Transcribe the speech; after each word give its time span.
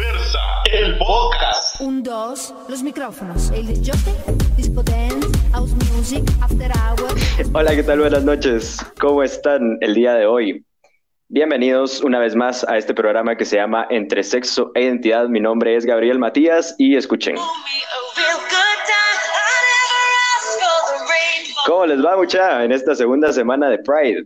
Diversa, 0.00 0.38
el 0.72 0.96
podcast. 0.96 1.78
Un, 1.82 2.02
dos, 2.02 2.54
los 2.70 2.82
micrófonos. 2.82 3.50
El 3.50 3.66
disco 3.66 4.82
dance, 4.82 5.28
house 5.52 5.74
music, 5.92 6.24
after 6.40 6.70
hours. 6.72 7.50
Hola, 7.52 7.76
¿qué 7.76 7.82
tal? 7.82 8.00
Buenas 8.00 8.24
noches. 8.24 8.78
¿Cómo 8.98 9.22
están 9.22 9.76
el 9.82 9.92
día 9.92 10.14
de 10.14 10.24
hoy? 10.24 10.64
Bienvenidos 11.28 12.00
una 12.00 12.18
vez 12.18 12.34
más 12.34 12.66
a 12.66 12.78
este 12.78 12.94
programa 12.94 13.36
que 13.36 13.44
se 13.44 13.56
llama 13.56 13.86
Entre 13.90 14.22
Sexo 14.22 14.72
e 14.74 14.84
Identidad. 14.84 15.28
Mi 15.28 15.38
nombre 15.38 15.76
es 15.76 15.84
Gabriel 15.84 16.18
Matías 16.18 16.74
y 16.78 16.96
escuchen. 16.96 17.36
¿Cómo 21.66 21.84
les 21.84 22.02
va, 22.02 22.16
mucha? 22.16 22.64
En 22.64 22.72
esta 22.72 22.94
segunda 22.94 23.34
semana 23.34 23.68
de 23.68 23.76
Pride. 23.80 24.24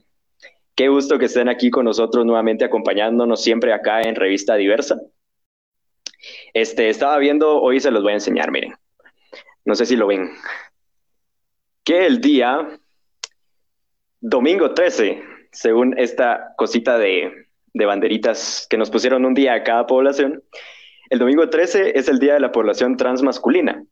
Qué 0.76 0.86
gusto 0.86 1.18
que 1.18 1.24
estén 1.24 1.48
aquí 1.48 1.68
con 1.68 1.84
nosotros 1.84 2.24
nuevamente 2.24 2.64
acompañándonos 2.64 3.42
siempre 3.42 3.72
acá 3.72 4.02
en 4.02 4.14
Revista 4.14 4.54
Diversa. 4.54 5.00
Este, 6.54 6.88
estaba 6.88 7.18
viendo, 7.18 7.60
hoy 7.60 7.80
se 7.80 7.90
los 7.90 8.04
voy 8.04 8.12
a 8.12 8.16
enseñar, 8.16 8.52
miren. 8.52 8.74
No 9.64 9.74
sé 9.74 9.86
si 9.86 9.96
lo 9.96 10.06
ven. 10.06 10.30
Que 11.82 12.06
el 12.06 12.20
día 12.20 12.78
domingo 14.20 14.72
13, 14.72 15.22
según 15.50 15.98
esta 15.98 16.54
cosita 16.56 16.96
de, 16.96 17.48
de 17.72 17.86
banderitas 17.86 18.68
que 18.70 18.78
nos 18.78 18.88
pusieron 18.88 19.24
un 19.24 19.34
día 19.34 19.54
a 19.54 19.64
cada 19.64 19.86
población, 19.86 20.44
el 21.10 21.18
domingo 21.18 21.50
13 21.50 21.98
es 21.98 22.08
el 22.08 22.20
día 22.20 22.34
de 22.34 22.40
la 22.40 22.52
población 22.52 22.96
transmasculina. 22.96 23.84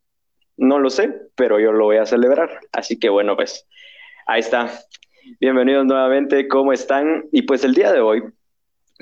No 0.57 0.79
lo 0.79 0.89
sé, 0.89 1.13
pero 1.35 1.59
yo 1.59 1.73
lo 1.73 1.87
voy 1.87 1.97
a 1.97 2.07
celebrar. 2.07 2.61
Así 2.71 2.97
que 2.97 3.09
bueno, 3.09 3.35
pues 3.35 3.67
ahí 4.27 4.41
está. 4.41 4.71
Bienvenidos 5.41 5.85
nuevamente, 5.85 6.47
¿cómo 6.47 6.73
están? 6.73 7.25
Y 7.33 7.43
pues 7.43 7.65
el 7.65 7.75
día 7.75 7.93
de 7.93 8.01
hoy 8.01 8.23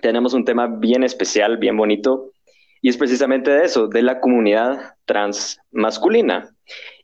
tenemos 0.00 0.32
un 0.32 0.46
tema 0.46 0.66
bien 0.66 1.04
especial, 1.04 1.58
bien 1.58 1.76
bonito, 1.76 2.32
y 2.82 2.88
es 2.88 2.96
precisamente 2.96 3.50
de 3.50 3.64
eso, 3.64 3.88
de 3.88 4.02
la 4.02 4.20
comunidad 4.20 4.94
trans 5.04 5.60
masculina. 5.70 6.50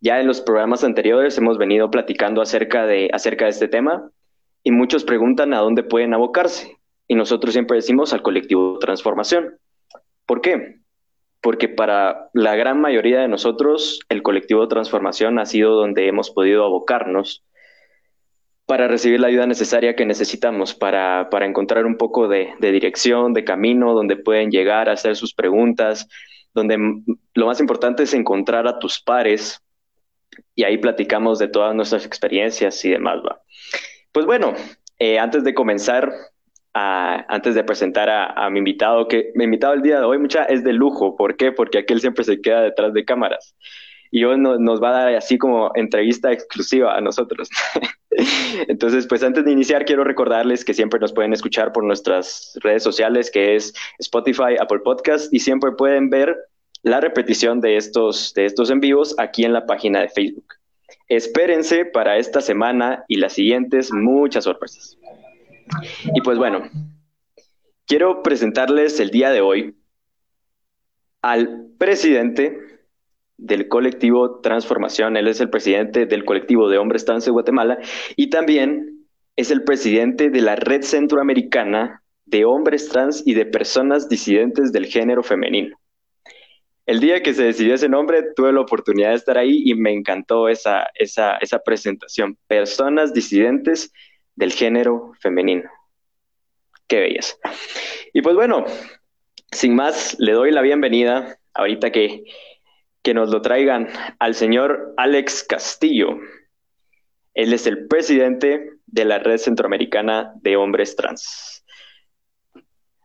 Ya 0.01 0.21
en 0.21 0.27
los 0.27 0.41
programas 0.41 0.85
anteriores 0.85 1.37
hemos 1.37 1.59
venido 1.59 1.91
platicando 1.91 2.41
acerca 2.41 2.87
de, 2.87 3.11
acerca 3.13 3.45
de 3.45 3.51
este 3.51 3.69
tema 3.69 4.11
y 4.63 4.71
muchos 4.71 5.05
preguntan 5.05 5.53
a 5.53 5.61
dónde 5.61 5.83
pueden 5.83 6.15
abocarse. 6.15 6.79
Y 7.09 7.15
nosotros 7.15 7.53
siempre 7.53 7.77
decimos 7.77 8.13
al 8.13 8.23
colectivo 8.23 8.79
Transformación. 8.79 9.59
¿Por 10.25 10.41
qué? 10.41 10.81
Porque 11.41 11.69
para 11.69 12.31
la 12.33 12.57
gran 12.57 12.81
mayoría 12.81 13.21
de 13.21 13.29
nosotros 13.29 14.01
el 14.09 14.23
colectivo 14.23 14.67
Transformación 14.69 15.39
ha 15.39 15.47
sido 15.47 15.75
donde 15.75 16.09
hemos 16.09 16.31
podido 16.31 16.65
abocarnos 16.65 17.45
para 18.67 18.89
recibir 18.89 19.21
la 19.21 19.29
ayuda 19.29 19.47
necesaria 19.47 19.95
que 19.95 20.05
necesitamos 20.05 20.75
para, 20.75 21.31
para 21.31 21.47
encontrar 21.47 21.87
un 21.87 21.97
poco 21.97 22.27
de, 22.27 22.55
dirección, 22.61 23.33
de 23.33 23.45
camino, 23.45 23.95
donde 23.95 24.17
pueden 24.17 24.51
llegar 24.51 24.89
a 24.89 24.93
hacer 24.93 25.15
sus 25.15 25.33
preguntas, 25.33 26.09
donde 26.53 26.77
lo 27.35 27.47
más 27.47 27.61
importante 27.61 28.03
es 28.03 28.13
encontrar 28.13 28.67
a 28.67 28.81
tus 28.81 29.01
pares 29.01 29.63
y 30.55 30.65
ahí 30.65 30.79
platicamos 30.79 31.39
de 31.39 31.49
todas 31.49 31.75
nuestras 31.77 32.05
experiencias 32.05 32.85
y 32.85 32.91
demás. 32.91 33.19
¿va? 33.25 33.41
Pues 34.11 34.27
bueno, 34.27 34.55
eh, 34.99 35.21
antes 35.21 35.45
de 35.45 35.55
comenzar, 35.55 36.13
a, 36.75 37.25
antes 37.29 37.55
de 37.55 37.63
presentar 37.63 38.11
a, 38.11 38.51
mi 38.51 38.59
invitado, 38.59 39.07
que 39.07 39.31
mi 39.35 39.45
invitado 39.45 39.75
el 39.75 39.83
día 39.83 40.01
de 40.01 40.05
hoy 40.05 40.19
mucha 40.19 40.45
es 40.45 40.65
de 40.65 40.73
lujo. 40.73 41.17
¿Por 41.17 41.37
qué? 41.37 41.53
Porque 41.53 41.79
aquel 41.79 42.01
siempre 42.01 42.25
se 42.25 42.41
queda 42.41 42.63
detrás 42.63 42.93
de 42.93 43.05
cámaras 43.05 43.55
y 44.11 44.25
hoy 44.25 44.39
no, 44.39 44.59
nos 44.59 44.83
va 44.83 44.91
a 44.91 45.03
dar 45.05 45.15
así 45.15 45.39
como 45.39 45.71
entrevista 45.75 46.33
exclusiva 46.33 46.97
a 46.97 47.01
nosotros. 47.01 47.49
Entonces, 48.69 49.07
pues 49.07 49.23
antes 49.23 49.45
de 49.45 49.53
iniciar, 49.53 49.85
quiero 49.85 50.05
recordarles 50.05 50.65
que 50.65 50.75
siempre 50.75 50.99
nos 51.01 51.13
pueden 51.13 51.33
escuchar 51.33 51.73
por 51.73 51.85
nuestras 51.85 52.59
redes 52.63 52.83
sociales, 52.83 53.31
que 53.31 53.57
es 53.57 53.75
Spotify, 53.99 54.57
Apple 54.59 54.81
Podcast, 54.81 55.33
y 55.33 55.41
siempre 55.41 55.73
pueden 55.73 56.11
ver 56.11 56.37
la 56.83 57.01
repetición 57.01 57.61
de 57.61 57.77
estos, 57.77 58.33
de 58.35 58.47
estos 58.47 58.71
en 58.71 58.81
vivos 58.81 59.15
aquí 59.19 59.45
en 59.45 59.53
la 59.53 59.67
página 59.67 60.01
de 60.01 60.09
Facebook. 60.09 60.55
Espérense 61.09 61.85
para 61.85 62.17
esta 62.17 62.41
semana 62.41 63.05
y 63.09 63.17
las 63.17 63.35
siguientes 63.35 63.93
muchas 63.93 64.45
sorpresas. 64.45 64.97
Y 66.15 66.21
pues 66.21 66.39
bueno, 66.39 66.71
quiero 67.87 68.23
presentarles 68.23 69.01
el 69.01 69.11
día 69.11 69.31
de 69.31 69.41
hoy 69.41 69.75
al 71.23 71.67
presidente 71.77 72.59
del 73.39 73.69
colectivo 73.69 74.41
Transformación. 74.41 75.17
Él 75.17 75.29
es 75.29 75.41
el 75.41 75.51
presidente 75.51 76.07
del 76.07 76.25
colectivo 76.25 76.69
de 76.69 76.79
hombres 76.79 77.05
trans 77.05 77.25
de 77.25 77.31
Guatemala 77.31 77.79
y 78.17 78.31
también 78.31 79.07
es 79.37 79.51
el 79.51 79.65
presidente 79.65 80.31
de 80.31 80.41
la 80.41 80.57
Red 80.57 80.83
Centroamericana 80.83 82.03
de 82.25 82.45
Hombres 82.45 82.89
Trans 82.89 83.23
y 83.25 83.35
de 83.35 83.47
Personas 83.47 84.09
Disidentes 84.09 84.73
del 84.73 84.87
Género 84.87 85.23
Femenino. 85.23 85.77
El 86.87 87.01
día 87.01 87.23
que 87.23 87.35
se 87.35 87.45
decidió 87.45 87.75
ese 87.75 87.89
nombre, 87.89 88.23
tuve 88.35 88.53
la 88.53 88.61
oportunidad 88.61 89.11
de 89.11 89.17
estar 89.17 89.37
ahí 89.37 89.63
y 89.65 89.75
me 89.75 89.93
encantó 89.93 90.49
esa, 90.49 90.87
esa, 90.95 91.37
esa 91.39 91.59
presentación. 91.59 92.39
Personas 92.47 93.13
disidentes 93.13 93.93
del 94.37 94.53
género 94.53 95.13
femenino. 95.21 95.69
Qué 96.87 97.01
bellas. 97.01 97.39
Y 98.13 98.23
pues 98.23 98.37
bueno, 98.37 98.65
sin 99.51 99.75
más, 99.75 100.17
le 100.21 100.33
doy 100.33 100.53
la 100.53 100.63
bienvenida 100.63 101.39
ahorita 101.55 101.91
que 101.91 102.25
que 103.07 103.15
nos 103.15 103.31
lo 103.31 103.41
traigan 103.41 103.87
al 104.19 104.35
señor 104.35 104.93
Alex 104.97 105.45
Castillo. 105.45 106.19
Él 107.35 107.53
es 107.53 107.69
el 107.69 107.87
presidente 107.87 108.73
de 108.85 109.05
la 109.05 109.21
Red 109.21 109.39
Centroamericana 109.39 110.33
de 110.43 110.57
Hombres 110.57 110.97
Trans. 110.97 111.65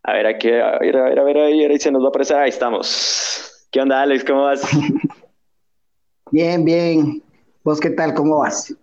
A 0.02 0.14
ver, 0.14 0.26
aquí, 0.26 0.50
a 0.50 0.80
ver, 0.80 0.98
a 0.98 1.04
ver, 1.04 1.20
a 1.20 1.24
ver, 1.24 1.38
ahí, 1.38 1.78
se 1.78 1.92
nos 1.92 2.02
va 2.02 2.08
a 2.08 2.10
aparecer. 2.10 2.38
Ahí 2.38 2.50
estamos. 2.50 3.68
¿Qué 3.70 3.80
onda, 3.80 4.02
Alex? 4.02 4.24
¿Cómo 4.24 4.46
vas? 4.46 4.68
Bien, 6.32 6.66
bien. 6.66 7.22
¿Vos 7.64 7.80
qué 7.80 7.92
tal? 7.92 8.16
¿Cómo 8.16 8.40
vas? 8.40 8.76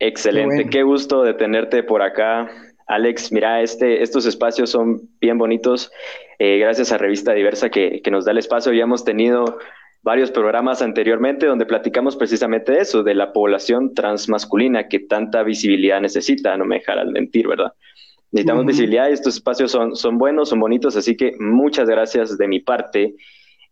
Excelente. 0.00 0.48
Qué, 0.48 0.56
bueno. 0.56 0.70
Qué 0.72 0.82
gusto 0.82 1.22
de 1.22 1.34
tenerte 1.34 1.84
por 1.84 2.02
acá 2.02 2.50
Alex, 2.86 3.32
mira, 3.32 3.62
este, 3.62 4.02
estos 4.02 4.26
espacios 4.26 4.70
son 4.70 5.08
bien 5.20 5.38
bonitos. 5.38 5.90
Eh, 6.38 6.58
gracias 6.58 6.92
a 6.92 6.98
Revista 6.98 7.32
Diversa 7.32 7.70
que, 7.70 8.02
que, 8.02 8.10
nos 8.10 8.24
da 8.24 8.32
el 8.32 8.38
espacio. 8.38 8.72
Ya 8.72 8.82
hemos 8.82 9.04
tenido 9.04 9.58
varios 10.02 10.30
programas 10.30 10.82
anteriormente 10.82 11.46
donde 11.46 11.64
platicamos 11.64 12.16
precisamente 12.16 12.72
de 12.72 12.80
eso, 12.80 13.02
de 13.02 13.14
la 13.14 13.32
población 13.32 13.94
transmasculina 13.94 14.88
que 14.88 15.00
tanta 15.00 15.42
visibilidad 15.42 16.00
necesita. 16.00 16.56
No 16.56 16.66
me 16.66 16.76
dejarás 16.76 17.06
mentir, 17.06 17.48
¿verdad? 17.48 17.72
Necesitamos 18.30 18.62
uh 18.62 18.64
-huh. 18.64 18.68
visibilidad 18.68 19.08
y 19.08 19.12
estos 19.12 19.36
espacios 19.36 19.70
son, 19.70 19.96
son 19.96 20.18
buenos, 20.18 20.50
son 20.50 20.60
bonitos. 20.60 20.96
Así 20.96 21.16
que 21.16 21.32
muchas 21.38 21.88
gracias 21.88 22.36
de 22.36 22.48
mi 22.48 22.60
parte 22.60 23.14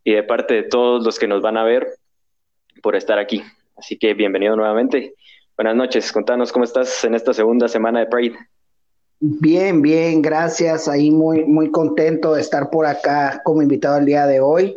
y 0.05 0.13
de 0.13 0.23
parte 0.23 0.55
de 0.55 0.63
todos 0.63 1.05
los 1.05 1.19
que 1.19 1.29
nos 1.29 1.43
van 1.43 1.59
a 1.59 1.65
ver 1.65 1.87
por 2.83 2.97
estar 2.97 3.19
aquí. 3.19 3.43
Así 3.77 3.99
que 3.99 4.15
bienvenido 4.15 4.57
nuevamente. 4.57 5.15
Buenas 5.57 5.77
noches. 5.77 6.13
Contanos 6.13 6.51
cómo 6.51 6.65
estás 6.65 7.05
en 7.05 7.15
esta 7.15 7.35
segunda 7.35 7.69
semana 7.69 8.01
de 8.01 8.07
Pride. 8.07 8.39
Bien, 9.25 9.83
bien, 9.83 10.21
gracias. 10.21 10.89
Ahí 10.89 11.13
muy, 11.13 11.45
muy 11.45 11.71
contento 11.71 12.35
de 12.35 12.41
estar 12.41 12.71
por 12.71 12.87
acá 12.87 13.41
como 13.45 13.63
invitado 13.63 13.99
el 13.99 14.05
día 14.07 14.27
de 14.27 14.41
hoy. 14.41 14.77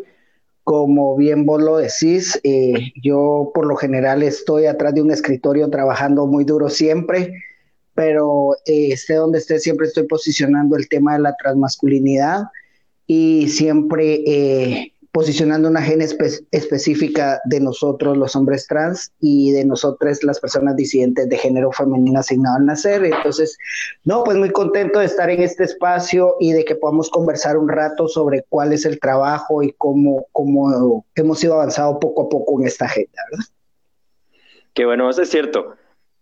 Como 0.64 1.18
bien 1.18 1.48
vos 1.48 1.64
lo 1.64 1.78
decís, 1.78 2.40
eh, 2.44 2.92
yo 3.02 3.50
por 3.56 3.66
lo 3.66 3.76
general 3.76 4.22
estoy 4.22 4.68
atrás 4.68 4.94
de 4.94 5.02
un 5.02 5.10
escritorio 5.10 5.68
trabajando 5.72 6.28
muy 6.28 6.44
duro 6.44 6.70
siempre, 6.70 7.34
pero 7.96 8.54
eh, 8.68 8.90
esté 8.92 9.16
donde 9.16 9.40
esté, 9.40 9.58
siempre 9.60 9.88
estoy 9.88 10.04
posicionando 10.04 10.76
el 10.76 10.90
tema 10.90 11.14
de 11.14 11.22
la 11.22 11.36
transmasculinidad 11.36 12.44
y 13.08 13.48
siempre 13.50 14.22
eh, 14.28 14.94
posicionando 15.16 15.70
una 15.70 15.80
agenda 15.80 16.04
espe 16.04 16.28
específica 16.52 17.40
de 17.46 17.62
nosotros 17.62 18.18
los 18.18 18.36
hombres 18.36 18.68
trans 18.68 19.14
y 19.22 19.54
de 19.54 19.64
nosotras 19.64 20.22
las 20.26 20.42
personas 20.42 20.76
disidentes 20.76 21.30
de 21.30 21.38
género 21.38 21.72
femenino 21.72 22.20
asignado 22.20 22.58
al 22.58 22.66
nacer. 22.66 23.06
Entonces, 23.06 23.58
no, 24.04 24.26
pues 24.26 24.36
muy 24.36 24.52
contento 24.52 25.00
de 25.00 25.06
estar 25.06 25.30
en 25.30 25.42
este 25.42 25.64
espacio 25.64 26.36
y 26.42 26.52
de 26.52 26.66
que 26.66 26.76
podamos 26.76 27.10
conversar 27.10 27.56
un 27.56 27.70
rato 27.70 28.10
sobre 28.10 28.44
cuál 28.50 28.74
es 28.74 28.84
el 28.84 29.00
trabajo 29.00 29.64
y 29.64 29.72
cómo, 29.78 30.26
cómo 30.34 31.06
hemos 31.16 31.42
ido 31.42 31.54
avanzando 31.54 31.98
poco 31.98 32.24
a 32.24 32.28
poco 32.28 32.60
en 32.60 32.68
esta 32.68 32.84
agenda, 32.84 33.22
¿verdad? 33.32 33.46
Qué 34.74 34.84
bueno, 34.84 35.10
eso 35.10 35.22
es 35.22 35.30
cierto. 35.30 35.76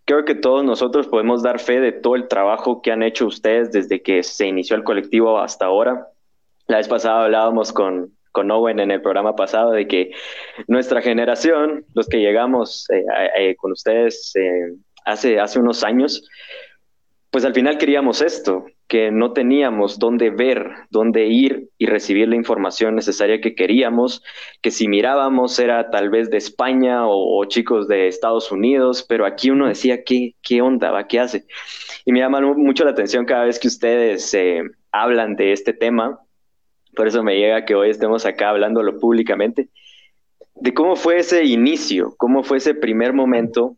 Creo 0.06 0.24
que 0.24 0.36
todos 0.36 0.64
nosotros 0.64 1.08
podemos 1.08 1.42
dar 1.42 1.60
fe 1.60 1.80
de 1.80 1.94
todo 1.94 2.16
el 2.16 2.28
trabajo 2.28 2.84
que 2.84 2.92
han 2.92 3.02
hecho 3.02 3.26
ustedes 3.26 3.72
desde 3.72 4.04
que 4.04 4.22
se 4.22 4.46
inició 4.46 4.76
el 4.76 4.84
colectivo 4.84 5.40
hasta 5.40 5.66
ahora. 5.66 6.10
La 6.68 6.78
vez 6.78 6.88
pasada 6.88 7.24
hablábamos 7.24 7.74
con, 7.74 8.12
con 8.34 8.52
Owen 8.52 8.80
en 8.80 8.92
el 8.92 9.02
programa 9.02 9.36
pasado 9.36 9.72
de 9.72 9.88
que 9.88 10.12
nuestra 10.68 11.02
generación, 11.02 11.86
los 11.94 12.08
que 12.10 12.20
llegamos 12.20 12.90
eh, 12.90 13.06
eh, 13.38 13.56
con 13.56 13.72
ustedes 13.72 14.36
eh, 14.36 14.74
hace, 15.06 15.40
hace 15.40 15.60
unos 15.60 15.84
años, 15.84 16.28
pues 17.30 17.46
al 17.46 17.54
final 17.54 17.78
queríamos 17.78 18.22
esto, 18.22 18.66
que 18.88 19.12
no 19.12 19.34
teníamos 19.34 19.98
dónde 20.00 20.32
ver, 20.32 20.68
dónde 20.90 21.28
ir 21.28 21.70
y 21.78 21.86
recibir 21.86 22.28
la 22.28 22.36
información 22.36 22.96
necesaria 22.96 23.40
que 23.40 23.56
queríamos, 23.56 24.24
que 24.62 24.72
si 24.72 24.88
mirábamos 24.88 25.58
era 25.60 25.90
tal 25.92 26.10
vez 26.10 26.30
de 26.30 26.38
España 26.38 27.06
o, 27.08 27.40
o 27.40 27.46
chicos 27.46 27.88
de 27.88 28.08
Estados 28.08 28.52
Unidos, 28.52 29.06
pero 29.08 29.26
aquí 29.26 29.52
uno 29.52 29.68
decía, 29.68 30.04
¿qué, 30.04 30.36
qué 30.42 30.62
onda 30.62 30.92
va? 30.92 31.08
¿Qué 31.08 31.20
hace? 31.20 31.46
Y 32.04 32.12
me 32.12 32.20
llama 32.20 32.42
mucho 32.42 32.84
la 32.84 32.92
atención 32.92 33.26
cada 33.26 33.46
vez 33.46 33.60
que 33.60 33.68
ustedes 33.68 34.36
hablan 34.92 35.36
de 35.36 35.54
este 35.54 35.74
tema, 35.74 36.20
por 36.96 37.08
eso 37.08 37.24
me 37.24 37.38
llega 37.38 37.66
que 37.66 37.76
hoy 37.76 37.90
estemos 37.90 38.26
acá 38.26 38.50
hablándolo 38.50 39.00
públicamente, 39.00 39.70
de 40.56 40.74
cómo 40.74 40.96
fue 40.96 41.18
ese 41.18 41.46
inicio, 41.46 42.14
cómo 42.18 42.44
fue 42.44 42.58
ese 42.58 42.74
primer 42.74 43.14
momento 43.14 43.76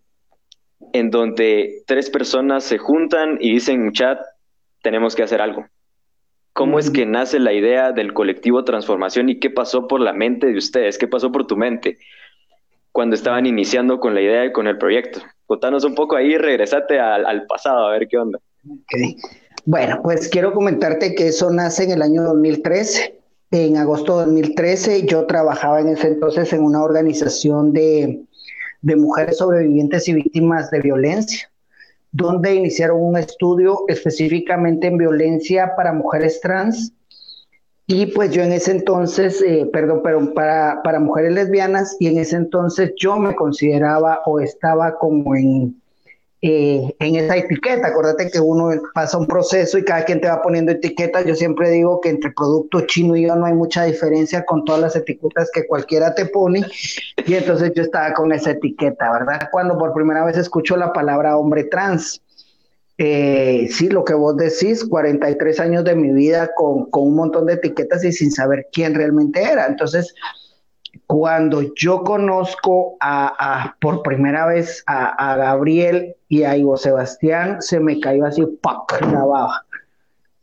en 0.93 1.09
donde 1.09 1.83
tres 1.87 2.09
personas 2.09 2.63
se 2.63 2.77
juntan 2.77 3.37
y 3.39 3.51
dicen, 3.51 3.91
chat, 3.91 4.19
tenemos 4.81 5.15
que 5.15 5.23
hacer 5.23 5.41
algo. 5.41 5.65
¿Cómo 6.53 6.79
es 6.79 6.89
que 6.89 7.05
nace 7.05 7.39
la 7.39 7.51
idea 7.51 7.91
del 7.91 8.13
colectivo 8.13 8.63
Transformación 8.63 9.27
y 9.27 9.39
qué 9.39 9.49
pasó 9.49 9.87
por 9.87 9.99
la 9.99 10.13
mente 10.13 10.47
de 10.47 10.57
ustedes? 10.57 10.97
¿Qué 10.97 11.07
pasó 11.07 11.31
por 11.31 11.47
tu 11.47 11.57
mente 11.57 11.97
cuando 12.93 13.15
estaban 13.15 13.45
iniciando 13.45 13.99
con 13.99 14.15
la 14.15 14.21
idea 14.21 14.45
y 14.45 14.53
con 14.53 14.67
el 14.67 14.77
proyecto? 14.77 15.21
Contanos 15.45 15.83
un 15.83 15.95
poco 15.95 16.15
ahí, 16.15 16.37
regresate 16.37 16.97
al, 16.97 17.45
pasado, 17.45 17.85
a 17.87 17.91
ver 17.91 18.07
qué 18.07 18.17
onda. 18.17 18.39
Bueno, 19.65 19.99
pues 20.03 20.29
quiero 20.29 20.53
comentarte 20.53 21.15
que 21.15 21.27
eso 21.27 21.49
nace 21.51 21.83
en 21.83 21.91
el 21.91 22.01
año 22.01 22.23
2013. 22.23 23.19
En 23.51 23.77
agosto 23.77 24.19
de 24.19 24.25
2013 24.25 25.05
yo 25.05 25.25
trabajaba 25.25 25.81
en 25.81 25.89
ese 25.89 26.07
entonces 26.07 26.53
en 26.53 26.63
una 26.63 26.83
organización 26.83 27.73
de, 27.73 28.23
de 28.81 28.95
mujeres 28.95 29.37
sobrevivientes 29.37 30.07
y 30.07 30.13
víctimas 30.13 30.69
de 30.71 30.81
violencia 30.81 31.49
donde 32.15 32.55
iniciaron 32.55 33.01
un 33.01 33.17
estudio 33.17 33.83
específicamente 33.89 34.87
en 34.87 34.97
violencia 34.97 35.75
para 35.75 35.91
mujeres 35.91 36.39
trans. 36.39 36.93
Y 37.87 38.05
pues 38.05 38.31
yo 38.31 38.41
en 38.41 38.53
ese 38.53 38.71
entonces, 38.71 39.41
eh, 39.41 39.69
perdón, 39.71 39.99
pero 40.01 40.33
para, 40.33 40.81
para 40.81 41.01
mujeres 41.01 41.33
lesbianas, 41.33 41.97
y 41.99 42.07
en 42.07 42.17
ese 42.17 42.37
entonces 42.37 42.93
yo 42.97 43.17
me 43.17 43.35
consideraba 43.35 44.21
o 44.25 44.39
estaba 44.39 44.97
como 44.97 45.35
en, 45.35 45.75
eh, 46.47 46.95
en 46.99 47.15
esa 47.15 47.37
etiqueta. 47.37 47.87
Acuérdate 47.87 48.29
que 48.29 48.39
uno 48.39 48.69
pasa 48.93 49.17
un 49.17 49.25
proceso 49.25 49.79
y 49.79 49.83
cada 49.83 50.05
quien 50.05 50.21
te 50.21 50.27
va 50.27 50.43
poniendo 50.43 50.73
etiquetas. 50.73 51.25
Yo 51.25 51.33
siempre 51.33 51.71
digo 51.71 51.99
que 52.01 52.09
entre 52.09 52.33
producto 52.33 52.81
chino 52.81 53.15
y 53.15 53.23
yo 53.23 53.35
no 53.35 53.47
hay 53.47 53.53
mucha 53.53 53.85
diferencia 53.85 54.45
con 54.45 54.63
todas 54.63 54.79
las 54.79 54.95
etiquetas 54.95 55.49
que 55.51 55.65
cualquiera 55.65 56.13
te 56.13 56.27
pone. 56.27 56.63
Y 57.25 57.33
entonces 57.33 57.71
yo 57.75 57.81
estaba 57.81 58.13
con 58.13 58.31
esa 58.31 58.51
etiqueta, 58.51 59.11
¿verdad? 59.11 59.49
Cuando 59.51 59.75
por 59.75 59.91
primera 59.95 60.23
vez 60.23 60.37
escucho 60.37 60.77
la 60.77 60.93
palabra 60.93 61.35
hombre 61.35 61.63
trans. 61.63 62.21
Eh, 62.99 63.67
sí, 63.71 63.89
lo 63.89 64.05
que 64.05 64.13
vos 64.13 64.37
decís, 64.37 64.85
43 64.85 65.59
años 65.59 65.83
de 65.83 65.95
mi 65.95 66.11
vida 66.11 66.51
con, 66.55 66.91
con 66.91 67.07
un 67.07 67.15
montón 67.15 67.47
de 67.47 67.53
etiquetas 67.53 68.03
y 68.03 68.11
sin 68.11 68.31
saber 68.31 68.67
quién 68.71 68.93
realmente 68.93 69.41
era. 69.41 69.65
Entonces, 69.65 70.13
cuando 71.07 71.73
yo 71.75 72.03
conozco 72.03 72.97
a, 72.99 73.75
por 73.79 74.03
primera 74.03 74.45
vez 74.45 74.83
a, 74.87 75.35
Gabriel 75.35 76.15
y 76.29 76.43
a 76.43 76.57
Ivo 76.57 76.77
Sebastián, 76.77 77.61
se 77.61 77.79
me 77.79 77.99
cayó 77.99 78.25
así, 78.25 78.45
¡pac! 78.61 79.01
la. 79.01 79.63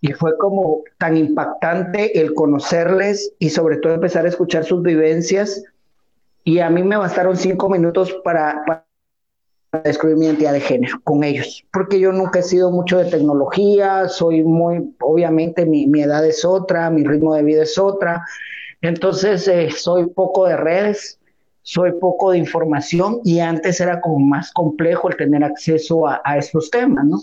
Y 0.00 0.12
fue 0.12 0.37
como 0.38 0.82
tan 0.99 1.16
impactante 1.16 2.20
el 2.20 2.34
conocerles 2.34 3.32
y 3.38 3.50
sobre 3.50 3.76
todo 3.76 3.94
empezar 3.94 4.25
a 4.25 4.28
escuchar 4.28 4.64
sus 4.64 4.82
vivencias. 4.82 5.62
Y 6.44 6.58
a 6.58 6.70
mí 6.70 6.82
me 6.82 6.96
bastaron 6.96 7.37
cinco 7.37 7.69
minutos 7.69 8.12
para, 8.25 8.64
para 8.66 8.84
descubrir 9.84 10.16
mi 10.16 10.26
identidad 10.26 10.52
de 10.52 10.60
género 10.60 11.00
con 11.05 11.25
ellos, 11.25 11.64
porque 11.72 11.98
yo 11.98 12.12
nunca 12.12 12.40
he 12.40 12.43
sido 12.43 12.70
mucho 12.70 12.98
de 12.98 13.10
tecnología, 13.10 14.06
soy 14.08 14.43
muy, 14.43 14.94
obviamente 15.00 15.64
mi, 15.64 15.87
mi 15.87 16.02
edad 16.02 16.26
es 16.26 16.44
otra, 16.44 16.90
mi 16.90 17.05
ritmo 17.05 17.34
de 17.34 17.43
vida 17.43 17.62
es 17.62 17.78
otra, 17.78 18.22
entonces, 18.82 19.46
eh, 19.46 19.70
soy 19.70 20.06
poco 20.06 20.46
de 20.46 20.56
redes, 20.56 21.20
soy 21.62 21.93
poco 21.93 22.32
de 22.32 22.38
información 22.38 23.20
y 23.25 23.38
antes 23.38 23.81
era 23.81 24.00
como 24.00 24.19
más 24.19 24.52
complejo 24.52 25.08
el 25.08 25.17
tener 25.17 25.44
acceso 25.44 26.08
a, 26.08 26.20
estos 26.37 26.70
temas, 26.70 27.05
¿no? 27.06 27.20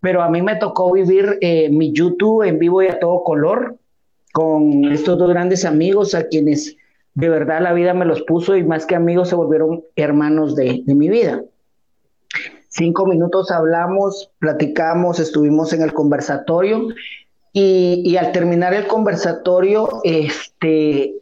Pero 0.00 0.22
a 0.22 0.28
mí 0.28 0.42
me 0.42 0.56
tocó 0.56 0.92
vivir 0.92 1.38
eh, 1.40 1.70
mi 1.70 1.92
YouTube 1.92 2.42
en 2.42 2.58
vivo 2.58 2.82
y 2.82 2.88
a 2.88 2.98
todo 2.98 3.22
color 3.22 3.76
con 4.32 4.86
estos 4.86 5.16
dos 5.16 5.30
grandes 5.30 5.64
amigos 5.64 6.14
a 6.16 6.26
quienes 6.26 6.76
de 7.14 7.28
verdad 7.28 7.62
la 7.62 7.72
vida 7.72 7.94
me 7.94 8.04
los 8.04 8.22
puso 8.22 8.56
y 8.56 8.64
más 8.64 8.84
que 8.84 8.96
amigos 8.96 9.28
se 9.28 9.36
volvieron 9.36 9.84
hermanos 9.94 10.56
de 10.56 10.82
mi 10.86 11.08
vida. 11.08 11.44
Cinco 12.68 13.06
minutos 13.06 13.52
hablamos, 13.52 14.32
platicamos, 14.40 15.20
estuvimos 15.20 15.72
en 15.72 15.82
el 15.82 15.92
conversatorio 15.92 16.88
y, 17.56 18.16
al 18.16 18.32
terminar 18.32 18.74
el 18.74 18.88
conversatorio, 18.88 20.00
este, 20.02 21.14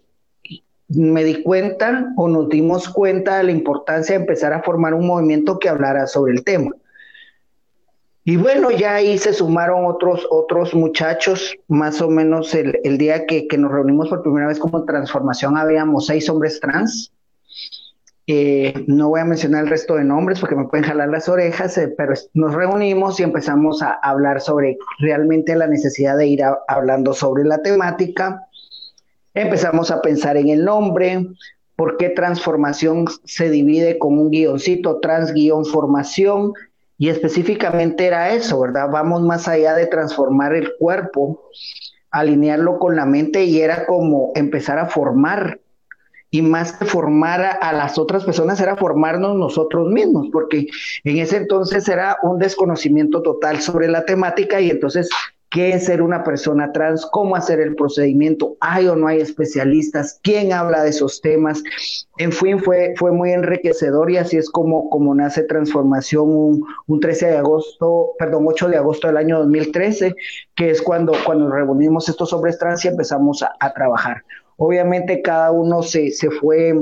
me 0.89 1.25
di 1.25 1.43
cuenta 1.43 2.11
o 2.17 2.27
nos 2.27 2.49
dimos 2.49 2.89
cuenta 2.89 3.37
de 3.37 3.45
la 3.45 3.51
importancia 3.53 4.15
de 4.15 4.23
empezar 4.23 4.55
a 4.55 4.63
formar 4.63 4.95
un 4.95 5.07
movimiento 5.07 5.59
que 5.59 5.69
hablara 5.69 6.07
sobre 6.07 6.33
el 6.33 6.43
tema. 6.43 6.71
Y 8.25 8.37
bueno, 8.37 8.71
ya 8.71 8.95
ahí 8.95 9.19
se 9.19 9.35
sumaron 9.35 9.85
otros, 9.85 10.27
otros 10.31 10.75
muchachos, 10.75 11.55
más 11.69 12.01
o 12.01 12.09
menos 12.09 12.55
el, 12.55 12.81
el 12.83 12.97
día 12.97 13.27
que, 13.27 13.47
que, 13.47 13.59
nos 13.59 13.71
reunimos 13.71 14.09
por 14.09 14.23
primera 14.23 14.47
vez 14.47 14.59
como 14.59 14.85
transformación, 14.85 15.59
habíamos 15.59 16.07
seis 16.07 16.31
hombres 16.31 16.61
trans, 16.61 17.13
eh, 18.27 18.85
no 18.87 19.09
voy 19.09 19.21
a 19.21 19.25
mencionar 19.25 19.65
el 19.65 19.71
resto 19.71 19.97
de 19.97 20.05
nombres 20.05 20.39
porque 20.39 20.55
me 20.55 20.69
pueden 20.69 20.87
jalar 20.87 21.09
las 21.09 21.29
orejas, 21.29 21.77
eh, 21.79 21.93
pero 21.97 22.15
nos 22.35 22.55
reunimos 22.55 23.19
y 23.19 23.25
empezamos 23.25 23.83
a 23.83 23.93
hablar 23.93 24.41
sobre 24.41 24.79
realmente 25.01 25.57
la 25.57 25.67
necesidad 25.67 26.17
de 26.17 26.27
ir 26.29 26.43
hablando 26.69 27.15
sobre 27.15 27.45
la 27.45 27.63
temática. 27.63 28.47
Empezamos 29.35 29.91
a 29.91 30.01
pensar 30.03 30.37
en 30.37 30.49
el 30.49 30.65
nombre, 30.65 31.27
por 31.75 31.97
qué 31.97 32.11
transformación 32.11 33.07
se 33.25 33.51
divide 33.51 33.99
con 33.99 34.19
un 34.19 34.31
guioncito, 34.31 35.01
trans 35.01 35.33
guion 35.33 35.65
formación, 35.65 36.53
y 36.99 37.09
específicamente 37.09 38.07
era 38.07 38.33
eso, 38.33 38.61
¿verdad? 38.61 38.89
Vamos 38.89 39.23
más 39.23 39.49
allá 39.49 39.75
de 39.75 39.87
transformar 39.89 40.55
el 40.55 40.77
cuerpo, 40.79 41.51
alinearlo 42.13 42.79
con 42.79 42.95
la 42.95 43.07
mente 43.07 43.43
y 43.45 43.61
era 43.61 43.87
como 43.87 44.31
empezar 44.37 44.79
a 44.79 44.87
formar 44.87 45.59
y 46.33 46.41
más 46.41 46.73
que 46.73 46.87
formar 46.87 47.59
a, 47.61 47.73
las 47.75 47.99
otras 47.99 48.25
personas 48.25 48.59
era 48.59 48.75
formarnos 48.75 49.37
nosotros 49.37 49.91
mismos, 49.91 50.29
porque 50.33 50.67
en 51.05 51.19
ese 51.19 51.37
entonces 51.37 51.87
era 51.89 52.17
un 52.23 52.39
desconocimiento 52.39 53.21
total 53.21 53.61
sobre 53.61 53.87
la 53.87 54.07
temática 54.07 54.59
y 54.59 54.71
entonces 54.71 55.11
qué 55.51 55.75
es 55.75 55.85
ser 55.85 56.01
una 56.01 56.25
persona 56.25 56.73
trans, 56.73 57.05
cómo 57.05 57.37
hacer 57.37 57.61
el 57.61 57.75
procedimiento, 57.75 58.57
hay 58.61 58.89
o 58.89 58.97
no 58.97 59.09
hay 59.09 59.21
especialistas, 59.21 60.19
quién 60.23 60.55
habla 60.55 60.83
de 60.83 60.89
esos 60.89 61.21
temas. 61.21 61.63
En 62.17 62.33
fin, 62.33 62.59
fue, 62.59 62.95
fue 62.97 63.13
muy 63.13 63.33
enriquecedor 63.33 64.11
y 64.11 64.17
así 64.17 64.39
es 64.39 64.49
como, 64.49 64.89
como 64.89 65.15
nace 65.15 65.43
Transformación 65.43 66.31
un, 66.31 66.65
un 66.87 67.01
13 67.01 67.27
de 67.27 67.37
agosto, 67.37 68.13
perdón, 68.19 68.47
8 68.49 68.71
de 68.71 68.79
agosto 68.79 69.07
del 69.09 69.19
año 69.19 69.41
2013, 69.41 70.15
que 70.55 70.71
es 70.71 70.81
cuando, 70.81 71.13
cuando 71.27 71.51
reunimos 71.51 72.09
estos 72.09 72.33
hombres 72.33 72.59
trans 72.59 72.87
y 72.87 72.89
empezamos 72.89 73.43
a 73.43 73.73
trabajar. 73.75 74.23
Obviamente 74.57 75.23
cada 75.23 75.51
uno 75.51 75.83
se, 75.83 76.13
fue 76.41 76.75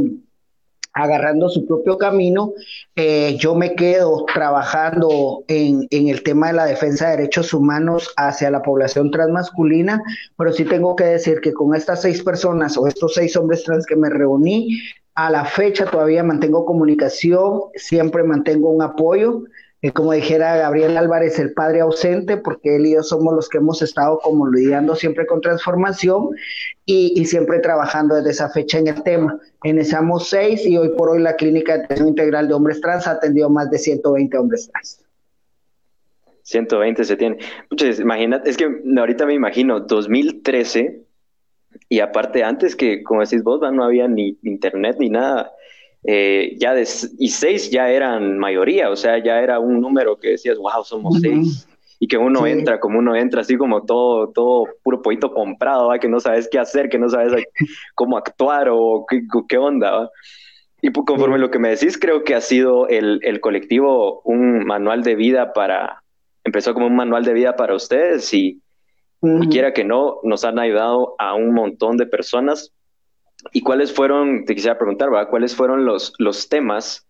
agarrando 0.92 1.48
su 1.48 1.66
propio 1.66 1.98
camino. 1.98 2.52
Eh, 2.96 3.36
yo 3.38 3.54
me 3.54 3.74
quedo 3.74 4.24
trabajando 4.32 5.44
en, 5.48 5.86
el 5.90 6.22
tema 6.22 6.48
de 6.48 6.52
la 6.54 6.66
defensa 6.66 7.06
de 7.10 7.18
derechos 7.18 7.54
humanos 7.54 8.12
hacia 8.16 8.50
la 8.50 8.62
población 8.62 9.10
transmasculina, 9.10 10.02
pero 10.36 10.52
sí 10.52 10.64
tengo 10.64 10.96
que 10.96 11.04
decir 11.04 11.40
que 11.40 11.52
con 11.52 11.74
estas 11.74 12.02
seis 12.02 12.22
personas 12.22 12.76
o 12.76 12.86
estos 12.86 13.14
seis 13.14 13.36
hombres 13.36 13.64
trans 13.64 13.86
que 13.86 13.96
me 13.96 14.10
reuní, 14.10 14.80
a 15.14 15.30
la 15.30 15.44
fecha 15.44 15.86
todavía 15.86 16.22
mantengo 16.22 16.64
comunicación, 16.64 17.60
siempre 17.74 18.22
mantengo 18.22 18.70
un 18.70 18.82
apoyo 18.82 19.42
como 19.88 20.12
dijera 20.12 20.56
Gabriel 20.58 20.98
Álvarez, 20.98 21.38
el 21.38 21.54
padre 21.54 21.80
ausente, 21.80 22.36
porque 22.36 22.76
él 22.76 22.84
y 22.84 22.92
yo 22.92 23.02
somos 23.02 23.34
los 23.34 23.48
que 23.48 23.58
hemos 23.58 23.80
estado 23.80 24.18
como 24.18 24.46
lidiando 24.46 24.94
siempre 24.94 25.26
con 25.26 25.40
transformación 25.40 26.30
y, 26.84 27.24
siempre 27.24 27.60
trabajando 27.60 28.14
desde 28.16 28.30
esa 28.30 28.50
fecha 28.50 28.78
en 28.78 28.88
el 28.88 29.02
tema. 29.02 29.38
Iniciamos 29.64 30.28
seis 30.28 30.66
y 30.66 30.76
hoy 30.76 30.90
por 30.90 31.08
hoy 31.08 31.22
la 31.22 31.34
Clínica 31.34 31.78
de 31.78 31.84
Atención 31.84 32.08
Integral 32.08 32.48
de 32.48 32.54
Hombres 32.54 32.80
Trans 32.82 33.06
ha 33.06 33.12
atendido 33.12 33.48
más 33.48 33.70
de 33.70 33.78
120 33.78 34.36
hombres 34.36 34.68
trans. 34.70 35.02
120 36.42 37.04
se 37.04 37.16
tiene. 37.16 37.38
Muchas, 37.70 38.00
imagínate, 38.00 38.50
es 38.50 38.58
que 38.58 38.82
ahorita 38.98 39.24
me 39.24 39.34
imagino 39.34 39.80
2013 39.80 41.04
y 41.88 42.00
aparte 42.00 42.44
antes 42.44 42.76
que, 42.76 43.02
como 43.02 43.20
decís 43.20 43.42
vos, 43.42 43.60
no 43.72 43.84
había 43.84 44.08
ni 44.08 44.36
internet 44.42 44.96
ni 44.98 45.08
nada 45.08 45.52
eh, 46.04 46.56
ya 46.58 46.74
de, 46.74 46.88
y 47.18 47.28
seis 47.28 47.70
ya 47.70 47.90
eran 47.90 48.38
mayoría, 48.38 48.90
o 48.90 48.96
sea, 48.96 49.22
ya 49.22 49.40
era 49.40 49.58
un 49.58 49.80
número 49.80 50.18
que 50.18 50.30
decías, 50.30 50.56
wow, 50.56 50.84
somos 50.84 51.20
seis. 51.20 51.66
Y 52.02 52.08
que 52.08 52.16
uno 52.16 52.46
entra, 52.46 52.80
como 52.80 52.98
uno 52.98 53.14
entra 53.14 53.42
así 53.42 53.58
como 53.58 53.84
todo, 53.84 54.30
todo 54.30 54.66
puro 54.82 55.02
poquito 55.02 55.34
comprado, 55.34 55.92
que 56.00 56.08
no 56.08 56.18
sabes 56.18 56.48
qué 56.50 56.58
hacer, 56.58 56.88
que 56.88 56.98
no 56.98 57.10
sabes 57.10 57.44
cómo 57.94 58.16
actuar 58.16 58.68
o 58.70 59.04
qué, 59.06 59.20
qué 59.46 59.58
onda. 59.58 60.08
Y 60.80 60.90
conforme 60.92 61.38
lo 61.38 61.50
que 61.50 61.58
me 61.58 61.68
decís, 61.68 61.98
creo 61.98 62.24
que 62.24 62.34
ha 62.34 62.40
sido 62.40 62.88
el, 62.88 63.20
el 63.22 63.40
colectivo 63.40 64.22
un 64.24 64.64
manual 64.64 65.02
de 65.02 65.14
vida 65.14 65.52
para, 65.52 66.02
empezó 66.42 66.72
como 66.72 66.86
un 66.86 66.96
manual 66.96 67.22
de 67.22 67.34
vida 67.34 67.56
para 67.56 67.74
ustedes 67.74 68.32
y, 68.32 68.62
y 69.22 69.48
quiera 69.48 69.74
que 69.74 69.84
no, 69.84 70.20
nos 70.22 70.42
han 70.44 70.58
ayudado 70.58 71.16
a 71.18 71.34
un 71.34 71.52
montón 71.52 71.98
de 71.98 72.06
personas 72.06 72.72
¿Y 73.52 73.62
cuáles 73.62 73.92
fueron, 73.92 74.44
te 74.44 74.54
quisiera 74.54 74.78
preguntar, 74.78 75.10
¿verdad? 75.10 75.30
¿Cuáles 75.30 75.54
fueron 75.54 75.84
los, 75.84 76.12
los 76.18 76.48
temas 76.48 77.06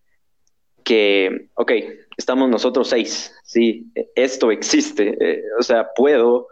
que, 0.83 1.49
ok, 1.55 1.71
estamos 2.17 2.49
nosotros 2.49 2.89
seis, 2.89 3.33
sí, 3.43 3.91
esto 4.15 4.51
existe, 4.51 5.15
eh, 5.19 5.43
o 5.59 5.63
sea, 5.63 5.87
puedo 5.95 6.47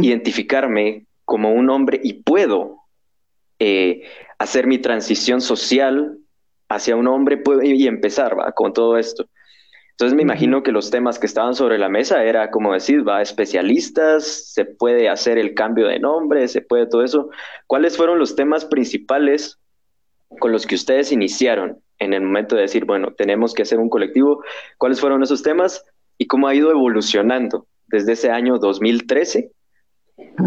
identificarme 0.00 1.06
como 1.24 1.52
un 1.52 1.68
hombre 1.68 2.00
y 2.02 2.22
puedo 2.22 2.78
eh, 3.58 4.02
hacer 4.38 4.66
mi 4.66 4.78
transición 4.78 5.40
social 5.40 6.18
hacia 6.68 6.96
un 6.96 7.06
hombre 7.08 7.42
y 7.62 7.86
empezar 7.86 8.38
¿va? 8.38 8.52
con 8.52 8.72
todo 8.72 8.96
esto. 8.96 9.28
Entonces 9.98 10.14
me 10.14 10.22
imagino 10.22 10.62
que 10.62 10.70
los 10.70 10.92
temas 10.92 11.18
que 11.18 11.26
estaban 11.26 11.56
sobre 11.56 11.76
la 11.76 11.88
mesa 11.88 12.22
era, 12.22 12.52
como 12.52 12.72
decir, 12.72 13.06
va, 13.06 13.20
especialistas, 13.20 14.52
se 14.52 14.64
puede 14.64 15.08
hacer 15.08 15.38
el 15.38 15.54
cambio 15.54 15.88
de 15.88 15.98
nombre, 15.98 16.46
se 16.46 16.60
puede 16.60 16.86
todo 16.86 17.02
eso. 17.02 17.30
¿Cuáles 17.66 17.96
fueron 17.96 18.20
los 18.20 18.36
temas 18.36 18.64
principales 18.64 19.58
con 20.38 20.52
los 20.52 20.68
que 20.68 20.76
ustedes 20.76 21.10
iniciaron 21.10 21.82
en 21.98 22.14
el 22.14 22.22
momento 22.22 22.54
de 22.54 22.62
decir, 22.62 22.84
bueno, 22.84 23.12
tenemos 23.12 23.54
que 23.54 23.62
hacer 23.62 23.80
un 23.80 23.88
colectivo? 23.88 24.44
¿Cuáles 24.76 25.00
fueron 25.00 25.24
esos 25.24 25.42
temas 25.42 25.84
y 26.16 26.28
cómo 26.28 26.46
ha 26.46 26.54
ido 26.54 26.70
evolucionando 26.70 27.66
desde 27.88 28.12
ese 28.12 28.30
año 28.30 28.58
2013? 28.58 29.50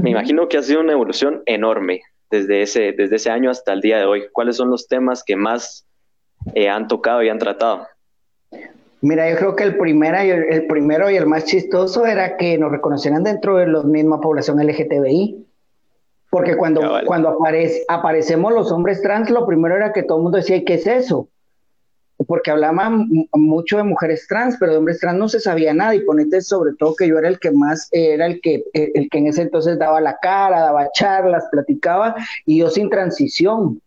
Me 0.02 0.12
imagino 0.12 0.48
que 0.48 0.60
ha 0.60 0.64
sido 0.64 0.80
una 0.80 0.94
evolución 0.94 1.44
enorme 1.46 2.04
desde 2.30 2.62
ese, 2.62 2.94
desde 2.94 3.18
ese 3.18 3.30
año 3.30 3.50
hasta 3.50 3.74
el 3.74 3.82
día 3.82 3.98
de 3.98 4.06
hoy. 4.06 4.24
¿Cuáles 4.32 4.56
son 4.56 4.70
los 4.70 4.88
temas 4.88 5.26
que 5.26 5.36
más 5.36 5.86
eh, 6.56 6.70
han 6.70 6.88
tocado 6.88 7.22
y 7.22 7.28
han 7.28 7.38
tratado? 7.38 7.86
Mira, 9.02 9.30
yo 9.32 9.36
creo 9.36 9.56
que 9.56 9.64
el, 9.64 9.78
primero 9.78 10.24
y 10.24 10.30
el, 10.30 10.68
primero 10.68 11.10
y 11.10 11.18
el 11.18 11.26
más 11.26 11.46
chistoso 11.46 12.06
era 12.06 12.38
que 12.38 12.58
nos 12.60 12.72
reconocieran 12.72 13.24
dentro 13.24 13.58
de 13.58 13.68
la 13.68 13.82
misma 13.82 14.22
población 14.22 14.60
LGTBI. 14.60 15.48
Porque 16.30 16.56
cuando, 16.56 16.82
cuando 17.06 17.30
aparece, 17.30 17.84
aparecemos 17.90 18.54
los 18.54 18.72
hombres 18.72 19.02
trans, 19.02 19.30
lo 19.30 19.46
primero 19.46 19.76
era 19.76 19.92
que 19.92 20.04
todo 20.04 20.20
el 20.20 20.24
mundo 20.24 20.38
decía, 20.38 20.64
¿qué 20.64 20.76
es 20.76 20.88
eso? 20.88 21.28
Porque 22.26 22.52
hablaban 22.52 23.08
mucho 23.34 23.78
de 23.78 23.84
mujeres 23.84 24.28
trans, 24.30 24.56
pero 24.60 24.72
de 24.72 24.78
hombres 24.78 25.00
trans 25.00 25.18
no 25.18 25.28
se 25.28 25.40
sabía 25.40 25.74
nada. 25.74 25.96
Y 25.96 26.02
ponete 26.02 26.40
sobre 26.42 26.74
todo 26.76 26.96
que 26.96 27.08
yo 27.08 27.18
era 27.18 27.28
el 27.28 27.40
que 27.40 27.52
más, 27.52 27.90
era 27.92 28.28
el 28.28 28.40
que, 28.40 28.64
el 28.74 29.10
que 29.10 29.18
en 29.18 29.28
ese 29.28 29.42
entonces 29.42 29.80
daba 29.80 30.00
la 30.00 30.18
cara, 30.22 30.62
daba 30.62 30.92
charlas, 30.94 31.44
platicaba, 31.52 32.16
y 32.46 32.60
yo 32.60 32.70
sin 32.70 32.90
transición. 32.90 33.82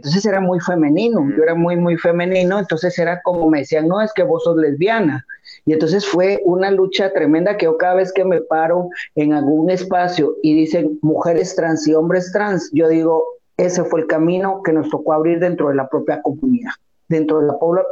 Entonces 0.00 0.24
era 0.24 0.40
muy 0.40 0.58
femenino, 0.60 1.28
yo 1.36 1.42
era 1.42 1.54
muy, 1.54 1.76
muy 1.76 1.98
femenino, 1.98 2.58
entonces 2.58 2.98
era 2.98 3.20
como 3.20 3.50
me 3.50 3.58
decían, 3.58 3.86
no, 3.86 4.00
es 4.00 4.14
que 4.14 4.22
vos 4.22 4.44
sos 4.44 4.56
lesbiana. 4.56 5.26
Y 5.66 5.74
entonces 5.74 6.06
fue 6.06 6.40
una 6.46 6.70
lucha 6.70 7.12
tremenda 7.12 7.58
que 7.58 7.66
yo 7.66 7.76
cada 7.76 7.96
vez 7.96 8.10
que 8.10 8.24
me 8.24 8.40
paro 8.40 8.88
en 9.14 9.34
algún 9.34 9.68
espacio 9.68 10.36
y 10.42 10.54
dicen 10.54 10.98
mujeres 11.02 11.54
trans 11.54 11.86
y 11.86 11.92
hombres 11.92 12.32
trans, 12.32 12.70
yo 12.72 12.88
digo, 12.88 13.22
ese 13.58 13.84
fue 13.84 14.00
el 14.00 14.06
camino 14.06 14.62
que 14.62 14.72
nos 14.72 14.88
tocó 14.88 15.12
abrir 15.12 15.38
dentro 15.38 15.68
de 15.68 15.74
la 15.74 15.86
propia 15.86 16.22
comunidad 16.22 16.72
dentro 17.10 17.40
de 17.40 17.48
la 17.48 17.58
población. 17.58 17.90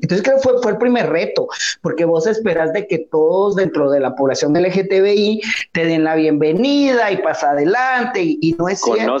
Entonces 0.00 0.22
creo 0.22 0.36
que 0.36 0.42
fue, 0.42 0.62
fue 0.62 0.72
el 0.72 0.78
primer 0.78 1.08
reto, 1.10 1.46
porque 1.82 2.04
vos 2.04 2.26
esperas 2.26 2.72
de 2.72 2.86
que 2.86 2.98
todos 2.98 3.54
dentro 3.54 3.90
de 3.90 4.00
la 4.00 4.14
población 4.14 4.54
LGTBI 4.54 5.42
te 5.72 5.84
den 5.84 6.04
la 6.04 6.16
bienvenida 6.16 7.12
y 7.12 7.18
pasa 7.18 7.50
adelante, 7.50 8.20
y, 8.22 8.56
no 8.58 8.68
es 8.68 8.80
cierto. 8.80 9.18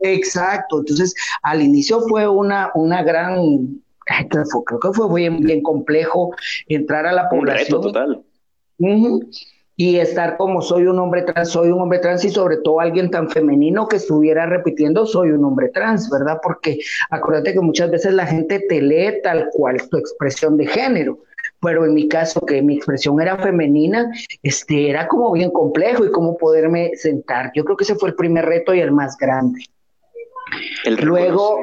Exacto, 0.00 0.80
entonces 0.80 1.14
al 1.42 1.62
inicio 1.62 2.00
fue 2.08 2.26
una, 2.26 2.70
una 2.74 3.02
gran, 3.02 3.82
creo 4.66 4.80
que 4.80 4.92
fue 4.92 5.14
bien, 5.14 5.40
bien 5.40 5.62
complejo 5.62 6.34
entrar 6.68 7.06
a 7.06 7.12
la 7.12 7.28
población. 7.28 7.78
Un 7.78 7.84
reto 7.84 7.92
total 7.92 8.24
y 9.76 9.96
estar 9.96 10.36
como 10.36 10.62
soy 10.62 10.86
un 10.86 10.98
hombre 10.98 11.22
trans, 11.22 11.50
soy 11.50 11.70
un 11.70 11.80
hombre 11.80 11.98
trans 11.98 12.24
y 12.24 12.30
sobre 12.30 12.58
todo 12.58 12.80
alguien 12.80 13.10
tan 13.10 13.28
femenino 13.28 13.88
que 13.88 13.96
estuviera 13.96 14.46
repitiendo 14.46 15.06
soy 15.06 15.30
un 15.30 15.44
hombre 15.44 15.68
trans, 15.68 16.08
¿verdad? 16.10 16.38
Porque 16.42 16.78
acuérdate 17.10 17.52
que 17.52 17.60
muchas 17.60 17.90
veces 17.90 18.14
la 18.14 18.26
gente 18.26 18.60
te 18.68 18.80
lee 18.80 19.20
tal 19.22 19.48
cual 19.52 19.76
tu 19.88 19.96
expresión 19.96 20.56
de 20.56 20.66
género, 20.66 21.18
pero 21.60 21.84
en 21.84 21.94
mi 21.94 22.08
caso 22.08 22.40
que 22.42 22.62
mi 22.62 22.76
expresión 22.76 23.20
era 23.20 23.36
femenina, 23.38 24.12
este 24.42 24.90
era 24.90 25.08
como 25.08 25.32
bien 25.32 25.50
complejo 25.50 26.04
y 26.04 26.12
cómo 26.12 26.36
poderme 26.36 26.92
sentar. 26.94 27.50
Yo 27.54 27.64
creo 27.64 27.76
que 27.76 27.84
ese 27.84 27.96
fue 27.96 28.10
el 28.10 28.14
primer 28.14 28.44
reto 28.44 28.74
y 28.74 28.80
el 28.80 28.92
más 28.92 29.16
grande. 29.16 29.64
El 30.84 30.96
Luego, 30.96 31.60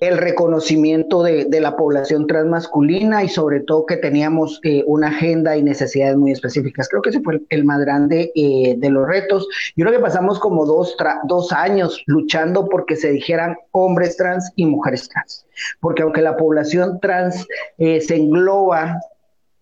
el 0.00 0.16
reconocimiento 0.16 1.24
de, 1.24 1.48
la 1.60 1.76
población 1.76 2.28
transmasculina 2.28 3.24
y 3.24 3.28
sobre 3.28 3.60
todo 3.60 3.84
que 3.84 3.96
teníamos 3.96 4.60
eh, 4.62 4.84
una 4.86 5.08
agenda 5.08 5.56
y 5.56 5.62
necesidades 5.62 6.16
muy 6.16 6.30
específicas. 6.30 6.88
Creo 6.88 7.02
que 7.02 7.10
ese 7.10 7.20
fue 7.20 7.40
el, 7.48 7.64
más 7.64 7.80
grande 7.80 8.30
eh, 8.36 8.76
de 8.78 8.90
los 8.90 9.08
retos. 9.08 9.48
Yo 9.74 9.84
creo 9.84 9.98
que 9.98 10.02
pasamos 10.02 10.38
como 10.38 10.66
dos, 10.66 10.96
dos 11.24 11.52
años 11.52 12.00
luchando 12.06 12.68
porque 12.68 12.94
se 12.94 13.10
dijeran 13.10 13.56
hombres 13.72 14.16
trans 14.16 14.52
y 14.54 14.66
mujeres 14.66 15.08
trans, 15.08 15.44
porque 15.80 16.02
aunque 16.02 16.22
la 16.22 16.36
población 16.36 17.00
trans 17.00 17.44
eh, 17.78 18.00
se 18.00 18.16
engloba 18.16 19.00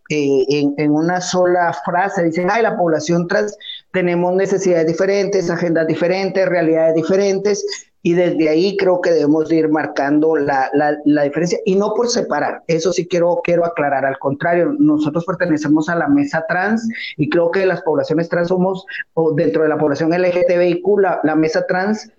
en, 0.09 0.75
en, 0.77 0.91
una 0.93 1.21
sola 1.21 1.75
frase, 1.85 2.23
dicen, 2.23 2.49
ay, 2.51 2.63
la 2.63 2.77
población 2.77 3.27
trans 3.27 3.57
tenemos 3.93 4.35
necesidades 4.37 4.87
diferentes, 4.87 5.51
agendas 5.51 5.87
diferentes, 5.87 6.47
realidades 6.47 6.95
diferentes, 6.95 7.65
y 8.07 8.15
desde 8.15 8.49
ahí 8.49 8.77
creo 8.77 9.01
que 9.01 9.11
debemos 9.11 9.51
ir 9.51 9.69
marcando 9.69 10.37
la, 10.37 10.71
la, 10.73 11.23
diferencia 11.25 11.59
y 11.65 11.75
no 11.75 11.93
por 11.93 12.09
separar, 12.09 12.63
eso 12.69 12.93
sí 12.93 13.09
quiero, 13.09 13.41
quiero 13.43 13.67
aclarar, 13.67 14.07
al 14.07 14.17
contrario, 14.21 14.77
nosotros 14.79 15.25
pertenecemos 15.25 15.89
a 15.89 15.97
la 15.97 16.07
mesa 16.07 16.45
trans 16.49 16.89
y 17.17 17.29
creo 17.29 17.51
que 17.51 17.67
las 17.67 17.83
poblaciones 17.83 18.29
trans 18.29 18.47
somos, 18.47 18.87
o 19.15 19.35
dentro 19.35 19.65
de 19.65 19.71
la 19.71 19.77
población 19.77 20.13
LGTBIQ, 20.13 21.01
la, 21.01 21.19
la 21.25 21.35
mesa 21.35 21.67
trans 21.67 22.13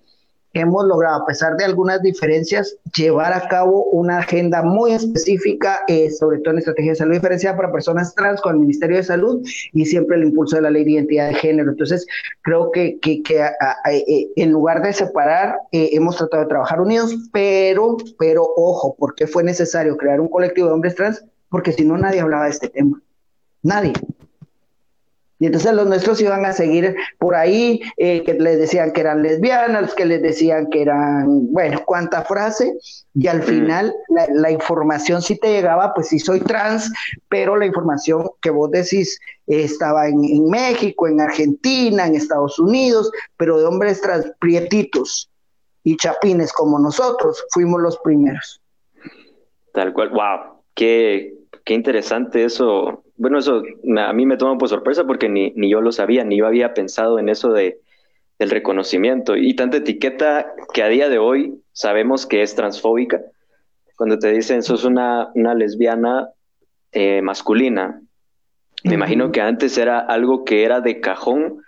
hemos 0.54 0.86
logrado, 0.86 1.24
a 1.24 1.26
pesar 1.26 1.56
de 1.58 1.66
algunas 1.66 2.02
diferencias, 2.02 2.76
llevar 2.96 3.34
a 3.34 3.48
cabo 3.48 3.86
una 3.86 4.20
agenda 4.20 4.64
muy 4.64 4.94
específica, 4.94 5.82
eh, 5.88 6.10
sobre 6.12 6.40
todo 6.40 6.54
en 6.54 6.60
estrategia 6.60 6.92
de 6.92 6.98
salud 6.98 7.14
diferenciada 7.14 7.58
para 7.58 7.72
personas 7.72 8.14
trans 8.16 8.42
con 8.42 8.56
el 8.56 8.62
Ministerio 8.62 8.98
de 8.98 9.04
Salud 9.04 9.46
y 9.74 9.86
siempre 9.86 10.18
el 10.18 10.24
impulso 10.24 10.56
de 10.56 10.64
la 10.64 10.70
ley 10.70 10.84
de 10.84 10.92
identidad 10.92 11.30
de 11.30 11.36
género. 11.36 11.72
Entonces, 11.72 12.06
creo 12.42 12.72
que, 12.72 13.00
que, 13.00 13.22
eh, 13.92 14.28
en 14.36 14.52
lugar 14.52 14.82
de 14.82 14.94
separar, 14.94 15.58
eh, 15.72 15.90
hemos 15.94 16.18
tratado 16.18 16.44
de 16.44 16.50
trabajar 16.50 16.82
unidos, 16.82 17.16
pero, 17.32 17.98
pero 18.18 18.48
ojo, 18.56 18.96
¿por 18.96 19.16
qué 19.16 19.28
fue 19.28 19.44
necesario 19.44 19.98
crear 19.98 20.20
un 20.20 20.30
colectivo 20.30 20.68
de 20.68 20.74
hombres 20.74 20.96
trans? 20.96 21.24
Porque 21.50 21.72
si 21.72 21.86
no, 21.86 21.98
nadie 21.98 22.20
hablaba 22.20 22.46
de 22.46 22.52
este 22.52 22.70
tema. 22.70 23.02
Nadie. 23.64 23.94
Y 25.40 25.46
entonces 25.46 25.74
los 25.74 25.88
nuestros 25.88 26.20
iban 26.20 26.46
a 26.46 26.54
seguir 26.54 26.96
por 27.20 27.36
ahí, 27.36 27.82
eh, 27.98 28.24
que 28.24 28.34
les 28.34 28.58
decían 28.58 28.92
que 28.92 29.02
eran 29.02 29.22
lesbianas, 29.22 29.94
que 29.94 30.06
les 30.06 30.22
decían 30.22 30.68
que 30.70 30.82
eran, 30.82 31.52
bueno, 31.52 31.84
cuánta 31.86 32.24
frase, 32.24 32.78
y 33.14 33.28
al 33.28 33.44
final 33.44 33.94
la, 34.30 34.52
información 34.52 35.22
sí 35.22 35.38
te 35.38 35.50
llegaba, 35.50 35.94
pues 35.94 36.08
sí 36.08 36.20
soy 36.20 36.40
trans, 36.40 36.92
pero 37.30 37.56
la 37.56 37.66
información 37.66 38.30
que 38.42 38.50
vos 38.50 38.72
decís 38.72 39.20
estaba 39.46 40.08
en, 40.08 40.24
en, 40.24 40.50
México, 40.50 41.08
en 41.08 41.22
Argentina, 41.22 42.08
en 42.08 42.16
Estados 42.16 42.58
Unidos, 42.60 43.12
pero 43.38 43.60
de 43.60 43.66
hombres 43.66 44.02
trans, 44.02 44.32
prietitos 44.40 45.30
y 45.84 45.98
chapines 45.98 46.52
como 46.52 46.80
nosotros, 46.80 47.46
fuimos 47.52 47.82
los 47.82 47.98
primeros. 48.00 48.62
Tal 49.72 49.94
cual, 49.94 50.10
wow, 50.10 50.62
qué, 50.74 51.34
qué 51.64 51.74
interesante 51.74 52.44
eso, 52.44 53.04
bueno, 53.18 53.40
eso 53.40 53.64
a 53.98 54.14
mí 54.14 54.26
me 54.26 54.38
toma 54.38 54.58
por 54.58 54.70
sorpresa 54.70 55.06
porque 55.06 55.28
ni, 55.28 55.52
ni 55.56 55.70
yo 55.70 55.82
lo 55.82 55.92
sabía, 55.92 56.24
ni 56.24 56.38
yo 56.38 56.48
había 56.48 56.74
pensado 56.74 57.20
en 57.20 57.30
eso 57.30 57.52
de, 57.52 57.80
del 58.38 58.52
reconocimiento. 58.52 59.36
Y 59.36 59.56
tanta 59.56 59.78
etiqueta 59.78 60.54
que 60.74 60.84
a 60.84 60.88
día 60.88 61.10
de 61.10 61.18
hoy 61.18 61.60
sabemos 61.72 62.26
que 62.26 62.44
es 62.44 62.56
transfóbica. 62.56 63.22
Cuando 63.96 64.20
te 64.20 64.32
dicen 64.32 64.62
sos 64.62 64.84
una, 64.84 65.32
una 65.34 65.56
lesbiana 65.56 66.30
eh, 66.92 67.22
masculina, 67.24 68.02
me 68.84 68.94
imagino 68.94 69.32
que 69.32 69.42
antes 69.42 69.78
era 69.78 70.00
algo 70.00 70.46
que 70.46 70.64
era 70.64 70.82
de 70.82 71.02
cajón 71.02 71.64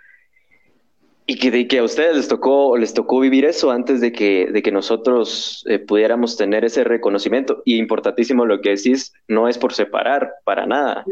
y 1.26 1.36
que, 1.36 1.66
que 1.66 1.78
a 1.78 1.84
ustedes 1.84 2.16
les 2.16 2.28
tocó, 2.28 2.76
les 2.76 2.94
tocó 2.94 3.20
vivir 3.20 3.44
eso 3.44 3.72
antes 3.72 4.00
de 4.00 4.12
que, 4.12 4.48
de 4.50 4.62
que 4.62 4.72
nosotros 4.72 5.64
eh, 5.68 5.80
pudiéramos 5.80 6.36
tener 6.36 6.64
ese 6.64 6.84
reconocimiento. 6.84 7.62
Y 7.64 7.76
importantísimo 7.76 8.46
lo 8.46 8.60
que 8.60 8.70
decís, 8.70 9.12
no 9.26 9.48
es 9.48 9.58
por 9.58 9.72
separar, 9.72 10.34
para 10.44 10.66
nada 10.66 11.04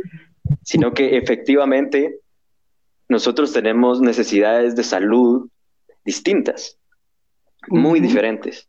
sino 0.62 0.92
que 0.92 1.16
efectivamente 1.16 2.20
nosotros 3.08 3.52
tenemos 3.52 4.00
necesidades 4.00 4.76
de 4.76 4.84
salud 4.84 5.48
distintas, 6.04 6.78
muy 7.68 8.00
diferentes. 8.00 8.68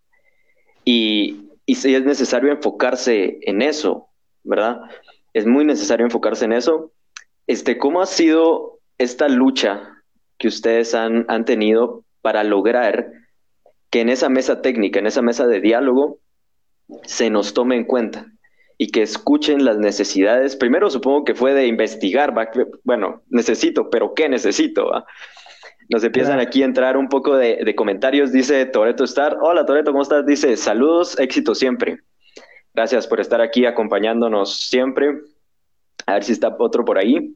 Y, 0.86 1.50
y 1.66 1.76
si 1.76 1.94
es 1.94 2.04
necesario 2.04 2.52
enfocarse 2.52 3.40
en 3.42 3.62
eso, 3.62 4.10
¿verdad? 4.44 4.82
Es 5.34 5.46
muy 5.46 5.66
necesario 5.66 6.06
enfocarse 6.06 6.46
en 6.46 6.54
eso. 6.54 6.92
Este, 7.48 7.78
¿Cómo 7.78 8.02
ha 8.02 8.06
sido 8.06 8.80
esta 8.98 9.28
lucha 9.28 10.04
que 10.38 10.48
ustedes 10.48 10.94
han, 10.94 11.26
han 11.28 11.46
tenido 11.46 12.04
para 12.22 12.44
lograr 12.44 13.12
que 13.90 14.02
en 14.02 14.10
esa 14.10 14.30
mesa 14.30 14.62
técnica, 14.62 15.00
en 15.00 15.08
esa 15.08 15.22
mesa 15.22 15.48
de 15.48 15.62
diálogo, 15.62 16.20
se 17.04 17.30
nos 17.30 17.54
tome 17.54 17.76
en 17.76 17.86
cuenta? 17.86 18.32
Y 18.82 18.92
que 18.92 19.02
escuchen 19.02 19.66
las 19.66 19.78
necesidades. 19.78 20.56
Primero 20.56 20.90
supongo 20.90 21.26
que 21.26 21.36
fue 21.36 21.54
de 21.54 21.68
investigar, 21.68 22.34
bueno, 22.86 23.22
necesito, 23.30 23.90
pero 23.90 24.14
¿qué 24.16 24.30
necesito? 24.30 24.90
Nos 25.90 26.04
empiezan 26.04 26.40
aquí 26.40 26.62
a 26.62 26.66
entrar 26.66 26.96
un 26.96 27.10
poco 27.10 27.36
de, 27.36 27.76
comentarios. 27.76 28.32
Dice 28.32 28.66
Toreto 28.66 29.04
Star. 29.04 29.38
Hola 29.42 29.66
Toreto, 29.66 29.92
¿cómo 29.92 30.02
estás? 30.02 30.26
Dice 30.26 30.56
saludos, 30.56 31.20
éxito 31.20 31.56
siempre. 31.56 32.00
Gracias 32.74 33.06
por 33.06 33.20
estar 33.20 33.42
aquí 33.42 33.66
acompañándonos 33.66 34.56
siempre. 34.70 35.24
A 36.06 36.14
ver 36.14 36.24
si 36.24 36.32
está 36.32 36.56
otro 36.58 36.86
por 36.86 36.98
ahí. 36.98 37.36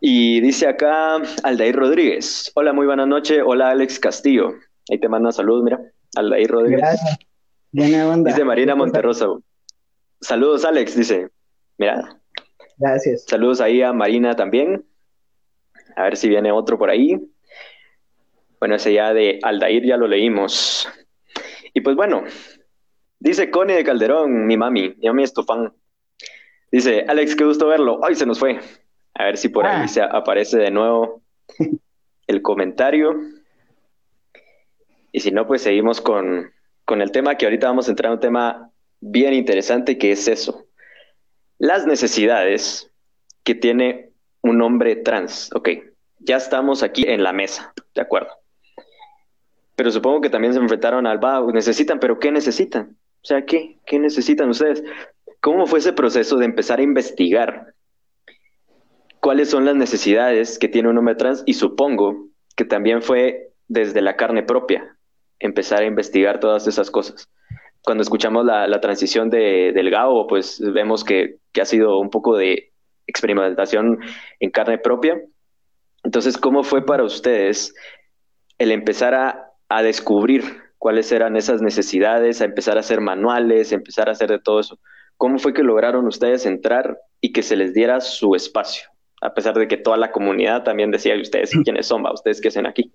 Y 0.00 0.40
dice 0.40 0.66
acá 0.66 1.20
Aldair 1.42 1.76
Rodríguez. 1.76 2.50
Hola, 2.54 2.72
muy 2.72 2.86
buena 2.86 3.04
noche. 3.04 3.42
Hola, 3.42 3.68
Alex 3.68 4.00
Castillo. 4.00 4.54
Ahí 4.90 4.98
te 4.98 5.10
manda 5.10 5.30
saludos, 5.30 5.64
mira. 5.64 5.78
Aldair 6.16 6.50
Rodríguez. 6.50 6.80
Gracias. 6.80 7.18
Buena 7.70 8.08
onda. 8.08 8.30
Dice 8.30 8.44
Marina 8.44 8.74
Monterrosa. 8.74 9.26
Saludos, 10.22 10.64
Alex, 10.64 10.96
dice. 10.96 11.30
Mira. 11.78 12.20
Gracias. 12.78 13.24
Saludos 13.24 13.60
ahí 13.60 13.82
a 13.82 13.92
Marina 13.92 14.36
también. 14.36 14.86
A 15.96 16.04
ver 16.04 16.16
si 16.16 16.28
viene 16.28 16.52
otro 16.52 16.78
por 16.78 16.90
ahí. 16.90 17.20
Bueno, 18.60 18.76
ese 18.76 18.92
ya 18.92 19.12
de 19.12 19.40
Aldair 19.42 19.84
ya 19.84 19.96
lo 19.96 20.06
leímos. 20.06 20.88
Y 21.74 21.80
pues 21.80 21.96
bueno, 21.96 22.22
dice 23.18 23.50
Connie 23.50 23.74
de 23.74 23.84
Calderón, 23.84 24.46
mi 24.46 24.56
mami, 24.56 24.94
mi 25.00 25.08
mami 25.08 25.24
es 25.24 25.34
tu 25.34 25.42
fan. 25.42 25.74
Dice, 26.70 27.04
Alex, 27.08 27.34
qué 27.34 27.44
gusto 27.44 27.66
verlo. 27.66 27.98
Ay, 28.04 28.14
se 28.14 28.24
nos 28.24 28.38
fue. 28.38 28.60
A 29.14 29.24
ver 29.24 29.36
si 29.36 29.48
por 29.48 29.66
ahí 29.66 29.82
ah. 29.84 29.88
se 29.88 30.02
aparece 30.02 30.56
de 30.56 30.70
nuevo 30.70 31.22
el 32.28 32.42
comentario. 32.42 33.20
Y 35.10 35.18
si 35.18 35.32
no, 35.32 35.48
pues 35.48 35.62
seguimos 35.62 36.00
con, 36.00 36.52
con 36.84 37.02
el 37.02 37.10
tema 37.10 37.34
que 37.36 37.46
ahorita 37.46 37.66
vamos 37.66 37.88
a 37.88 37.90
entrar 37.90 38.10
en 38.10 38.14
un 38.14 38.20
tema 38.20 38.71
bien 39.02 39.34
interesante 39.34 39.98
que 39.98 40.12
es 40.12 40.28
eso. 40.28 40.64
Las 41.58 41.86
necesidades 41.86 42.90
que 43.42 43.54
tiene 43.54 44.12
un 44.42 44.62
hombre 44.62 44.96
trans. 44.96 45.50
Ok, 45.54 45.68
ya 46.20 46.36
estamos 46.36 46.82
aquí 46.82 47.04
en 47.06 47.22
la 47.22 47.32
mesa, 47.32 47.74
¿de 47.94 48.00
acuerdo? 48.00 48.30
Pero 49.74 49.90
supongo 49.90 50.20
que 50.20 50.30
también 50.30 50.54
se 50.54 50.60
enfrentaron 50.60 51.06
al 51.06 51.22
va, 51.22 51.44
necesitan, 51.52 51.98
pero 51.98 52.18
¿qué 52.18 52.30
necesitan? 52.30 52.96
O 53.22 53.24
sea, 53.24 53.44
¿qué? 53.44 53.78
¿Qué 53.84 53.98
necesitan 53.98 54.48
ustedes? 54.48 54.82
¿Cómo 55.40 55.66
fue 55.66 55.80
ese 55.80 55.92
proceso 55.92 56.36
de 56.36 56.44
empezar 56.44 56.78
a 56.78 56.82
investigar 56.82 57.74
cuáles 59.20 59.50
son 59.50 59.64
las 59.64 59.74
necesidades 59.74 60.58
que 60.58 60.68
tiene 60.68 60.88
un 60.88 60.98
hombre 60.98 61.16
trans? 61.16 61.42
Y 61.46 61.54
supongo 61.54 62.28
que 62.54 62.64
también 62.64 63.02
fue 63.02 63.52
desde 63.66 64.02
la 64.02 64.16
carne 64.16 64.42
propia, 64.42 64.96
empezar 65.40 65.82
a 65.82 65.86
investigar 65.86 66.38
todas 66.38 66.68
esas 66.68 66.90
cosas. 66.90 67.28
Cuando 67.82 68.02
escuchamos 68.02 68.44
la, 68.44 68.80
transición 68.80 69.28
de, 69.28 69.72
del 69.72 69.90
GAO, 69.90 70.26
pues 70.26 70.60
vemos 70.60 71.04
que, 71.04 71.38
que 71.52 71.62
ha 71.62 71.64
sido 71.64 71.98
un 71.98 72.10
poco 72.10 72.36
de 72.36 72.72
experimentación 73.06 73.98
en 74.38 74.50
carne 74.50 74.78
propia. 74.78 75.20
Entonces, 76.04 76.38
¿cómo 76.38 76.62
fue 76.62 76.86
para 76.86 77.04
ustedes 77.04 77.74
el 78.58 78.70
empezar 78.70 79.14
a 79.14 79.52
a 79.72 79.82
descubrir 79.82 80.44
cuáles 80.78 81.10
eran 81.12 81.36
esas 81.36 81.62
necesidades, 81.62 82.40
a 82.40 82.44
empezar 82.44 82.76
a 82.76 82.80
hacer 82.80 83.00
manuales, 83.00 83.72
a 83.72 83.76
empezar 83.76 84.08
a 84.08 84.12
hacer 84.12 84.30
de 84.30 84.38
todo 84.38 84.60
eso. 84.60 84.78
¿Cómo 85.16 85.38
fue 85.38 85.54
que 85.54 85.62
lograron 85.62 86.06
ustedes 86.06 86.44
entrar 86.44 86.98
y 87.20 87.32
que 87.32 87.42
se 87.42 87.56
les 87.56 87.72
diera 87.72 88.00
su 88.00 88.34
espacio? 88.34 88.90
A 89.22 89.32
pesar 89.32 89.54
de 89.54 89.68
que 89.68 89.76
toda 89.76 89.96
la 89.96 90.10
comunidad 90.10 90.62
también 90.64 90.90
decía, 90.90 91.14
ustedes 91.20 91.52
quiénes 91.64 91.86
son? 91.86 92.04
¿Va? 92.04 92.12
¿Ustedes 92.12 92.40
qué 92.40 92.48
hacen 92.48 92.66
aquí? 92.66 92.92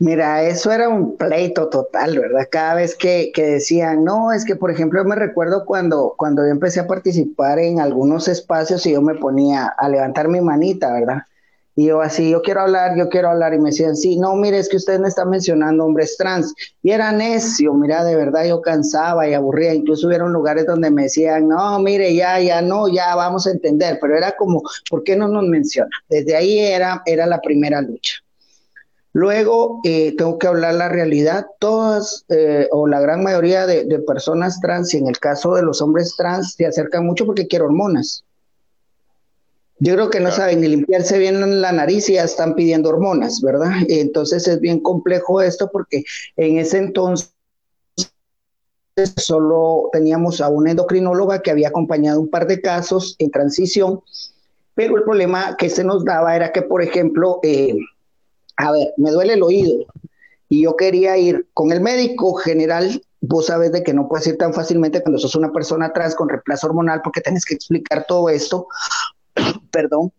Mira, 0.00 0.42
eso 0.44 0.72
era 0.72 0.88
un 0.88 1.18
pleito 1.18 1.68
total, 1.68 2.18
¿verdad? 2.18 2.48
Cada 2.50 2.74
vez 2.76 2.96
que, 2.96 3.30
que, 3.34 3.42
decían, 3.44 4.02
no, 4.02 4.32
es 4.32 4.46
que, 4.46 4.56
por 4.56 4.70
ejemplo, 4.70 5.02
yo 5.02 5.06
me 5.06 5.14
recuerdo 5.14 5.66
cuando, 5.66 6.14
cuando 6.16 6.42
yo 6.42 6.48
empecé 6.48 6.80
a 6.80 6.86
participar 6.86 7.58
en 7.58 7.80
algunos 7.80 8.26
espacios 8.26 8.86
y 8.86 8.92
yo 8.92 9.02
me 9.02 9.16
ponía 9.16 9.66
a 9.66 9.88
levantar 9.90 10.28
mi 10.28 10.40
manita, 10.40 10.90
¿verdad? 10.90 11.24
Y 11.76 11.88
yo 11.88 12.00
así, 12.00 12.30
yo 12.30 12.40
quiero 12.40 12.62
hablar, 12.62 12.96
yo 12.96 13.10
quiero 13.10 13.28
hablar. 13.28 13.52
Y 13.52 13.58
me 13.58 13.68
decían, 13.70 13.94
sí, 13.94 14.16
no, 14.16 14.34
mire, 14.36 14.58
es 14.58 14.70
que 14.70 14.78
usted 14.78 14.98
me 15.00 15.08
está 15.08 15.26
mencionando 15.26 15.84
hombres 15.84 16.16
trans. 16.16 16.54
Y 16.82 16.92
era 16.92 17.12
necio, 17.12 17.74
mira, 17.74 18.02
de 18.02 18.16
verdad 18.16 18.46
yo 18.46 18.62
cansaba 18.62 19.28
y 19.28 19.34
aburría. 19.34 19.74
Incluso 19.74 20.06
hubieron 20.06 20.32
lugares 20.32 20.64
donde 20.64 20.90
me 20.90 21.02
decían, 21.02 21.46
no, 21.46 21.78
mire, 21.78 22.14
ya, 22.14 22.40
ya, 22.40 22.62
no, 22.62 22.88
ya 22.88 23.14
vamos 23.16 23.46
a 23.46 23.50
entender. 23.50 23.98
Pero 24.00 24.16
era 24.16 24.32
como, 24.32 24.62
¿por 24.88 25.04
qué 25.04 25.14
no 25.14 25.28
nos 25.28 25.44
menciona? 25.44 25.90
Desde 26.08 26.36
ahí 26.36 26.58
era, 26.58 27.02
era 27.04 27.26
la 27.26 27.40
primera 27.42 27.82
lucha. 27.82 28.14
Luego, 29.12 29.80
eh, 29.84 30.14
tengo 30.16 30.38
que 30.38 30.46
hablar 30.46 30.74
la 30.74 30.88
realidad. 30.88 31.46
Todas 31.58 32.24
eh, 32.28 32.68
o 32.70 32.86
la 32.86 33.00
gran 33.00 33.22
mayoría 33.22 33.66
de, 33.66 33.84
de 33.84 33.98
personas 34.00 34.60
trans, 34.60 34.94
y 34.94 34.98
en 34.98 35.08
el 35.08 35.18
caso 35.18 35.54
de 35.54 35.62
los 35.62 35.82
hombres 35.82 36.14
trans, 36.16 36.54
se 36.54 36.66
acercan 36.66 37.06
mucho 37.06 37.26
porque 37.26 37.46
quieren 37.46 37.66
hormonas 37.66 38.24
yo 39.80 39.94
creo 39.94 40.10
que 40.10 40.20
no 40.20 40.30
saben 40.30 40.60
ni 40.60 40.68
limpiarse 40.68 41.18
bien 41.18 41.62
la 41.62 41.72
nariz 41.72 42.08
y 42.10 42.14
ya 42.14 42.24
están 42.24 42.54
pidiendo 42.54 42.90
hormonas, 42.90 43.40
¿verdad? 43.40 43.72
Entonces 43.88 44.46
es 44.46 44.60
bien 44.60 44.80
complejo 44.80 45.40
esto 45.40 45.70
porque 45.72 46.04
en 46.36 46.58
ese 46.58 46.78
entonces 46.78 47.32
solo 49.16 49.88
teníamos 49.92 50.42
a 50.42 50.50
una 50.50 50.72
endocrinóloga 50.72 51.40
que 51.40 51.50
había 51.50 51.68
acompañado 51.68 52.20
un 52.20 52.28
par 52.28 52.46
de 52.46 52.60
casos 52.60 53.16
en 53.18 53.30
transición, 53.30 54.02
pero 54.74 54.98
el 54.98 55.02
problema 55.02 55.56
que 55.56 55.70
se 55.70 55.82
nos 55.82 56.04
daba 56.04 56.36
era 56.36 56.52
que, 56.52 56.60
por 56.60 56.82
ejemplo, 56.82 57.40
eh, 57.42 57.74
a 58.66 58.72
ver, 58.72 58.92
me 58.96 59.10
duele 59.10 59.34
el 59.34 59.42
oído 59.42 59.86
y 60.48 60.62
yo 60.62 60.76
quería 60.76 61.16
ir 61.16 61.48
con 61.54 61.72
el 61.72 61.80
médico 61.80 62.34
general 62.34 63.02
vos 63.20 63.46
sabes 63.46 63.72
de 63.72 63.82
que 63.82 63.92
no 63.92 64.08
puedes 64.08 64.26
ir 64.26 64.38
tan 64.38 64.54
fácilmente 64.54 65.02
cuando 65.02 65.18
sos 65.18 65.34
una 65.34 65.52
persona 65.52 65.92
trans 65.92 66.14
con 66.14 66.28
reemplazo 66.28 66.66
hormonal 66.66 67.02
porque 67.02 67.20
tienes 67.20 67.44
que 67.44 67.54
explicar 67.54 68.06
todo 68.06 68.28
esto, 68.28 68.66
perdón. 69.70 70.12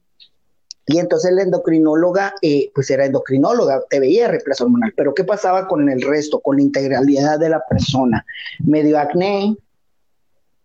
Y 0.88 0.98
entonces 0.98 1.32
la 1.32 1.44
endocrinóloga, 1.44 2.34
eh, 2.42 2.72
pues 2.76 2.90
era 2.90 3.06
endocrinóloga, 3.06 3.84
te 3.90 4.00
veía 4.00 4.28
reemplazo 4.28 4.66
hormonal. 4.66 4.94
Pero 4.96 5.14
¿qué 5.14 5.24
pasaba 5.24 5.68
con 5.68 5.90
el 5.90 6.02
resto, 6.02 6.40
con 6.42 6.58
la 6.58 6.64
integralidad 6.64 7.40
de 7.40 7.50
la 7.50 7.64
persona? 7.66 8.26
Medio 8.60 9.00
acné, 9.00 9.56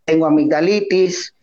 tengo 0.04 0.26
amigdalitis, 0.26 1.34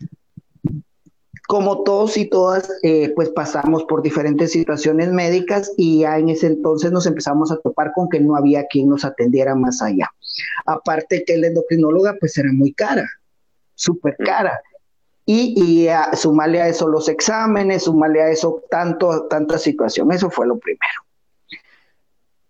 como 1.46 1.82
todos 1.82 2.16
y 2.16 2.26
todas, 2.26 2.70
eh, 2.82 3.12
pues 3.14 3.28
pasamos 3.30 3.84
por 3.84 4.02
diferentes 4.02 4.52
situaciones 4.52 5.12
médicas 5.12 5.72
y 5.76 6.00
ya 6.00 6.18
en 6.18 6.30
ese 6.30 6.46
entonces 6.46 6.90
nos 6.90 7.06
empezamos 7.06 7.52
a 7.52 7.58
topar 7.58 7.92
con 7.94 8.08
que 8.08 8.20
no 8.20 8.36
había 8.36 8.66
quien 8.66 8.88
nos 8.88 9.04
atendiera 9.04 9.54
más 9.54 9.82
allá. 9.82 10.10
Aparte 10.64 11.24
que 11.24 11.36
la 11.36 11.48
endocrinóloga 11.48 12.16
pues 12.18 12.36
era 12.38 12.50
muy 12.52 12.72
cara, 12.72 13.08
súper 13.74 14.16
cara 14.16 14.60
y, 15.26 15.54
y 15.56 15.88
a, 15.88 16.14
sumarle 16.14 16.60
a 16.60 16.68
eso 16.68 16.88
los 16.88 17.08
exámenes, 17.08 17.84
sumarle 17.84 18.22
a 18.22 18.30
eso 18.30 18.62
tanto, 18.70 19.26
tanta 19.26 19.58
situación. 19.58 20.12
Eso 20.12 20.30
fue 20.30 20.46
lo 20.46 20.58
primero. 20.58 21.02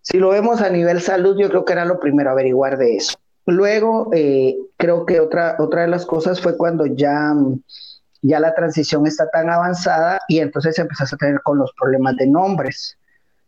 Si 0.03 0.19
lo 0.19 0.31
vemos 0.31 0.61
a 0.61 0.71
nivel 0.71 1.01
salud, 1.01 1.37
yo 1.39 1.49
creo 1.49 1.65
que 1.65 1.73
era 1.73 1.85
lo 1.85 1.99
primero 1.99 2.31
averiguar 2.31 2.77
de 2.77 2.97
eso. 2.97 3.17
Luego, 3.47 4.11
eh, 4.13 4.57
creo 4.77 5.07
que 5.07 5.21
otra, 5.21 5.57
otra 5.59 5.83
de 5.83 5.89
las 5.89 6.07
cosas 6.07 6.41
fue 6.41 6.57
cuando 6.57 6.87
ya, 6.87 7.35
ya 8.27 8.41
la 8.41 8.55
transición 8.55 9.07
está 9.07 9.29
tan 9.29 9.51
avanzada 9.51 10.19
y 10.29 10.39
entonces 10.39 10.79
empezás 10.79 11.13
a 11.13 11.17
tener 11.17 11.41
con 11.43 11.59
los 11.59 11.73
problemas 11.79 12.17
de 12.17 12.27
nombres. 12.27 12.97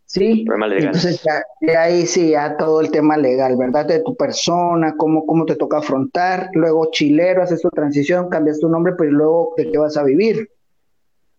Sí, 0.05 0.45
entonces 0.77 1.21
ya, 1.21 1.81
ahí 1.81 2.05
sí, 2.05 2.29
ya 2.29 2.55
todo 2.55 2.79
el 2.79 2.91
tema 2.91 3.17
legal, 3.17 3.57
¿verdad? 3.57 3.85
De 3.87 3.99
tu 3.99 4.15
persona, 4.15 4.95
cómo, 4.95 5.25
cómo 5.25 5.45
te 5.45 5.55
toca 5.55 5.79
afrontar, 5.79 6.49
luego 6.53 6.89
chilero, 6.91 7.43
haces 7.43 7.61
tu 7.61 7.69
transición, 7.69 8.29
cambias 8.29 8.59
tu 8.59 8.69
nombre, 8.69 8.93
pero 8.97 9.11
luego 9.11 9.53
de 9.57 9.69
qué 9.69 9.77
vas 9.77 9.97
a 9.97 10.03
vivir 10.03 10.49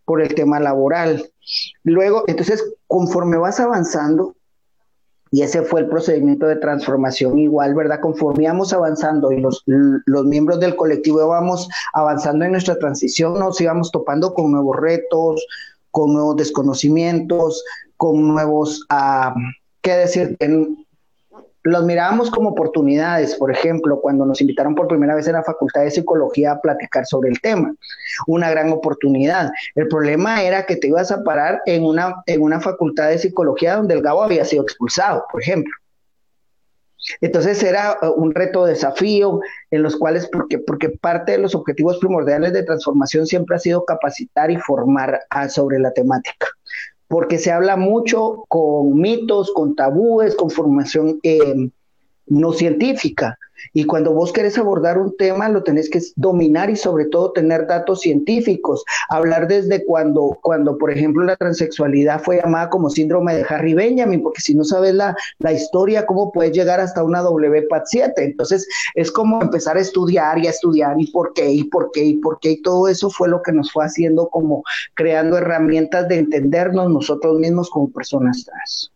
por 0.05 0.21
el 0.21 0.35
tema 0.35 0.61
laboral. 0.61 1.31
Luego, 1.85 2.25
entonces, 2.27 2.75
conforme 2.89 3.39
vas 3.39 3.59
avanzando, 3.61 4.35
y 5.31 5.43
ese 5.43 5.63
fue 5.63 5.81
el 5.81 5.89
procedimiento 5.89 6.47
de 6.47 6.57
transformación 6.57 7.39
igual, 7.39 7.75
¿verdad? 7.75 8.01
Conforme 8.01 8.45
íbamos 8.45 8.73
avanzando 8.73 9.31
y 9.33 9.41
los, 9.41 9.63
los 9.67 10.25
miembros 10.25 10.61
del 10.61 10.77
colectivo 10.77 11.21
íbamos 11.21 11.69
avanzando 11.93 12.45
en 12.45 12.53
nuestra 12.53 12.79
transición, 12.79 13.39
nos 13.39 13.61
íbamos 13.61 13.91
topando 13.91 14.33
con 14.35 14.53
nuevos 14.53 14.77
retos, 14.77 15.47
con 15.91 16.13
nuevos 16.13 16.37
desconocimientos, 16.37 17.63
con 17.97 18.29
nuevos, 18.29 18.87
uh, 18.91 19.39
¿qué 19.83 19.93
decir? 19.93 20.37
En, 20.41 20.87
los 21.63 21.85
mirábamos 21.85 22.31
como 22.31 22.51
oportunidades, 22.51 23.35
por 23.35 23.51
ejemplo, 23.51 24.01
cuando 24.01 24.25
nos 24.25 24.41
invitaron 24.41 24.75
por 24.75 24.89
primera 24.89 25.15
vez 25.15 25.27
en 25.27 25.35
la 25.35 25.43
Facultad 25.43 25.83
de 25.83 25.91
Psicología 25.91 26.53
a 26.53 26.61
platicar 26.61 27.07
sobre 27.07 27.31
el 27.31 27.41
tema, 27.41 27.75
una 28.27 28.51
gran 28.51 28.71
oportunidad. 28.71 29.51
El 29.75 29.89
problema 29.89 30.43
era 30.43 30.67
que 30.67 30.77
te 30.77 30.89
ibas 30.89 31.11
a 31.11 31.23
parar 31.23 31.61
en 31.67 31.85
una, 31.85 32.23
en 32.27 32.43
una 32.43 32.61
facultad 32.61 33.09
de 33.09 33.19
psicología 33.19 33.77
donde 33.77 33.95
el 33.95 34.03
Gabo 34.03 34.23
había 34.23 34.45
sido 34.45 34.63
expulsado, 34.63 35.25
por 35.31 35.43
ejemplo. 35.43 35.73
Entonces 37.21 37.63
era 37.63 37.97
uh, 38.03 38.11
un 38.21 38.35
reto, 38.35 38.67
desafío, 38.67 39.41
en 39.71 39.83
los 39.83 39.97
cuales, 39.97 40.29
porque, 40.31 40.59
porque 40.59 40.91
parte 40.91 41.33
de 41.33 41.39
los 41.39 41.55
objetivos 41.55 41.99
primordiales 41.99 42.53
de 42.53 42.65
transformación 42.65 43.27
siempre 43.27 43.57
ha 43.57 43.61
sido 43.61 43.85
capacitar 43.85 44.51
y 44.51 44.57
formar 44.57 45.21
a, 45.31 45.49
sobre 45.49 45.79
la 45.79 45.93
temática 45.93 46.49
porque 47.09 47.39
se 47.39 47.51
habla 47.51 47.77
mucho 47.77 48.45
con 48.49 48.95
mitos, 48.95 49.51
con 49.53 49.75
tabúes, 49.75 50.35
con 50.35 50.51
formación 50.51 51.19
eh, 51.23 51.71
no 52.27 52.53
científica. 52.53 53.39
Y 53.73 53.85
cuando 53.85 54.13
vos 54.13 54.33
querés 54.33 54.59
abordar 54.59 54.99
un 54.99 55.17
tema, 55.17 55.49
lo 55.49 55.63
tenés 55.63 55.91
que 55.91 56.01
dominar 56.17 56.71
y 56.71 56.77
sobre 56.77 57.07
todo 57.07 57.33
tener 57.33 57.67
datos 57.67 58.01
científicos. 58.01 58.85
Hablar 59.09 59.49
desde 59.49 59.85
cuando, 59.85 60.39
cuando 60.43 60.79
por 60.79 60.91
ejemplo, 60.91 61.25
la 61.25 61.37
transexualidad 61.37 62.23
fue 62.23 62.39
llamada 62.39 62.71
como 62.71 62.91
síndrome 62.91 63.37
de 63.37 63.47
Harry 63.49 63.75
Benjamin, 63.75 64.23
porque 64.23 64.41
si 64.41 64.55
no 64.55 64.65
sabes 64.65 64.95
la, 64.95 65.17
la 65.39 65.53
historia, 65.53 66.07
¿cómo 66.07 66.33
puedes 66.33 66.53
llegar 66.53 66.81
hasta 66.81 67.03
una 67.03 67.23
WPAT7? 67.23 68.13
Entonces, 68.17 68.67
es 68.95 69.11
como 69.11 69.43
empezar 69.43 69.77
a 69.77 69.81
estudiar 69.81 70.39
y 70.39 70.47
a 70.47 70.51
estudiar 70.51 70.95
y 70.99 71.11
por 71.11 71.33
qué, 71.35 71.51
y 71.51 71.65
por 71.65 71.91
qué, 71.93 72.05
y 72.05 72.15
por 72.17 72.39
qué. 72.41 72.53
Y 72.53 72.63
todo 72.63 72.89
eso 72.89 73.11
fue 73.11 73.29
lo 73.29 73.43
que 73.43 73.53
nos 73.53 73.73
fue 73.73 73.85
haciendo 73.85 74.29
como 74.29 74.63
creando 74.95 75.37
herramientas 75.39 76.09
de 76.09 76.19
entendernos 76.19 76.91
nosotros 76.91 77.39
mismos 77.39 77.71
como 77.71 77.91
personas 77.91 78.45
trans. 78.45 78.93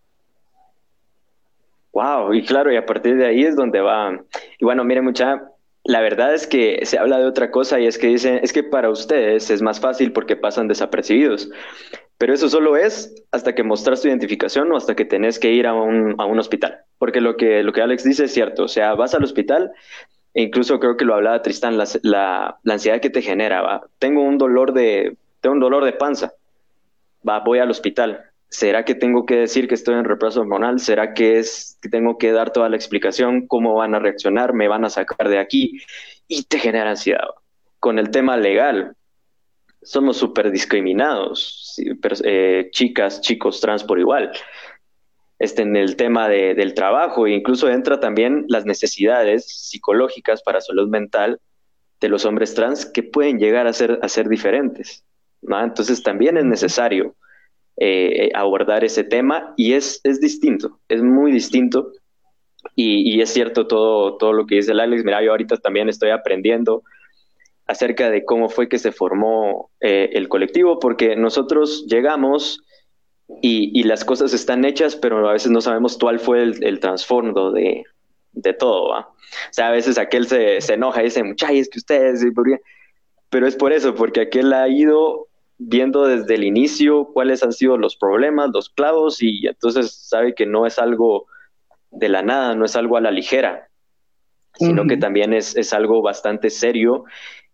Wow, 1.93 2.33
y 2.33 2.43
claro, 2.45 2.73
y 2.73 2.77
a 2.77 2.87
partir 2.87 3.17
de 3.17 3.27
ahí 3.27 3.45
es 3.45 3.55
donde 3.55 3.81
va. 3.81 4.19
Y 4.59 4.65
bueno, 4.65 4.83
mire, 4.83 5.03
mucha, 5.03 5.43
la 5.85 6.01
verdad 6.01 6.35
es 6.35 6.47
que 6.47 6.81
se 6.85 6.99
habla 6.99 7.19
de 7.19 7.27
otra 7.27 7.51
cosa 7.51 7.81
y 7.81 7.87
es 7.87 7.99
que 7.99 8.07
dicen, 8.07 8.41
es 8.43 8.53
que 8.53 8.63
para 8.63 8.89
ustedes 8.89 9.51
es 9.51 9.61
más 9.63 9.81
fácil 9.81 10.13
porque 10.13 10.37
pasan 10.37 10.69
desapercibidos. 10.69 11.51
Pero 12.19 12.33
eso 12.33 12.49
solo 12.49 12.77
es 12.77 13.15
hasta 13.33 13.55
que 13.55 13.65
mostras 13.65 14.01
tu 14.01 14.09
identificación 14.09 14.71
o 14.73 14.77
hasta 14.77 14.95
que 14.95 15.05
tenés 15.05 15.39
que 15.39 15.53
ir 15.53 15.67
a 15.67 15.75
un, 15.75 16.15
a 16.19 16.25
un 16.25 16.39
hospital. 16.39 16.79
Porque 16.99 17.21
lo 17.21 17.37
que, 17.37 17.63
lo 17.63 17.73
que 17.73 17.83
Alex 17.83 18.05
dice 18.05 18.25
es 18.25 18.33
cierto. 18.33 18.65
O 18.65 18.69
sea, 18.69 18.95
vas 18.95 19.15
al 19.15 19.25
hospital, 19.25 19.73
e 20.33 20.43
incluso 20.43 20.79
creo 20.79 20.97
que 20.97 21.05
lo 21.05 21.15
hablaba 21.15 21.43
Tristán, 21.43 21.77
la, 21.77 21.85
la, 22.03 22.59
ansiedad 22.65 23.01
que 23.01 23.11
te 23.11 23.23
genera. 23.23 23.83
Tengo 23.99 24.23
un 24.23 24.39
dolor 24.39 24.73
de, 24.73 25.17
tengo 25.41 25.55
un 25.55 25.61
dolor 25.61 25.85
de 25.85 25.93
panza. 25.93 26.33
Va, 27.29 27.41
voy 27.41 27.59
al 27.59 27.71
hospital 27.71 28.32
¿Será 28.53 28.85
que 28.85 28.95
tengo 28.95 29.25
que 29.25 29.37
decir 29.37 29.67
que 29.67 29.75
estoy 29.75 29.95
en 29.95 30.05
reemplazo 30.05 30.43
hormonal? 30.43 30.79
¿Será 30.79 31.15
que 31.15 31.39
es 31.39 31.79
tengo 31.91 32.19
que 32.19 32.33
dar 32.33 32.53
toda 32.53 32.69
la 32.69 32.77
explicación? 32.77 33.47
¿Cómo 33.47 33.75
van 33.75 33.95
a 33.95 33.99
reaccionar? 33.99 34.53
¿Me 34.53 34.69
van 34.69 34.85
a 34.85 34.91
sacar 34.91 35.31
de 35.31 35.39
aquí? 35.39 35.81
Y 36.29 36.43
te 36.43 36.59
genera 36.59 36.91
ansiedad. 36.91 37.29
Con 37.81 37.99
el 37.99 38.11
tema 38.11 38.37
legal, 38.37 38.95
somos 39.81 40.19
súper 40.19 40.51
discriminados, 40.51 41.81
eh, 42.25 42.69
chicas, 42.73 43.23
chicos 43.23 43.59
trans 43.59 43.85
por 43.85 43.99
igual. 43.99 44.31
Este, 45.39 45.63
en 45.63 45.75
el 45.75 45.97
tema 45.97 46.29
de, 46.29 46.55
del 46.55 46.75
trabajo, 46.75 47.27
e 47.27 47.31
incluso 47.31 47.71
entra 47.71 48.01
también 48.01 48.45
las 48.49 48.67
necesidades 48.67 49.47
psicológicas 49.49 50.43
para 50.43 50.61
salud 50.61 50.91
mental 50.91 51.41
de 52.03 52.09
los 52.11 52.27
hombres 52.27 52.53
trans 52.53 52.85
que 52.85 53.03
pueden 53.03 53.39
llegar 53.39 53.67
a 53.67 53.73
ser, 53.73 53.99
a 54.03 54.09
ser 54.11 54.29
diferentes. 54.29 55.07
¿no? 55.41 55.59
Entonces 55.65 56.03
también 56.03 56.37
es 56.37 56.45
necesario 56.45 57.17
eh, 57.85 58.31
abordar 58.33 58.85
ese 58.85 59.03
tema 59.03 59.55
y 59.57 59.73
es, 59.73 60.01
es 60.05 60.21
distinto, 60.21 60.79
es 60.89 61.03
muy 61.03 61.33
distinto. 61.33 61.91
Y, 62.77 63.21
es 63.21 63.31
cierto 63.31 63.67
todo, 63.67 64.17
todo 64.19 64.33
lo 64.33 64.47
que 64.47 64.55
dice 64.55 64.71
el 64.71 64.79
Alex. 64.79 65.05
Mira, 65.05 65.21
yo 65.21 65.33
ahorita 65.33 65.57
también 65.57 65.89
estoy 65.89 66.11
aprendiendo 66.11 66.85
acerca 67.67 68.09
de 68.09 68.25
cómo 68.25 68.49
fue 68.49 68.69
que 68.69 68.79
se 68.79 68.93
formó 68.93 69.73
eh, 69.81 70.11
el 70.13 70.29
colectivo, 70.29 70.79
porque 70.79 71.17
nosotros 71.17 71.85
llegamos 71.89 72.63
y, 73.43 73.83
las 73.83 74.05
cosas 74.05 74.33
están 74.33 74.65
hechas, 74.65 74.95
pero 74.95 75.29
a 75.29 75.33
veces 75.33 75.51
no 75.51 75.61
sabemos 75.61 75.99
cuál 75.99 76.21
fue 76.21 76.45
el, 76.45 76.79
trasfondo 76.79 77.51
de, 77.51 77.83
de 78.31 78.53
todo. 78.55 78.91
¿va? 78.91 79.01
O 79.01 79.53
sea, 79.53 79.69
a 79.69 79.73
veces 79.73 79.99
aquel 79.99 80.29
se, 80.29 80.61
se 80.61 80.75
enoja 80.75 81.01
y 81.01 81.07
dice, 81.07 81.25
muchachos, 81.25 81.57
es 81.57 81.69
que 81.69 81.79
ustedes, 81.81 82.25
pero 83.29 83.49
es 83.49 83.57
por 83.57 83.73
eso, 83.73 83.93
porque 83.97 84.21
aquel 84.21 84.53
ha 84.53 84.69
ido 84.69 85.27
viendo 85.69 86.07
desde 86.07 86.35
el 86.35 86.45
inicio 86.45 87.07
cuáles 87.13 87.43
han 87.43 87.53
sido 87.53 87.77
los 87.77 87.97
problemas, 87.97 88.51
los 88.53 88.71
clavos, 88.71 89.23
y 89.23 89.47
entonces 89.47 89.93
sabe 89.93 90.35
que 90.35 90.47
no 90.47 90.67
es 90.67 90.79
algo 90.79 91.27
de 91.91 92.09
la 92.09 92.23
nada, 92.23 92.55
no 92.55 92.65
es 92.65 92.77
algo 92.77 92.97
a 92.97 93.01
la 93.01 93.11
ligera, 93.11 93.69
sino 94.55 94.87
que 94.87 94.97
también 94.97 95.33
es, 95.33 95.57
es, 95.57 95.73
algo 95.73 96.03
bastante 96.03 96.51
serio, 96.51 97.05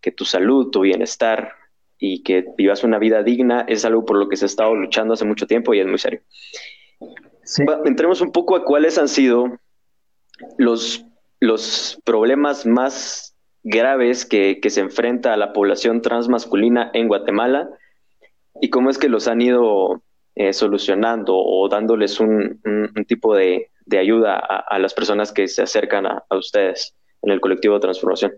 que 0.00 0.10
tu 0.10 0.24
salud, 0.24 0.70
tu 0.70 0.80
bienestar 0.80 1.52
y 1.98 2.22
que 2.22 2.44
vivas 2.56 2.84
una 2.84 2.98
vida 2.98 3.22
digna 3.22 3.64
es 3.68 3.84
algo 3.84 4.04
por 4.04 4.16
lo 4.16 4.28
que 4.28 4.36
se 4.36 4.44
ha 4.44 4.46
estado 4.46 4.74
luchando 4.74 5.14
hace 5.14 5.24
mucho 5.24 5.46
tiempo 5.46 5.74
y 5.74 5.80
es 5.80 5.86
muy 5.86 5.98
serio. 5.98 6.20
Entremos 7.84 8.20
un 8.20 8.32
poco 8.32 8.56
a 8.56 8.64
cuáles 8.64 8.98
han 8.98 9.08
sido 9.08 9.58
los, 10.56 11.04
los 11.40 12.00
problemas 12.04 12.66
más 12.66 13.36
graves 13.62 14.24
que, 14.24 14.60
que 14.60 14.70
se 14.70 14.80
enfrenta 14.80 15.32
a 15.32 15.36
la 15.36 15.52
población 15.52 16.02
transmasculina 16.02 16.90
en 16.94 17.08
Guatemala 17.08 17.70
y 18.60 18.70
cómo 18.70 18.90
es 18.90 18.98
que 18.98 19.08
los 19.08 19.28
han 19.28 19.40
ido 19.40 20.02
eh, 20.34 20.52
solucionando 20.52 21.36
o 21.36 21.68
dándoles 21.68 22.20
un, 22.20 22.60
tipo 23.06 23.34
de, 23.34 23.70
ayuda 23.98 24.36
a, 24.36 24.78
las 24.78 24.94
personas 24.94 25.32
que 25.32 25.48
se 25.48 25.62
acercan 25.62 26.06
a, 26.06 26.24
ustedes 26.30 26.94
en 27.22 27.32
el 27.32 27.40
colectivo 27.40 27.74
de 27.74 27.80
transformación. 27.80 28.32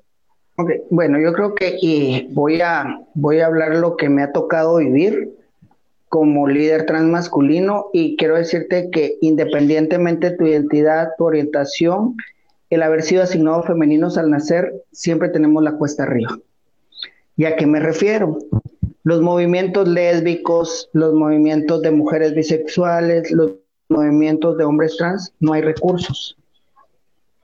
Bueno, 0.91 1.19
yo 1.21 1.33
creo 1.33 1.55
que 1.55 2.27
voy, 2.31 2.61
a, 2.61 3.01
voy 3.15 3.41
a 3.41 3.47
hablar 3.47 3.77
lo 3.77 3.97
que 3.97 4.09
me 4.09 4.23
ha 4.23 4.33
tocado 4.33 4.77
vivir 4.77 5.31
como 6.09 6.49
líder 6.49 6.87
transmasculino 6.87 7.87
y 7.93 8.17
quiero 8.17 8.37
decirte 8.37 8.91
que 8.91 9.17
independientemente 9.21 10.31
de 10.31 10.37
tu 10.37 10.47
identidad, 10.47 11.11
tu 11.17 11.25
orientación, 11.25 12.17
el 12.71 12.83
haber 12.83 13.03
sido 13.03 13.23
asignado 13.23 13.63
femeninos 13.63 14.19
al 14.19 14.31
nacer, 14.31 14.73
siempre 14.91 15.29
tenemos 15.29 15.63
la 15.63 15.77
cuesta 15.77 16.05
arriba. 16.05 16.39
¿Y 17.37 17.45
a 17.45 17.57
qué 17.57 17.67
me 17.67 17.79
refiero? 17.79 18.39
Los 19.03 19.21
movimientos 19.21 19.89
lésbicos, 19.89 20.89
los 20.93 21.15
movimientos 21.15 21.83
de 21.83 21.91
mujeres 21.91 22.35
bisexuales, 22.35 23.31
los 23.31 23.53
movimientos 23.89 24.57
de 24.57 24.65
hombres 24.65 24.97
trans, 24.97 25.33
no 25.41 25.53
hay 25.53 25.63
recursos. 25.63 26.37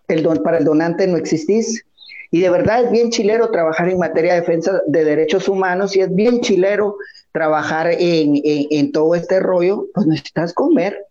El 0.09 0.23
don, 0.23 0.43
para 0.43 0.59
el 0.59 0.65
donante 0.65 1.07
no 1.07 1.17
existís. 1.17 1.85
Y 2.31 2.41
de 2.41 2.51
verdad 2.51 2.85
es 2.85 2.91
bien 2.91 3.11
chilero 3.11 3.51
trabajar 3.51 3.89
en 3.89 3.99
materia 3.99 4.35
de 4.35 4.41
defensa 4.41 4.83
de 4.87 5.05
derechos 5.05 5.49
humanos 5.49 5.97
y 5.97 6.01
es 6.01 6.15
bien 6.15 6.41
chilero 6.41 6.97
trabajar 7.33 7.89
en, 7.91 8.41
en 8.45 8.93
todo 8.93 9.15
este 9.15 9.41
rollo, 9.41 9.87
pues 9.95 10.07
necesitas 10.07 10.53
comer 10.53 11.07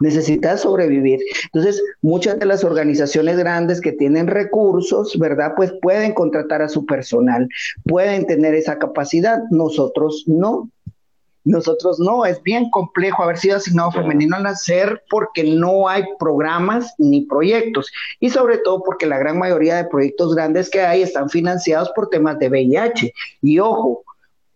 necesitas 0.00 0.62
sobrevivir. 0.62 1.20
Entonces, 1.46 1.82
muchas 2.02 2.38
de 2.38 2.46
las 2.46 2.64
organizaciones 2.64 3.36
grandes 3.36 3.80
que 3.80 3.92
tienen 3.92 4.26
recursos, 4.26 5.18
¿verdad? 5.18 5.52
Pues 5.56 5.72
pueden 5.82 6.14
contratar 6.14 6.62
a 6.62 6.68
su 6.68 6.86
personal, 6.86 7.48
pueden 7.84 8.26
tener 8.26 8.54
esa 8.54 8.78
capacidad, 8.78 9.42
nosotros 9.50 10.24
no. 10.26 10.70
Nosotros 11.44 11.98
no, 11.98 12.26
es 12.26 12.42
bien 12.42 12.68
complejo 12.68 13.22
haber 13.22 13.38
sido 13.38 13.56
asignado 13.56 13.90
femenino 13.90 14.36
al 14.36 14.42
nacer 14.42 15.02
porque 15.08 15.44
no 15.44 15.88
hay 15.88 16.04
programas 16.18 16.92
ni 16.98 17.22
proyectos 17.22 17.90
y 18.20 18.28
sobre 18.28 18.58
todo 18.58 18.82
porque 18.82 19.06
la 19.06 19.16
gran 19.16 19.38
mayoría 19.38 19.76
de 19.76 19.88
proyectos 19.88 20.34
grandes 20.34 20.68
que 20.68 20.82
hay 20.82 21.00
están 21.00 21.30
financiados 21.30 21.90
por 21.94 22.10
temas 22.10 22.38
de 22.38 22.50
VIH. 22.50 23.14
Y 23.40 23.60
ojo, 23.60 24.04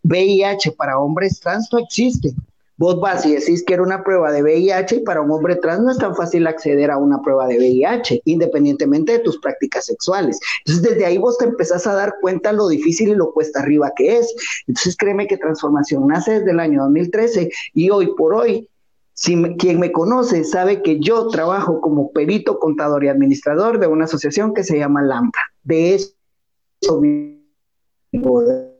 VIH 0.03 0.73
para 0.73 0.99
hombres 0.99 1.41
trans 1.41 1.73
no 1.73 1.79
existe. 1.79 2.35
Vos 2.83 2.99
vas 2.99 3.25
y 3.25 3.37
decís 3.37 3.63
que 3.65 3.75
era 3.75 3.85
una 3.85 4.03
prueba 4.03 4.33
de 4.33 4.43
VIH 4.43 4.97
y 4.97 5.01
para 5.03 5.21
un 5.21 5.31
hombre 5.31 5.55
trans 5.55 5.85
no 5.85 5.93
es 5.93 5.99
tan 5.99 6.17
fácil 6.17 6.49
acceder 6.49 6.91
a 6.91 6.99
una 6.99 7.23
prueba 7.23 7.47
de 7.47 7.57
VIH, 7.57 8.23
independientemente 8.25 9.13
de 9.13 9.19
tus 9.21 9.39
prácticas 9.39 9.87
sexuales. 9.87 10.41
Entonces, 10.67 10.91
desde 10.91 11.05
ahí 11.05 11.17
vos 11.17 11.39
te 11.39 11.45
empezás 11.45 11.87
a 11.87 11.95
dar 11.95 12.17
cuenta 12.21 12.51
lo 12.51 12.67
difícil 12.67 13.11
y 13.11 13.15
lo 13.15 13.33
cuesta 13.33 13.61
arriba 13.61 13.93
que 13.95 14.19
es. 14.19 14.35
Entonces, 14.67 14.97
créeme 14.97 15.29
que 15.29 15.37
Transformación 15.37 16.09
nace 16.09 16.41
desde 16.41 16.51
el 16.51 16.59
año 16.59 16.83
2013 16.83 17.51
y 17.73 17.91
hoy 17.91 18.13
por 18.17 18.35
hoy 18.35 18.69
si 19.15 19.41
quien 19.59 19.79
me 19.79 19.93
conoce 19.93 20.43
sabe 20.43 20.83
que 20.83 20.99
yo 20.99 21.29
trabajo 21.29 21.81
como 21.81 22.11
perito, 22.11 22.59
contador 22.59 23.05
y 23.05 23.09
administrador 23.11 23.79
de 23.79 23.87
una 23.87 24.07
asociación 24.07 24.55
que 24.55 24.65
se 24.65 24.77
llama 24.77 25.03
LAMPA. 25.03 25.39
De 25.63 25.95
eso, 25.95 27.01
de 27.01 27.39
eso 28.11 28.72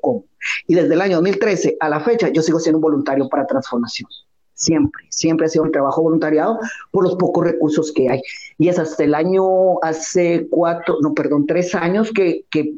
como. 0.00 0.24
Y 0.66 0.74
desde 0.74 0.94
el 0.94 1.00
año 1.00 1.16
2013 1.16 1.76
a 1.80 1.88
la 1.88 2.00
fecha 2.00 2.28
yo 2.28 2.42
sigo 2.42 2.60
siendo 2.60 2.78
un 2.78 2.82
voluntario 2.82 3.28
para 3.28 3.46
transformación. 3.46 4.08
Siempre, 4.54 5.04
siempre 5.10 5.46
ha 5.46 5.48
sido 5.48 5.64
un 5.64 5.70
trabajo 5.70 6.02
voluntariado 6.02 6.58
por 6.90 7.04
los 7.04 7.14
pocos 7.14 7.44
recursos 7.44 7.92
que 7.92 8.10
hay. 8.10 8.22
Y 8.58 8.68
es 8.68 8.78
hasta 8.78 9.04
el 9.04 9.14
año, 9.14 9.80
hace 9.82 10.48
cuatro, 10.50 10.96
no, 11.00 11.14
perdón, 11.14 11.46
tres 11.46 11.76
años 11.76 12.10
que, 12.12 12.44
que, 12.50 12.74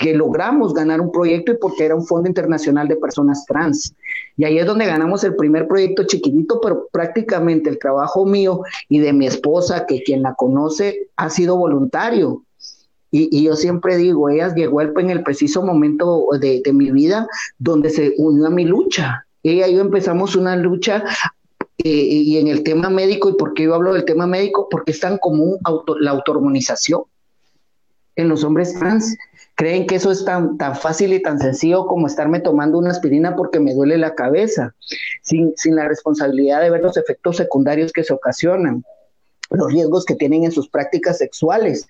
que 0.00 0.12
logramos 0.12 0.74
ganar 0.74 1.00
un 1.00 1.12
proyecto 1.12 1.52
y 1.52 1.58
porque 1.58 1.84
era 1.84 1.94
un 1.94 2.04
fondo 2.04 2.28
internacional 2.28 2.88
de 2.88 2.96
personas 2.96 3.44
trans. 3.46 3.94
Y 4.36 4.44
ahí 4.44 4.58
es 4.58 4.66
donde 4.66 4.86
ganamos 4.86 5.22
el 5.22 5.36
primer 5.36 5.68
proyecto 5.68 6.04
chiquitito, 6.04 6.60
pero 6.60 6.88
prácticamente 6.90 7.70
el 7.70 7.78
trabajo 7.78 8.26
mío 8.26 8.62
y 8.88 8.98
de 8.98 9.12
mi 9.12 9.26
esposa, 9.28 9.86
que 9.86 10.02
quien 10.02 10.22
la 10.22 10.34
conoce, 10.34 11.10
ha 11.16 11.30
sido 11.30 11.56
voluntario. 11.56 12.42
Y, 13.12 13.42
yo 13.42 13.56
siempre 13.56 13.96
digo, 13.96 14.28
ella 14.28 14.54
llegó 14.54 14.82
en 14.82 15.10
el 15.10 15.22
preciso 15.22 15.62
momento 15.62 16.28
de, 16.38 16.62
mi 16.72 16.90
vida 16.92 17.26
donde 17.58 17.90
se 17.90 18.14
unió 18.18 18.46
a 18.46 18.50
mi 18.50 18.64
lucha. 18.64 19.26
Ella 19.42 19.66
y 19.66 19.74
yo 19.74 19.80
empezamos 19.80 20.36
una 20.36 20.54
lucha 20.56 21.04
eh, 21.78 21.88
y 21.88 22.36
en 22.38 22.48
el 22.48 22.62
tema 22.62 22.90
médico, 22.90 23.30
¿y 23.30 23.34
por 23.34 23.54
qué 23.54 23.64
yo 23.64 23.74
hablo 23.74 23.94
del 23.94 24.04
tema 24.04 24.26
médico? 24.26 24.68
Porque 24.70 24.92
es 24.92 25.00
tan 25.00 25.18
común 25.18 25.58
la 25.98 26.10
autohormonización 26.10 27.02
en 28.16 28.28
los 28.28 28.44
hombres 28.44 28.74
trans. 28.78 29.16
Creen 29.56 29.86
que 29.86 29.96
eso 29.96 30.10
es 30.10 30.24
tan, 30.24 30.56
tan 30.56 30.76
fácil 30.76 31.12
y 31.12 31.20
tan 31.20 31.38
sencillo 31.38 31.86
como 31.86 32.06
estarme 32.06 32.40
tomando 32.40 32.78
una 32.78 32.90
aspirina 32.90 33.34
porque 33.34 33.60
me 33.60 33.74
duele 33.74 33.98
la 33.98 34.14
cabeza, 34.14 34.74
sin, 35.22 35.52
sin 35.56 35.74
la 35.74 35.88
responsabilidad 35.88 36.60
de 36.60 36.70
ver 36.70 36.82
los 36.82 36.96
efectos 36.96 37.38
secundarios 37.38 37.92
que 37.92 38.04
se 38.04 38.12
ocasionan. 38.12 38.84
los 39.50 39.72
riesgos 39.72 40.04
que 40.04 40.14
tienen 40.14 40.44
en 40.44 40.52
sus 40.52 40.68
prácticas 40.68 41.18
sexuales, 41.18 41.88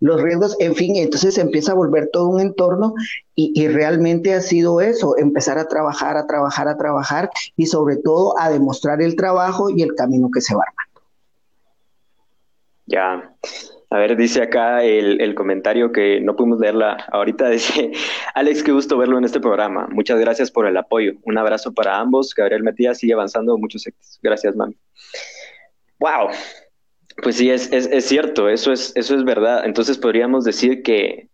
los 0.00 0.20
riesgos, 0.22 0.56
en 0.60 0.74
fin, 0.74 0.96
entonces 0.96 1.34
se 1.34 1.40
empieza 1.40 1.72
a 1.72 1.74
volver 1.74 2.08
todo 2.12 2.28
un 2.28 2.40
entorno 2.40 2.94
y, 3.34 3.52
y, 3.54 3.68
realmente 3.68 4.34
ha 4.34 4.40
sido 4.40 4.80
eso, 4.80 5.16
empezar 5.18 5.58
a 5.58 5.66
trabajar, 5.66 6.16
a 6.16 6.26
trabajar, 6.26 6.68
a 6.68 6.76
trabajar 6.76 7.30
y 7.56 7.66
sobre 7.66 7.96
todo 7.96 8.38
a 8.38 8.50
demostrar 8.50 9.02
el 9.02 9.16
trabajo 9.16 9.70
y 9.70 9.82
el 9.82 9.94
camino 9.94 10.30
que 10.32 10.40
se 10.40 10.54
va 10.54 10.62
armando. 10.62 11.08
Ya, 12.86 13.34
a 13.94 13.98
ver, 13.98 14.16
dice 14.16 14.42
acá 14.42 14.82
el, 14.82 15.20
el, 15.20 15.36
comentario 15.36 15.92
que 15.92 16.20
no 16.20 16.34
pudimos 16.34 16.58
leerla 16.58 17.06
ahorita. 17.12 17.48
Dice, 17.50 17.92
Alex, 18.34 18.64
qué 18.64 18.72
gusto 18.72 18.98
verlo 18.98 19.18
en 19.18 19.24
este 19.24 19.38
programa. 19.38 19.86
Muchas 19.88 20.18
gracias 20.18 20.50
por 20.50 20.66
el 20.66 20.76
apoyo. 20.76 21.12
Un 21.22 21.38
abrazo 21.38 21.72
para 21.72 21.98
ambos. 22.00 22.34
Gabriel 22.34 22.64
Matías 22.64 22.98
sigue 22.98 23.12
avanzando 23.12 23.56
muchos 23.56 23.86
éxitos. 23.86 24.18
Gracias, 24.20 24.56
mami. 24.56 24.76
Wow. 26.00 26.30
Pues 27.22 27.36
sí, 27.36 27.50
es, 27.50 27.72
es, 27.72 27.86
es, 27.86 28.04
cierto, 28.06 28.48
eso 28.48 28.72
es, 28.72 28.92
eso 28.96 29.14
es 29.14 29.24
verdad. 29.24 29.64
Entonces 29.64 29.98
podríamos 29.98 30.44
decir 30.44 30.82
que, 30.82 31.28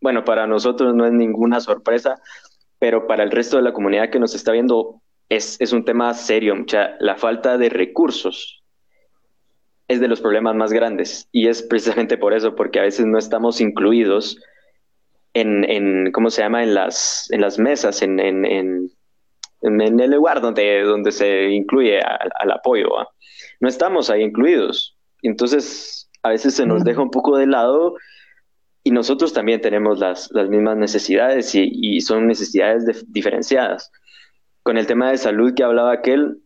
bueno, 0.00 0.24
para 0.24 0.46
nosotros 0.46 0.94
no 0.94 1.06
es 1.06 1.12
ninguna 1.12 1.60
sorpresa, 1.60 2.20
pero 2.78 3.06
para 3.06 3.22
el 3.22 3.30
resto 3.30 3.56
de 3.56 3.62
la 3.62 3.72
comunidad 3.72 4.10
que 4.10 4.18
nos 4.18 4.34
está 4.34 4.52
viendo 4.52 5.00
es, 5.28 5.58
es 5.60 5.72
un 5.72 5.84
tema 5.84 6.12
serio, 6.14 6.54
mucha, 6.54 6.96
la 7.00 7.16
falta 7.16 7.56
de 7.56 7.68
recursos 7.68 8.62
es 9.88 10.00
de 10.00 10.08
los 10.08 10.20
problemas 10.20 10.54
más 10.54 10.72
grandes 10.72 11.28
y 11.32 11.48
es 11.48 11.62
precisamente 11.62 12.18
por 12.18 12.34
eso, 12.34 12.54
porque 12.54 12.78
a 12.80 12.82
veces 12.82 13.06
no 13.06 13.18
estamos 13.18 13.60
incluidos 13.60 14.38
en, 15.34 15.68
en 15.68 16.12
¿cómo 16.12 16.30
se 16.30 16.42
llama?, 16.42 16.62
en 16.62 16.74
las, 16.74 17.30
en 17.30 17.40
las 17.40 17.58
mesas, 17.58 18.02
en, 18.02 18.20
en, 18.20 18.44
en, 18.44 18.90
el 20.00 20.10
lugar 20.10 20.40
donde, 20.40 20.82
donde 20.82 21.12
se 21.12 21.50
incluye 21.50 22.00
al, 22.00 22.50
apoyo. 22.50 22.88
No 23.60 23.68
estamos 23.68 24.10
ahí 24.10 24.22
incluidos. 24.22 24.91
Entonces, 25.22 26.10
a 26.22 26.30
veces 26.30 26.54
se 26.54 26.66
nos 26.66 26.84
deja 26.84 27.02
un 27.02 27.10
poco 27.10 27.36
de 27.36 27.46
lado 27.46 27.94
y 28.84 28.90
nosotros 28.90 29.32
también 29.32 29.60
tenemos 29.60 29.98
las, 29.98 30.30
las 30.32 30.48
mismas 30.48 30.76
necesidades 30.76 31.54
y, 31.54 31.70
y 31.72 32.00
son 32.00 32.26
necesidades 32.26 32.84
de, 32.84 32.96
diferenciadas. 33.08 33.90
Con 34.62 34.76
el 34.76 34.86
tema 34.86 35.10
de 35.10 35.18
salud 35.18 35.54
que 35.54 35.64
hablaba 35.64 35.92
aquel, 35.92 36.38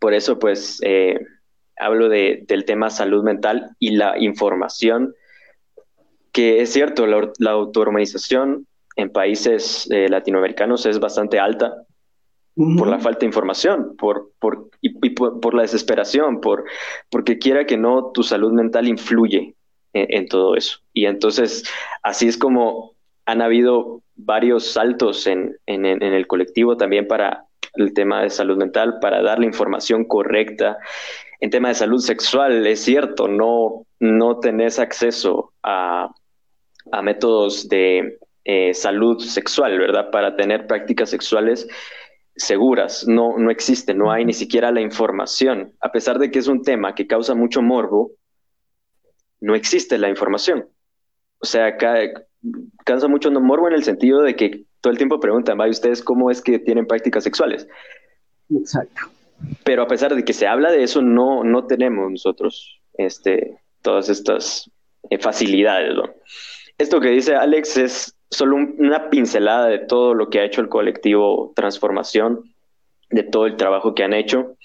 por 0.00 0.14
eso 0.14 0.38
pues... 0.38 0.80
Eh, 0.82 1.18
hablo 1.76 2.08
de, 2.08 2.44
del 2.48 2.64
tema 2.64 2.90
salud 2.90 3.22
mental 3.22 3.76
y 3.78 3.96
la 3.96 4.18
información, 4.18 5.14
que 6.32 6.60
es 6.60 6.72
cierto, 6.72 7.06
la, 7.06 7.30
la 7.38 7.54
en 8.96 9.12
países 9.12 9.88
eh, 9.90 10.08
latinoamericanos 10.08 10.86
es 10.86 10.98
bastante 10.98 11.38
alta 11.38 11.85
por 12.56 12.88
la 12.88 12.98
falta 12.98 13.20
de 13.20 13.26
información, 13.26 13.96
por, 13.96 14.30
por, 14.38 14.70
y, 14.80 15.10
por, 15.10 15.54
la 15.54 15.62
desesperación, 15.62 16.40
por, 16.40 16.64
porque 17.10 17.38
quiera 17.38 17.66
que 17.66 17.76
no, 17.76 18.10
tu 18.12 18.22
salud 18.22 18.52
mental 18.52 18.88
influye 18.88 19.54
en, 19.92 20.26
todo 20.26 20.56
eso. 20.56 20.78
Y 20.92 21.06
entonces, 21.06 21.64
así 22.02 22.28
es 22.28 22.38
como 22.38 22.94
han 23.26 23.42
habido 23.42 24.02
varios 24.14 24.72
saltos 24.72 25.26
en, 25.26 25.56
en, 25.66 25.84
en, 25.84 26.02
el 26.02 26.26
colectivo 26.26 26.76
también 26.76 27.06
para 27.06 27.44
el 27.74 27.92
tema 27.92 28.22
de 28.22 28.30
salud 28.30 28.56
mental, 28.56 29.00
para 29.00 29.22
dar 29.22 29.38
la 29.38 29.46
información 29.46 30.04
correcta 30.04 30.78
en 31.40 31.50
tema 31.50 31.68
de 31.68 31.74
salud 31.74 32.00
sexual, 32.00 32.66
es 32.66 32.80
cierto, 32.80 33.28
no, 33.28 33.86
no 34.00 34.38
tenés 34.40 34.78
acceso 34.78 35.52
a, 35.62 36.10
a 36.92 37.02
métodos 37.02 37.68
de 37.68 38.18
eh, 38.44 38.72
salud 38.74 39.20
sexual, 39.20 39.78
¿verdad? 39.78 40.10
Para 40.10 40.36
tener 40.36 40.66
prácticas 40.66 41.10
sexuales 41.10 41.68
seguras. 42.36 43.06
No, 43.08 43.38
no 43.38 43.50
existe, 43.50 43.94
no 43.94 44.12
hay 44.12 44.24
ni 44.24 44.32
siquiera 44.32 44.70
la 44.70 44.80
información. 44.80 45.72
A 45.80 45.90
pesar 45.92 46.18
de 46.18 46.30
que 46.30 46.38
es 46.38 46.48
un 46.48 46.62
tema 46.62 46.94
que 46.94 47.06
causa 47.06 47.34
mucho 47.34 47.62
morbo, 47.62 48.12
no 49.40 49.54
existe 49.54 49.98
la 49.98 50.08
información. 50.08 50.68
O 51.38 51.46
sea, 51.46 51.76
ca 51.76 51.94
causa 52.84 53.08
mucho 53.08 53.30
morbo 53.30 53.68
en 53.68 53.74
el 53.74 53.82
sentido 53.82 54.22
de 54.22 54.36
que 54.36 54.64
todo 54.80 54.92
el 54.92 54.98
tiempo 54.98 55.18
preguntan, 55.18 55.58
¿vaya 55.58 55.70
ustedes 55.70 56.02
cómo 56.02 56.30
es 56.30 56.40
que 56.40 56.58
tienen 56.58 56.86
prácticas 56.86 57.24
sexuales? 57.24 57.66
Exacto 58.50 59.10
pero 59.64 59.82
a 59.82 59.88
pesar 59.88 60.14
de 60.14 60.24
que 60.24 60.32
se 60.32 60.46
habla 60.46 60.70
de 60.70 60.82
eso, 60.82 61.02
no, 61.02 61.44
no 61.44 61.66
tenemos 61.66 62.10
nosotros 62.10 62.80
este, 62.94 63.58
todas 63.82 64.08
estas 64.08 64.70
eh, 65.10 65.18
facilidades. 65.18 65.94
¿no? 65.94 66.04
Esto 66.78 67.00
que 67.00 67.10
dice 67.10 67.34
Alex 67.34 67.76
es 67.76 68.15
solo 68.30 68.56
un, 68.56 68.76
una 68.78 69.10
pincelada 69.10 69.66
de 69.66 69.78
todo 69.78 70.14
lo 70.14 70.30
que 70.30 70.40
ha 70.40 70.44
hecho 70.44 70.60
el 70.60 70.68
colectivo 70.68 71.52
Transformación, 71.54 72.54
de 73.10 73.22
todo 73.22 73.46
el 73.46 73.56
trabajo 73.56 73.94
que 73.94 74.04
han 74.04 74.12
hecho. 74.12 74.56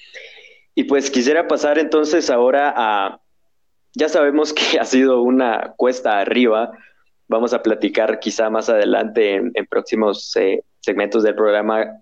Y 0.75 0.85
pues 0.85 1.11
quisiera 1.11 1.47
pasar 1.47 1.77
entonces 1.79 2.29
ahora 2.29 2.73
a, 2.75 3.19
ya 3.93 4.09
sabemos 4.09 4.53
que 4.53 4.79
ha 4.79 4.85
sido 4.85 5.21
una 5.21 5.73
cuesta 5.77 6.19
arriba, 6.19 6.71
vamos 7.27 7.53
a 7.53 7.61
platicar 7.61 8.19
quizá 8.19 8.49
más 8.49 8.69
adelante 8.69 9.35
en, 9.35 9.51
en 9.53 9.65
próximos 9.65 10.35
eh, 10.35 10.63
segmentos 10.81 11.23
del 11.23 11.35
programa 11.35 12.01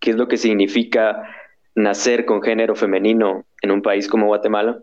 qué 0.00 0.10
es 0.10 0.16
lo 0.16 0.26
que 0.26 0.36
significa 0.36 1.22
nacer 1.74 2.24
con 2.24 2.42
género 2.42 2.74
femenino 2.74 3.44
en 3.62 3.70
un 3.70 3.82
país 3.82 4.08
como 4.08 4.26
Guatemala. 4.26 4.78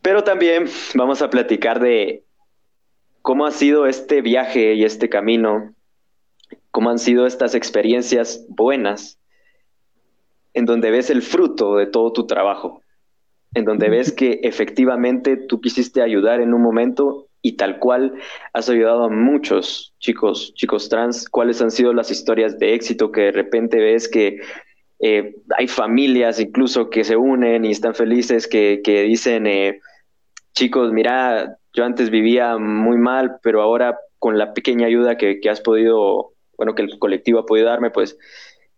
Pero 0.00 0.24
también 0.24 0.66
vamos 0.94 1.20
a 1.20 1.28
platicar 1.28 1.80
de 1.80 2.24
cómo 3.22 3.46
ha 3.46 3.50
sido 3.50 3.86
este 3.86 4.22
viaje 4.22 4.74
y 4.74 4.84
este 4.84 5.08
camino, 5.08 5.74
cómo 6.70 6.90
han 6.90 6.98
sido 6.98 7.26
estas 7.26 7.54
experiencias 7.54 8.44
buenas, 8.48 9.18
en 10.54 10.64
donde 10.64 10.90
ves 10.90 11.10
el 11.10 11.22
fruto 11.22 11.76
de 11.76 11.86
todo 11.86 12.12
tu 12.12 12.26
trabajo, 12.26 12.82
en 13.54 13.64
donde 13.64 13.88
ves 13.88 14.12
que 14.12 14.40
efectivamente 14.42 15.36
tú 15.36 15.60
quisiste 15.60 16.02
ayudar 16.02 16.40
en 16.40 16.54
un 16.54 16.62
momento 16.62 17.26
y 17.42 17.52
tal 17.52 17.78
cual 17.78 18.14
has 18.52 18.68
ayudado 18.68 19.04
a 19.04 19.08
muchos 19.08 19.94
chicos, 19.98 20.52
chicos 20.54 20.88
trans, 20.88 21.28
cuáles 21.28 21.62
han 21.62 21.70
sido 21.70 21.92
las 21.92 22.10
historias 22.10 22.58
de 22.58 22.74
éxito 22.74 23.12
que 23.12 23.22
de 23.22 23.32
repente 23.32 23.78
ves 23.78 24.08
que 24.08 24.40
eh, 24.98 25.34
hay 25.56 25.66
familias 25.66 26.38
incluso 26.40 26.90
que 26.90 27.04
se 27.04 27.16
unen 27.16 27.64
y 27.64 27.70
están 27.70 27.94
felices, 27.94 28.46
que, 28.46 28.82
que 28.84 29.02
dicen, 29.02 29.46
eh, 29.46 29.80
chicos, 30.52 30.92
mira, 30.92 31.56
yo 31.72 31.84
antes 31.84 32.10
vivía 32.10 32.58
muy 32.58 32.96
mal, 32.98 33.38
pero 33.42 33.62
ahora 33.62 33.98
con 34.18 34.38
la 34.38 34.52
pequeña 34.52 34.86
ayuda 34.86 35.16
que, 35.16 35.40
que 35.40 35.50
has 35.50 35.60
podido, 35.60 36.32
bueno, 36.56 36.74
que 36.74 36.82
el 36.82 36.98
colectivo 36.98 37.38
ha 37.38 37.46
podido 37.46 37.66
darme, 37.66 37.90
pues 37.90 38.18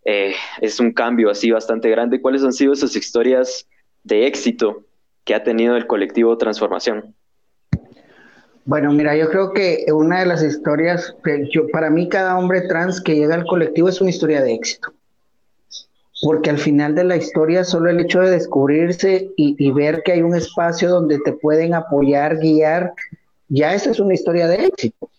eh, 0.04 0.34
es 0.60 0.80
un 0.80 0.92
cambio 0.92 1.30
así 1.30 1.50
bastante 1.50 1.88
grande. 1.90 2.20
¿Cuáles 2.20 2.44
han 2.44 2.52
sido 2.52 2.72
esas 2.72 2.94
historias 2.96 3.66
de 4.04 4.26
éxito 4.26 4.84
que 5.24 5.34
ha 5.34 5.42
tenido 5.42 5.76
el 5.76 5.86
colectivo 5.86 6.36
Transformación? 6.36 7.14
Bueno, 8.64 8.92
mira, 8.92 9.16
yo 9.16 9.28
creo 9.28 9.52
que 9.52 9.86
una 9.92 10.20
de 10.20 10.26
las 10.26 10.42
historias, 10.42 11.16
yo, 11.50 11.66
para 11.68 11.90
mí 11.90 12.08
cada 12.08 12.38
hombre 12.38 12.62
trans 12.62 13.00
que 13.00 13.16
llega 13.16 13.34
al 13.34 13.44
colectivo 13.44 13.88
es 13.88 14.00
una 14.00 14.10
historia 14.10 14.40
de 14.40 14.54
éxito 14.54 14.92
porque 16.22 16.50
al 16.50 16.58
final 16.58 16.94
de 16.94 17.02
la 17.02 17.16
historia 17.16 17.64
solo 17.64 17.90
el 17.90 17.98
hecho 17.98 18.20
de 18.20 18.30
descubrirse 18.30 19.32
y, 19.36 19.70
ver 19.72 20.02
que 20.04 20.12
hay 20.12 20.22
un 20.22 20.36
espacio 20.36 20.88
donde 20.88 21.18
te 21.18 21.32
pueden 21.32 21.74
apoyar, 21.74 22.38
guiar, 22.38 22.94
ya 23.48 23.74
esa 23.74 23.90
es 23.90 23.98
una 23.98 24.14
historia 24.14 24.46
de 24.46 24.66
éxito. 24.66 25.10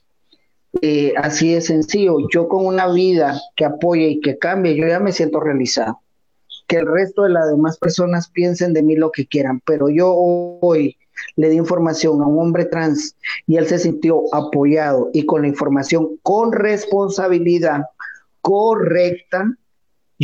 Eh, 0.81 1.13
así 1.17 1.53
de 1.53 1.59
sencillo, 1.61 2.17
yo 2.33 2.47
con 2.47 2.65
una 2.65 2.87
vida 2.87 3.39
que 3.57 3.65
apoye 3.65 4.07
y 4.07 4.21
que 4.21 4.37
cambie, 4.37 4.75
yo 4.75 4.87
ya 4.87 5.01
me 5.01 5.11
siento 5.11 5.41
realizado. 5.41 5.99
Que 6.67 6.77
el 6.77 6.87
resto 6.87 7.23
de 7.23 7.29
las 7.29 7.49
demás 7.49 7.77
personas 7.77 8.29
piensen 8.29 8.71
de 8.71 8.81
mí 8.81 8.95
lo 8.95 9.11
que 9.11 9.27
quieran, 9.27 9.61
pero 9.65 9.89
yo 9.89 10.13
hoy 10.13 10.97
le 11.35 11.49
di 11.49 11.57
información 11.57 12.21
a 12.21 12.27
un 12.27 12.39
hombre 12.39 12.63
trans 12.63 13.17
y 13.45 13.57
él 13.57 13.67
se 13.67 13.77
sintió 13.77 14.23
apoyado 14.33 15.09
y 15.13 15.25
con 15.25 15.41
la 15.41 15.49
información 15.49 16.17
con 16.23 16.53
responsabilidad 16.53 17.81
correcta, 18.41 19.53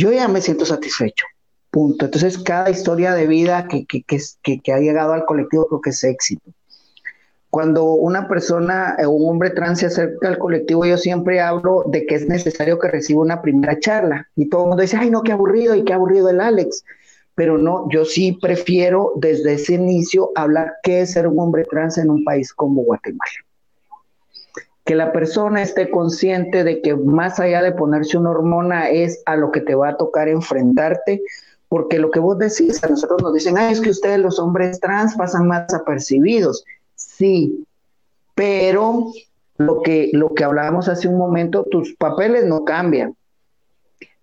yo 0.00 0.12
ya 0.12 0.28
me 0.28 0.40
siento 0.40 0.64
satisfecho. 0.64 1.26
Punto. 1.70 2.06
Entonces, 2.06 2.38
cada 2.38 2.70
historia 2.70 3.14
de 3.14 3.26
vida 3.26 3.68
que, 3.68 3.84
que, 3.84 4.02
que, 4.02 4.72
ha 4.72 4.78
llegado 4.78 5.12
al 5.12 5.26
colectivo 5.26 5.66
creo 5.68 5.80
que 5.80 5.90
es 5.90 6.02
éxito. 6.02 6.50
Cuando 7.50 7.84
una 7.84 8.26
persona 8.26 8.96
o 9.04 9.10
un 9.10 9.30
hombre 9.30 9.50
trans 9.50 9.80
se 9.80 9.86
acerca 9.86 10.28
al 10.28 10.38
colectivo, 10.38 10.86
yo 10.86 10.96
siempre 10.96 11.40
hablo 11.40 11.84
de 11.86 12.06
que 12.06 12.14
es 12.14 12.26
necesario 12.26 12.78
que 12.78 12.88
reciba 12.88 13.20
una 13.20 13.42
primera 13.42 13.78
charla. 13.78 14.26
Y 14.36 14.48
todo 14.48 14.62
el 14.62 14.68
mundo 14.68 14.82
dice, 14.82 14.96
ay, 14.96 15.10
no, 15.10 15.22
qué 15.22 15.32
aburrido 15.32 15.74
y 15.74 15.84
qué 15.84 15.92
aburrido 15.92 16.30
el 16.30 16.40
Alex. 16.40 16.84
Pero 17.34 17.58
no, 17.58 17.86
yo 17.90 18.04
sí 18.04 18.38
prefiero 18.40 19.12
desde 19.16 19.54
ese 19.54 19.74
inicio 19.74 20.30
hablar 20.34 20.72
qué 20.82 21.02
es 21.02 21.12
ser 21.12 21.26
un 21.26 21.38
hombre 21.38 21.64
trans 21.64 21.98
en 21.98 22.10
un 22.10 22.24
país 22.24 22.52
como 22.52 22.82
Guatemala 22.82 23.49
que 24.84 24.94
la 24.94 25.12
persona 25.12 25.62
esté 25.62 25.90
consciente 25.90 26.64
de 26.64 26.80
que 26.82 26.96
más 26.96 27.38
allá 27.38 27.62
de 27.62 27.72
ponerse 27.72 28.18
una 28.18 28.30
hormona 28.30 28.90
es 28.90 29.22
a 29.26 29.36
lo 29.36 29.50
que 29.50 29.60
te 29.60 29.74
va 29.74 29.90
a 29.90 29.96
tocar 29.96 30.28
enfrentarte, 30.28 31.22
porque 31.68 31.98
lo 31.98 32.10
que 32.10 32.18
vos 32.18 32.38
decís, 32.38 32.82
a 32.82 32.88
nosotros 32.88 33.22
nos 33.22 33.34
dicen, 33.34 33.56
ah, 33.56 33.70
es 33.70 33.80
que 33.80 33.90
ustedes 33.90 34.18
los 34.18 34.38
hombres 34.38 34.80
trans 34.80 35.14
pasan 35.16 35.46
más 35.46 35.72
apercibidos. 35.72 36.64
Sí, 36.96 37.64
pero 38.34 39.12
lo 39.58 39.82
que, 39.82 40.10
lo 40.12 40.34
que 40.34 40.44
hablábamos 40.44 40.88
hace 40.88 41.06
un 41.06 41.18
momento, 41.18 41.64
tus 41.70 41.94
papeles 41.94 42.46
no 42.46 42.64
cambian. 42.64 43.14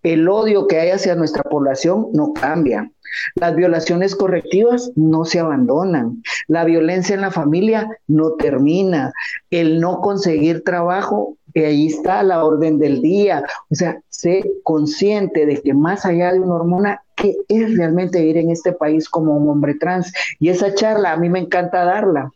El 0.03 0.27
odio 0.29 0.67
que 0.67 0.79
hay 0.79 0.89
hacia 0.89 1.15
nuestra 1.15 1.43
población 1.43 2.07
no 2.13 2.33
cambia. 2.33 2.91
Las 3.35 3.55
violaciones 3.55 4.15
correctivas 4.15 4.91
no 4.95 5.25
se 5.25 5.39
abandonan. 5.39 6.21
La 6.47 6.65
violencia 6.65 7.15
en 7.15 7.21
la 7.21 7.31
familia 7.31 7.89
no 8.07 8.33
termina. 8.33 9.13
El 9.49 9.79
no 9.79 10.01
conseguir 10.01 10.63
trabajo, 10.63 11.37
ahí 11.55 11.87
está 11.87 12.23
la 12.23 12.43
orden 12.43 12.79
del 12.79 13.01
día. 13.01 13.43
O 13.69 13.75
sea, 13.75 14.01
sé 14.09 14.43
consciente 14.63 15.45
de 15.45 15.61
que 15.61 15.73
más 15.73 16.05
allá 16.05 16.33
de 16.33 16.39
una 16.39 16.55
hormona, 16.55 17.01
¿qué 17.15 17.35
es 17.47 17.75
realmente 17.75 18.19
vivir 18.19 18.37
en 18.37 18.51
este 18.51 18.73
país 18.73 19.09
como 19.09 19.35
un 19.35 19.49
hombre 19.49 19.75
trans? 19.75 20.11
Y 20.39 20.49
esa 20.49 20.73
charla 20.73 21.13
a 21.13 21.17
mí 21.17 21.29
me 21.29 21.39
encanta 21.39 21.85
darla. 21.85 22.31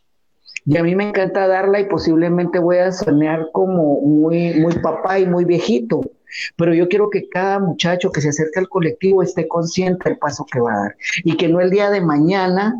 Y 0.64 0.76
a 0.76 0.82
mí 0.82 0.94
me 0.94 1.08
encanta 1.08 1.48
darla 1.48 1.80
y 1.80 1.86
posiblemente 1.86 2.58
voy 2.58 2.78
a 2.78 2.92
soñar 2.92 3.48
como 3.52 4.00
muy, 4.00 4.54
muy 4.60 4.74
papá 4.78 5.18
y 5.18 5.26
muy 5.26 5.44
viejito 5.44 6.02
pero 6.56 6.74
yo 6.74 6.88
quiero 6.88 7.10
que 7.10 7.28
cada 7.28 7.58
muchacho 7.58 8.10
que 8.10 8.20
se 8.20 8.30
acerque 8.30 8.60
al 8.60 8.68
colectivo 8.68 9.22
esté 9.22 9.48
consciente 9.48 10.08
del 10.08 10.18
paso 10.18 10.46
que 10.50 10.60
va 10.60 10.72
a 10.72 10.78
dar 10.78 10.96
y 11.24 11.36
que 11.36 11.48
no 11.48 11.60
el 11.60 11.70
día 11.70 11.90
de 11.90 12.00
mañana 12.00 12.74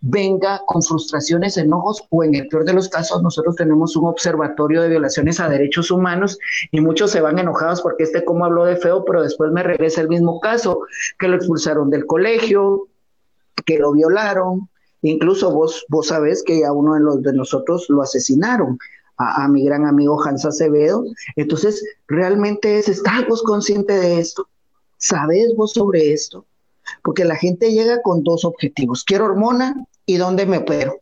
venga 0.00 0.60
con 0.66 0.82
frustraciones, 0.82 1.56
enojos 1.56 2.06
o 2.10 2.22
en 2.22 2.34
el 2.34 2.48
peor 2.48 2.64
de 2.64 2.74
los 2.74 2.88
casos 2.88 3.22
nosotros 3.22 3.56
tenemos 3.56 3.96
un 3.96 4.06
observatorio 4.06 4.82
de 4.82 4.88
violaciones 4.88 5.40
a 5.40 5.48
derechos 5.48 5.90
humanos 5.90 6.38
y 6.70 6.80
muchos 6.80 7.10
se 7.10 7.20
van 7.20 7.38
enojados 7.38 7.82
porque 7.82 8.04
este 8.04 8.24
como 8.24 8.44
habló 8.44 8.64
de 8.64 8.76
feo, 8.76 9.04
pero 9.04 9.22
después 9.22 9.50
me 9.52 9.62
regresa 9.62 10.00
el 10.00 10.08
mismo 10.08 10.40
caso, 10.40 10.80
que 11.18 11.28
lo 11.28 11.36
expulsaron 11.36 11.90
del 11.90 12.06
colegio, 12.06 12.88
que 13.64 13.78
lo 13.78 13.92
violaron, 13.92 14.68
incluso 15.02 15.52
vos, 15.52 15.84
vos 15.88 16.08
sabés 16.08 16.42
que 16.44 16.64
a 16.64 16.72
uno 16.72 16.94
de 16.94 17.00
los 17.00 17.22
de 17.22 17.32
nosotros 17.32 17.86
lo 17.88 18.02
asesinaron 18.02 18.78
a, 19.16 19.48
mi 19.48 19.64
gran 19.64 19.86
amigo 19.86 20.22
Hans 20.22 20.44
Acevedo. 20.44 21.04
Entonces, 21.36 21.82
realmente 22.06 22.78
es, 22.78 22.88
¿estás 22.88 23.26
vos 23.28 23.42
consciente 23.42 23.94
de 23.94 24.20
esto? 24.20 24.48
¿Sabes 24.98 25.54
vos 25.56 25.72
sobre 25.72 26.12
esto? 26.12 26.46
Porque 27.02 27.24
la 27.24 27.36
gente 27.36 27.72
llega 27.72 28.02
con 28.02 28.22
dos 28.22 28.44
objetivos. 28.44 29.04
Quiero 29.04 29.26
hormona 29.26 29.74
y 30.04 30.16
dónde 30.16 30.46
me 30.46 30.58
opero. 30.58 31.00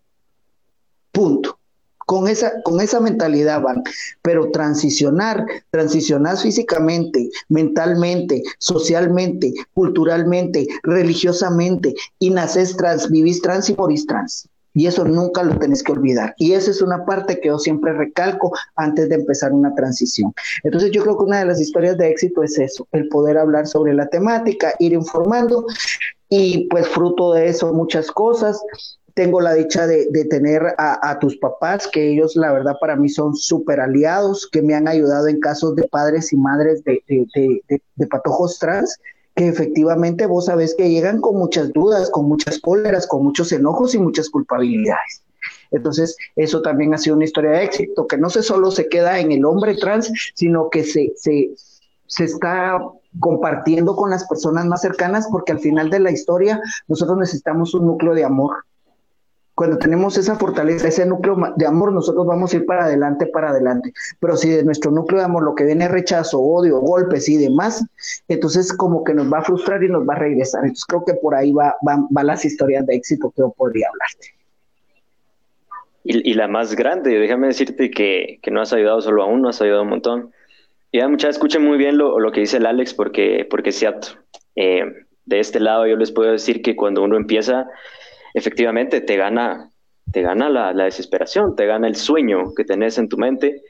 Punto. 1.12 1.58
Con 2.06 2.28
esa, 2.28 2.62
con 2.62 2.80
esa 2.80 3.00
mentalidad 3.00 3.62
van. 3.62 3.82
Pero 4.20 4.50
transicionar, 4.50 5.46
transicionar 5.70 6.36
físicamente, 6.36 7.30
mentalmente, 7.48 8.42
socialmente, 8.58 9.54
culturalmente, 9.72 10.66
religiosamente, 10.82 11.94
y 12.18 12.30
naces 12.30 12.76
trans, 12.76 13.10
vivís 13.10 13.40
trans 13.40 13.70
y 13.70 13.74
morís 13.74 14.06
trans. 14.06 14.48
Y 14.74 14.86
eso 14.86 15.04
nunca 15.04 15.42
lo 15.42 15.58
tenés 15.58 15.82
que 15.82 15.92
olvidar. 15.92 16.34
Y 16.36 16.52
esa 16.52 16.70
es 16.70 16.82
una 16.82 17.04
parte 17.04 17.40
que 17.40 17.48
yo 17.48 17.58
siempre 17.58 17.92
recalco 17.92 18.52
antes 18.74 19.08
de 19.08 19.14
empezar 19.14 19.52
una 19.52 19.74
transición. 19.74 20.34
Entonces 20.64 20.90
yo 20.90 21.02
creo 21.02 21.16
que 21.16 21.24
una 21.24 21.38
de 21.38 21.46
las 21.46 21.60
historias 21.60 21.96
de 21.96 22.10
éxito 22.10 22.42
es 22.42 22.58
eso, 22.58 22.86
el 22.92 23.08
poder 23.08 23.38
hablar 23.38 23.66
sobre 23.66 23.94
la 23.94 24.08
temática, 24.08 24.74
ir 24.80 24.92
informando 24.92 25.64
y 26.28 26.66
pues 26.68 26.88
fruto 26.88 27.32
de 27.32 27.48
eso 27.48 27.72
muchas 27.72 28.10
cosas. 28.10 28.60
Tengo 29.14 29.40
la 29.40 29.54
dicha 29.54 29.86
de, 29.86 30.06
tener 30.28 30.74
a, 30.76 31.18
tus 31.20 31.36
papás, 31.36 31.86
que 31.86 32.10
ellos 32.10 32.34
la 32.34 32.52
verdad 32.52 32.74
para 32.80 32.96
mí 32.96 33.08
son 33.08 33.36
súper 33.36 33.78
aliados, 33.78 34.48
que 34.50 34.60
me 34.60 34.74
han 34.74 34.88
ayudado 34.88 35.28
en 35.28 35.38
casos 35.38 35.76
de 35.76 35.84
padres 35.84 36.32
y 36.32 36.36
madres 36.36 36.82
de, 36.82 37.00
de 37.06 38.06
patojos 38.08 38.58
trans 38.58 38.98
que 39.34 39.48
efectivamente 39.48 40.26
vos 40.26 40.46
sabés 40.46 40.74
que 40.76 40.90
llegan 40.90 41.20
con 41.20 41.36
muchas 41.36 41.72
dudas, 41.72 42.10
con 42.10 42.26
muchas 42.26 42.58
cóleras, 42.60 43.06
con 43.06 43.24
muchos 43.24 43.50
enojos 43.52 43.94
y 43.94 43.98
muchas 43.98 44.30
culpabilidades. 44.30 45.22
Entonces, 45.70 46.16
eso 46.36 46.62
también 46.62 46.94
ha 46.94 46.98
sido 46.98 47.16
una 47.16 47.24
historia 47.24 47.50
de 47.50 47.64
éxito, 47.64 48.06
que 48.06 48.16
no 48.16 48.30
se 48.30 48.42
solo 48.42 48.70
se 48.70 48.88
queda 48.88 49.18
en 49.18 49.32
el 49.32 49.44
hombre 49.44 49.74
trans, 49.76 50.10
sino 50.34 50.70
que 50.70 50.84
se, 50.84 51.12
se, 51.16 51.50
se 52.06 52.24
está 52.24 52.78
compartiendo 53.18 53.96
con 53.96 54.10
las 54.10 54.26
personas 54.26 54.66
más 54.66 54.82
cercanas, 54.82 55.26
porque 55.30 55.52
al 55.52 55.60
final 55.60 55.90
de 55.90 56.00
la 56.00 56.12
historia 56.12 56.60
nosotros 56.86 57.18
necesitamos 57.18 57.74
un 57.74 57.86
núcleo 57.86 58.14
de 58.14 58.24
amor, 58.24 58.64
cuando 59.54 59.78
tenemos 59.78 60.18
esa 60.18 60.36
fortaleza, 60.36 60.88
ese 60.88 61.06
núcleo 61.06 61.36
de 61.56 61.66
amor, 61.66 61.92
nosotros 61.92 62.26
vamos 62.26 62.52
a 62.52 62.56
ir 62.56 62.66
para 62.66 62.86
adelante, 62.86 63.26
para 63.26 63.50
adelante. 63.50 63.92
Pero 64.18 64.36
si 64.36 64.50
de 64.50 64.64
nuestro 64.64 64.90
núcleo 64.90 65.20
de 65.20 65.26
amor 65.26 65.44
lo 65.44 65.54
que 65.54 65.64
viene 65.64 65.84
es 65.84 65.90
rechazo, 65.90 66.40
odio, 66.40 66.80
golpes 66.80 67.28
y 67.28 67.36
demás, 67.36 67.84
entonces 68.26 68.72
como 68.72 69.04
que 69.04 69.14
nos 69.14 69.32
va 69.32 69.38
a 69.38 69.42
frustrar 69.42 69.82
y 69.84 69.88
nos 69.88 70.08
va 70.08 70.14
a 70.14 70.18
regresar. 70.18 70.62
Entonces 70.62 70.84
creo 70.86 71.04
que 71.04 71.14
por 71.14 71.34
ahí 71.36 71.52
va, 71.52 71.76
van 71.82 72.06
va 72.06 72.24
las 72.24 72.44
historias 72.44 72.84
de 72.86 72.96
éxito 72.96 73.30
que 73.30 73.42
yo 73.42 73.50
podría 73.56 73.88
hablarte. 73.88 74.34
Y, 76.06 76.34
la 76.34 76.48
más 76.48 76.74
grande, 76.74 77.18
déjame 77.18 77.46
decirte 77.46 77.90
que, 77.90 78.38
que, 78.42 78.50
no 78.50 78.60
has 78.60 78.74
ayudado 78.74 79.00
solo 79.00 79.22
a 79.22 79.26
uno, 79.26 79.48
has 79.48 79.62
ayudado 79.62 79.84
un 79.84 79.88
montón. 79.88 80.32
Ya 80.92 81.08
muchachos, 81.08 81.36
escuchen 81.36 81.64
muy 81.64 81.78
bien 81.78 81.96
lo, 81.96 82.20
lo, 82.20 82.30
que 82.30 82.40
dice 82.40 82.58
el 82.58 82.66
Alex 82.66 82.92
porque, 82.92 83.46
porque 83.48 83.70
es 83.70 83.76
cierto. 83.76 84.08
Eh, 84.54 84.84
de 85.24 85.40
este 85.40 85.60
lado 85.60 85.86
yo 85.86 85.96
les 85.96 86.12
puedo 86.12 86.30
decir 86.30 86.60
que 86.60 86.76
cuando 86.76 87.02
uno 87.02 87.16
empieza 87.16 87.66
efectivamente 88.34 89.00
te 89.00 89.16
gana, 89.16 89.70
te 90.12 90.20
gana 90.20 90.50
la, 90.50 90.84
desesperación, 90.84 91.56
te 91.56 91.66
gana 91.66 91.86
el 91.86 91.96
sueño 91.96 92.52
que 92.54 92.64
tenés 92.64 92.98
en 92.98 93.08
tu 93.08 93.16
mente, 93.16 93.62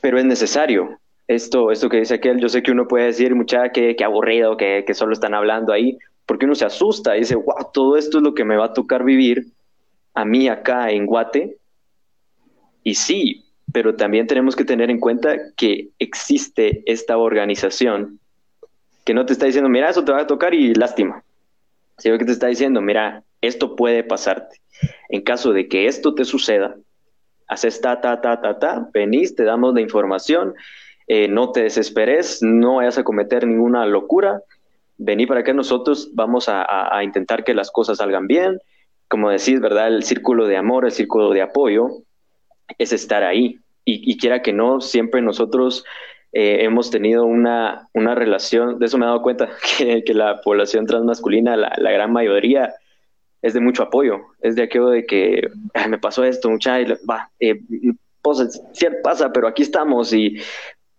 pero 0.00 0.18
es 0.18 0.24
necesario. 0.24 0.98
Esto, 1.28 1.70
esto 1.70 1.88
que 1.88 1.98
dice 1.98 2.14
aquel, 2.14 2.40
yo 2.40 2.48
sé 2.48 2.62
que 2.62 2.72
uno 2.72 2.88
puede 2.88 3.06
decir, 3.06 3.34
mucha, 3.34 3.70
que, 3.70 3.96
aburrido, 4.04 4.56
que, 4.56 4.84
que 4.86 4.94
solo 4.94 5.12
están 5.12 5.34
hablando 5.34 5.72
ahí, 5.72 5.98
porque 6.26 6.46
uno 6.46 6.54
se 6.54 6.64
asusta 6.64 7.16
y 7.16 7.20
dice, 7.20 7.34
wow, 7.34 7.70
todo 7.72 7.96
esto 7.96 8.18
es 8.18 8.24
lo 8.24 8.34
que 8.34 8.44
me 8.44 8.56
va 8.56 8.66
a 8.66 8.72
tocar 8.72 9.04
vivir 9.04 9.46
a 10.14 10.24
mí 10.24 10.48
acá 10.48 10.90
en 10.90 11.06
Guate. 11.06 11.56
Y 12.84 12.94
sí, 12.94 13.44
pero 13.72 13.94
también 13.96 14.26
tenemos 14.26 14.56
que 14.56 14.64
tener 14.64 14.90
en 14.90 15.00
cuenta 15.00 15.36
que 15.56 15.90
existe 15.98 16.82
esta 16.86 17.16
organización 17.16 18.18
que 19.04 19.14
no 19.14 19.26
te 19.26 19.32
está 19.32 19.46
diciendo, 19.46 19.68
mira, 19.68 19.90
eso 19.90 20.04
te 20.04 20.12
va 20.12 20.20
a 20.20 20.26
tocar 20.26 20.54
y 20.54 20.74
lástima. 20.74 21.24
Sino 21.98 22.18
que 22.18 22.24
te 22.24 22.32
está 22.32 22.46
diciendo, 22.46 22.80
mira, 22.80 23.24
esto 23.42 23.76
puede 23.76 24.04
pasarte. 24.04 24.60
En 25.08 25.22
caso 25.22 25.52
de 25.52 25.68
que 25.68 25.86
esto 25.86 26.14
te 26.14 26.24
suceda, 26.24 26.76
haces 27.48 27.80
ta, 27.80 28.00
ta, 28.00 28.20
ta, 28.20 28.40
ta, 28.40 28.58
ta, 28.58 28.88
venís, 28.94 29.34
te 29.34 29.44
damos 29.44 29.74
la 29.74 29.82
información, 29.82 30.54
eh, 31.06 31.28
no 31.28 31.52
te 31.52 31.64
desesperes, 31.64 32.42
no 32.42 32.76
vayas 32.76 32.96
a 32.96 33.04
cometer 33.04 33.46
ninguna 33.46 33.84
locura, 33.84 34.40
vení 34.96 35.26
para 35.26 35.42
que 35.42 35.52
nosotros 35.52 36.10
vamos 36.14 36.48
a, 36.48 36.64
intentar 37.02 37.44
que 37.44 37.54
las 37.54 37.70
cosas 37.70 37.98
salgan 37.98 38.26
bien. 38.26 38.58
Como 39.08 39.30
decís, 39.30 39.60
¿verdad? 39.60 39.88
El 39.88 40.04
círculo 40.04 40.46
de 40.46 40.56
amor, 40.56 40.84
el 40.84 40.92
círculo 40.92 41.30
de 41.30 41.42
apoyo, 41.42 41.88
es 42.78 42.92
estar 42.92 43.24
ahí. 43.24 43.58
Y, 43.84 44.16
quiera 44.16 44.42
que 44.42 44.52
no, 44.52 44.80
siempre 44.80 45.20
nosotros 45.22 45.84
eh, 46.32 46.58
hemos 46.60 46.90
tenido 46.90 47.24
una, 47.24 47.88
una, 47.92 48.14
relación, 48.14 48.78
de 48.78 48.86
eso 48.86 48.96
me 48.96 49.04
he 49.04 49.08
dado 49.08 49.22
cuenta, 49.22 49.50
que, 49.78 50.14
la 50.14 50.40
población 50.40 50.86
transmasculina, 50.86 51.56
la, 51.56 51.72
la 51.76 51.90
gran 51.90 52.12
mayoría, 52.12 52.72
es 53.42 53.54
de 53.54 53.60
mucho 53.60 53.82
apoyo, 53.82 54.20
es 54.40 54.54
de 54.54 54.62
aquello 54.62 54.88
de 54.88 55.04
que 55.04 55.48
me 55.88 55.98
pasó 55.98 56.24
esto, 56.24 56.48
mucha, 56.48 56.78
va, 57.08 57.30
eh, 57.40 57.60
pues, 58.22 58.62
sí 58.72 58.86
pasa, 59.02 59.32
pero 59.32 59.48
aquí 59.48 59.62
estamos 59.62 60.12
y, 60.12 60.38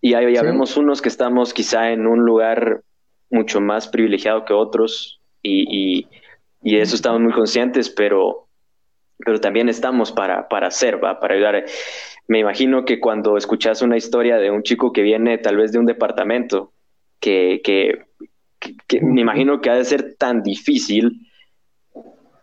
y 0.02 0.10
ya 0.10 0.42
vemos 0.42 0.76
unos 0.76 1.00
que 1.00 1.08
estamos 1.08 1.54
quizá 1.54 1.90
en 1.90 2.06
un 2.06 2.20
lugar 2.20 2.82
mucho 3.30 3.60
más 3.60 3.88
privilegiado 3.88 4.44
que 4.44 4.52
otros 4.52 5.20
y, 5.42 6.06
y, 6.62 6.76
eso 6.76 6.94
estamos 6.94 7.20
muy 7.20 7.32
conscientes, 7.32 7.90
pero, 7.90 8.48
pero 9.18 9.40
también 9.40 9.68
estamos 9.68 10.12
para, 10.12 10.48
para 10.48 10.68
hacer, 10.68 11.02
¿va? 11.02 11.20
para 11.20 11.34
ayudar. 11.34 11.64
Me 12.26 12.38
imagino 12.38 12.86
que 12.86 13.00
cuando 13.00 13.36
escuchas 13.36 13.82
una 13.82 13.98
historia 13.98 14.38
de 14.38 14.50
un 14.50 14.62
chico 14.62 14.92
que 14.92 15.02
viene 15.02 15.36
tal 15.36 15.58
vez 15.58 15.72
de 15.72 15.78
un 15.78 15.84
departamento, 15.84 16.72
que, 17.20 17.60
que, 17.62 18.06
que 18.86 19.00
me 19.02 19.20
imagino 19.20 19.60
que 19.60 19.68
ha 19.68 19.74
de 19.74 19.84
ser 19.84 20.16
tan 20.16 20.42
difícil 20.42 21.23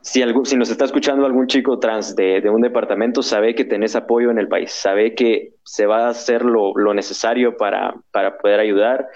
si, 0.01 0.23
si 0.45 0.57
nos 0.57 0.69
está 0.69 0.85
escuchando 0.85 1.25
algún 1.25 1.47
chico 1.47 1.79
trans 1.79 2.15
de, 2.15 2.41
un 2.49 2.61
departamento, 2.61 3.21
sabe 3.21 3.53
que 3.53 3.65
tenés 3.65 3.95
apoyo 3.95 4.31
en 4.31 4.39
el 4.39 4.47
país, 4.47 4.71
sabe 4.71 5.13
que 5.13 5.53
se 5.63 5.85
va 5.85 6.05
a 6.05 6.09
hacer 6.09 6.43
lo, 6.43 6.73
necesario 6.93 7.55
para, 7.55 7.95
para, 8.11 8.37
poder 8.37 8.59
ayudar. 8.59 9.07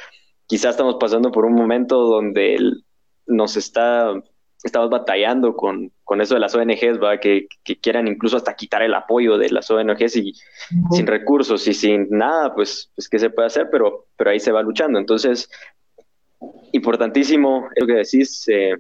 Quizás 0.46 0.72
estamos 0.72 0.98
pasando 1.00 1.32
por 1.32 1.46
un 1.46 1.54
momento 1.54 2.02
donde 2.02 2.58
nos 3.26 3.58
está, 3.58 4.14
estamos 4.64 4.92
batallando 4.92 5.56
con, 5.56 5.92
con 6.04 6.22
eso 6.22 6.36
de 6.36 6.40
las 6.40 6.54
ONGs, 6.54 7.02
¿va? 7.02 7.20
Que, 7.20 7.48
que, 7.64 7.80
quieran 7.80 8.08
incluso 8.08 8.38
hasta 8.38 8.56
quitar 8.56 8.84
el 8.84 8.94
apoyo 8.94 9.40
de 9.40 9.50
las 9.50 9.72
ONGs 9.72 10.16
y 10.18 10.34
sin 10.92 11.08
recursos 11.08 11.68
y 11.68 11.74
sin 11.74 12.08
nada, 12.12 12.54
pues, 12.54 12.92
pues 12.96 13.10
qué 13.10 13.18
se 13.18 13.32
puede 13.32 13.48
hacer, 13.48 13.70
pero, 13.72 14.06
pero 14.16 14.30
ahí 14.30 14.40
se 14.40 14.52
va 14.52 14.62
luchando. 14.62 15.00
Entonces, 15.00 15.50
importantísimo 16.74 17.70
lo 17.76 17.88
que 17.88 17.94
decís. 17.94 18.48
Eh, 18.50 18.76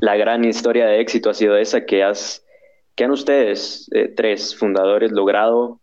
la 0.00 0.16
gran 0.16 0.44
historia 0.44 0.86
de 0.86 1.00
éxito 1.00 1.30
ha 1.30 1.34
sido 1.34 1.56
esa 1.56 1.84
que, 1.84 2.02
han 2.02 3.10
ustedes, 3.10 3.88
eh, 3.92 4.08
tres 4.14 4.56
fundadores, 4.56 5.12
logrado 5.12 5.80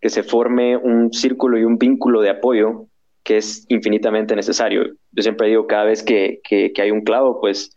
que 0.00 0.10
se 0.10 0.22
forme 0.22 0.76
un 0.76 1.12
círculo 1.12 1.58
y 1.58 1.64
un 1.64 1.78
vínculo 1.78 2.20
de 2.20 2.30
apoyo 2.30 2.86
que 3.22 3.38
es 3.38 3.64
infinitamente 3.68 4.36
necesario. 4.36 4.84
Yo 5.12 5.22
siempre 5.22 5.48
digo, 5.48 5.66
cada 5.66 5.84
vez 5.84 6.02
que, 6.02 6.40
que, 6.44 6.72
hay 6.76 6.90
un 6.90 7.02
clavo, 7.02 7.40
pues, 7.40 7.74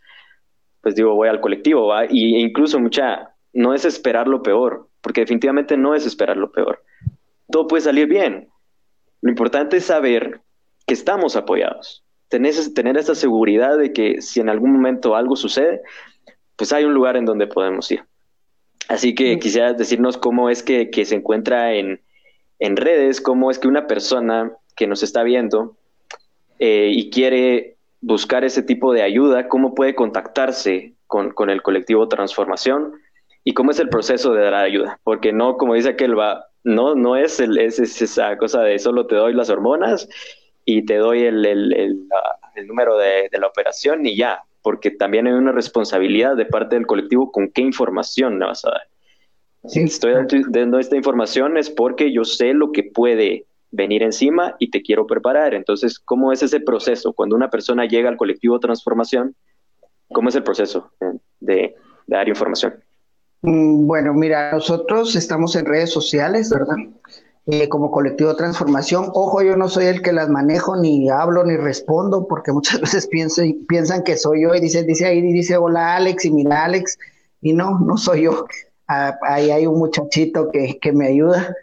pues 0.82 0.94
digo, 0.94 1.14
voy 1.14 1.28
al 1.28 1.40
colectivo, 1.40 1.86
¿va? 1.86 2.04
Y, 2.04 2.36
e 2.36 2.40
incluso 2.40 2.78
mucha, 2.78 3.34
no 3.54 3.72
es 3.72 3.86
esperar 3.86 4.28
lo 4.28 4.42
peor, 4.42 4.88
porque 5.00 5.22
definitivamente 5.22 5.76
no 5.76 5.94
es 5.94 6.04
esperar 6.04 6.36
lo 6.36 6.52
peor. 6.52 6.84
Todo 7.50 7.66
puede 7.66 7.80
salir 7.80 8.06
bien. 8.06 8.48
Lo 9.22 9.30
importante 9.30 9.78
es 9.78 9.86
saber 9.86 10.42
que 10.86 10.94
estamos 10.94 11.34
apoyados. 11.34 12.04
Tener, 12.28 12.54
tener 12.74 12.96
esa 12.96 13.14
seguridad 13.14 13.78
de 13.78 13.92
que 13.92 14.20
si 14.20 14.40
en 14.40 14.48
algún 14.48 14.72
momento 14.72 15.16
algo 15.16 15.36
sucede, 15.36 15.82
pues 16.56 16.72
hay 16.72 16.84
un 16.84 16.94
lugar 16.94 17.16
en 17.16 17.24
donde 17.24 17.46
podemos 17.46 17.90
ir. 17.90 18.04
Así 18.88 19.14
que 19.14 19.38
quisiera 19.38 19.74
decirnos 19.74 20.16
cómo 20.16 20.48
es 20.50 20.62
que, 20.62 20.90
se 21.04 21.14
encuentra 21.14 21.74
en, 21.74 22.00
redes, 22.58 23.20
cómo 23.20 23.50
es 23.50 23.58
que 23.58 23.68
una 23.68 23.86
persona 23.86 24.52
que 24.76 24.86
nos 24.86 25.02
está 25.02 25.22
viendo 25.22 25.76
eh, 26.58 26.90
y 26.92 27.10
quiere 27.10 27.76
buscar 28.00 28.44
ese 28.44 28.62
tipo 28.62 28.92
de 28.92 29.02
ayuda, 29.02 29.48
cómo 29.48 29.74
puede 29.74 29.94
contactarse 29.94 30.94
con, 31.06 31.30
con, 31.30 31.50
el 31.50 31.62
colectivo 31.62 32.08
Transformación 32.08 32.94
y 33.44 33.54
cómo 33.54 33.70
es 33.70 33.78
el 33.78 33.88
proceso 33.88 34.32
de 34.32 34.42
dar 34.42 34.54
ayuda. 34.54 34.98
Porque 35.04 35.32
no, 35.32 35.56
como 35.56 35.74
dice 35.74 35.90
aquel, 35.90 36.18
va, 36.18 36.48
no, 36.64 36.94
no 36.94 37.16
es, 37.16 37.40
el, 37.40 37.58
es, 37.58 37.78
esa 37.78 38.36
cosa 38.36 38.62
de 38.62 38.78
solo 38.78 39.06
te 39.06 39.16
doy 39.16 39.34
las 39.34 39.50
hormonas 39.50 40.08
y 40.70 40.84
te 40.84 40.98
doy 40.98 41.22
el, 41.22 41.46
el, 41.46 42.06
el 42.54 42.66
número 42.66 42.98
de, 42.98 43.30
de, 43.32 43.38
la 43.38 43.46
operación 43.46 44.04
y 44.04 44.14
ya, 44.16 44.42
porque 44.60 44.90
también 44.90 45.26
hay 45.26 45.32
una 45.32 45.50
responsabilidad 45.50 46.36
de 46.36 46.44
parte 46.44 46.76
del 46.76 46.86
colectivo 46.86 47.32
con 47.32 47.48
qué 47.48 47.62
información 47.62 48.38
le 48.38 48.44
vas 48.44 48.66
a 48.66 48.72
dar. 48.72 48.82
Si 49.64 49.80
estoy 49.80 50.12
dando 50.50 50.78
esta 50.78 50.94
información 50.94 51.56
es 51.56 51.70
porque 51.70 52.12
yo 52.12 52.26
sé 52.26 52.52
lo 52.52 52.70
que 52.72 52.82
puede 52.82 53.46
venir 53.70 54.02
encima 54.02 54.56
y 54.58 54.70
te 54.70 54.82
quiero 54.82 55.06
preparar. 55.06 55.54
Entonces, 55.54 55.98
¿cómo 55.98 56.32
es 56.32 56.42
ese 56.42 56.60
proceso? 56.60 57.14
Cuando 57.14 57.34
una 57.34 57.48
persona 57.48 57.86
llega 57.86 58.10
al 58.10 58.18
colectivo 58.18 58.60
Transformación, 58.60 59.34
¿cómo 60.12 60.28
es 60.28 60.34
el 60.34 60.42
proceso 60.42 60.92
de, 61.40 61.74
dar 62.06 62.28
información? 62.28 62.74
Mm, 63.40 63.86
bueno, 63.86 64.12
mira, 64.12 64.52
nosotros 64.52 65.16
estamos 65.16 65.56
en 65.56 65.64
redes 65.64 65.90
sociales, 65.90 66.50
¿verdad? 66.50 66.76
Eh, 67.50 67.66
como 67.70 67.90
colectivo 67.90 68.36
Transformación. 68.36 69.06
Ojo, 69.14 69.40
yo 69.40 69.56
no 69.56 69.70
soy 69.70 69.86
el 69.86 70.02
que 70.02 70.12
las 70.12 70.28
manejo, 70.28 70.76
ni 70.76 71.08
hablo, 71.08 71.44
ni 71.44 71.56
respondo, 71.56 72.28
porque 72.28 72.52
muchas 72.52 72.78
veces 72.78 73.08
piensan, 73.08 74.02
que 74.04 74.18
soy 74.18 74.42
yo 74.42 74.54
y 74.54 74.60
dicen, 74.60 74.86
dice 74.86 75.06
ahí, 75.06 75.22
dice 75.22 75.56
hola 75.56 75.96
Alex 75.96 76.26
y 76.26 76.30
mira 76.30 76.66
Alex, 76.66 76.98
y 77.40 77.54
no, 77.54 77.78
no 77.78 77.96
soy 77.96 78.24
yo. 78.24 78.44
Ah, 78.86 79.16
ahí 79.22 79.50
hay 79.50 79.66
un 79.66 79.78
muchachito 79.78 80.50
que, 80.50 80.78
que 80.78 80.92
me 80.92 81.06
ayuda 81.06 81.54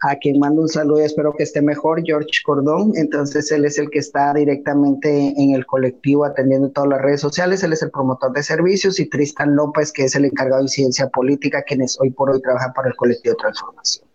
a 0.00 0.16
quien 0.16 0.38
mando 0.38 0.62
un 0.62 0.68
saludo 0.70 1.00
y 1.00 1.04
espero 1.04 1.34
que 1.36 1.42
esté 1.42 1.60
mejor, 1.60 2.02
George 2.06 2.40
Cordón. 2.42 2.92
Entonces, 2.94 3.52
él 3.52 3.66
es 3.66 3.78
el 3.78 3.90
que 3.90 3.98
está 3.98 4.32
directamente 4.32 5.34
en 5.36 5.50
el 5.50 5.66
colectivo 5.66 6.24
atendiendo 6.24 6.70
todas 6.70 6.88
las 6.88 7.02
redes 7.02 7.20
sociales. 7.20 7.62
Él 7.62 7.74
es 7.74 7.82
el 7.82 7.90
promotor 7.90 8.32
de 8.32 8.42
servicios 8.42 8.98
y 8.98 9.10
Tristan 9.10 9.54
López, 9.56 9.92
que 9.92 10.04
es 10.04 10.14
el 10.14 10.24
encargado 10.24 10.60
de 10.60 10.66
incidencia 10.68 11.08
política, 11.10 11.62
quienes 11.64 12.00
hoy 12.00 12.12
por 12.12 12.30
hoy 12.30 12.40
trabajan 12.40 12.72
para 12.72 12.88
el 12.88 12.96
colectivo 12.96 13.34
de 13.34 13.42
transformación. 13.42 14.08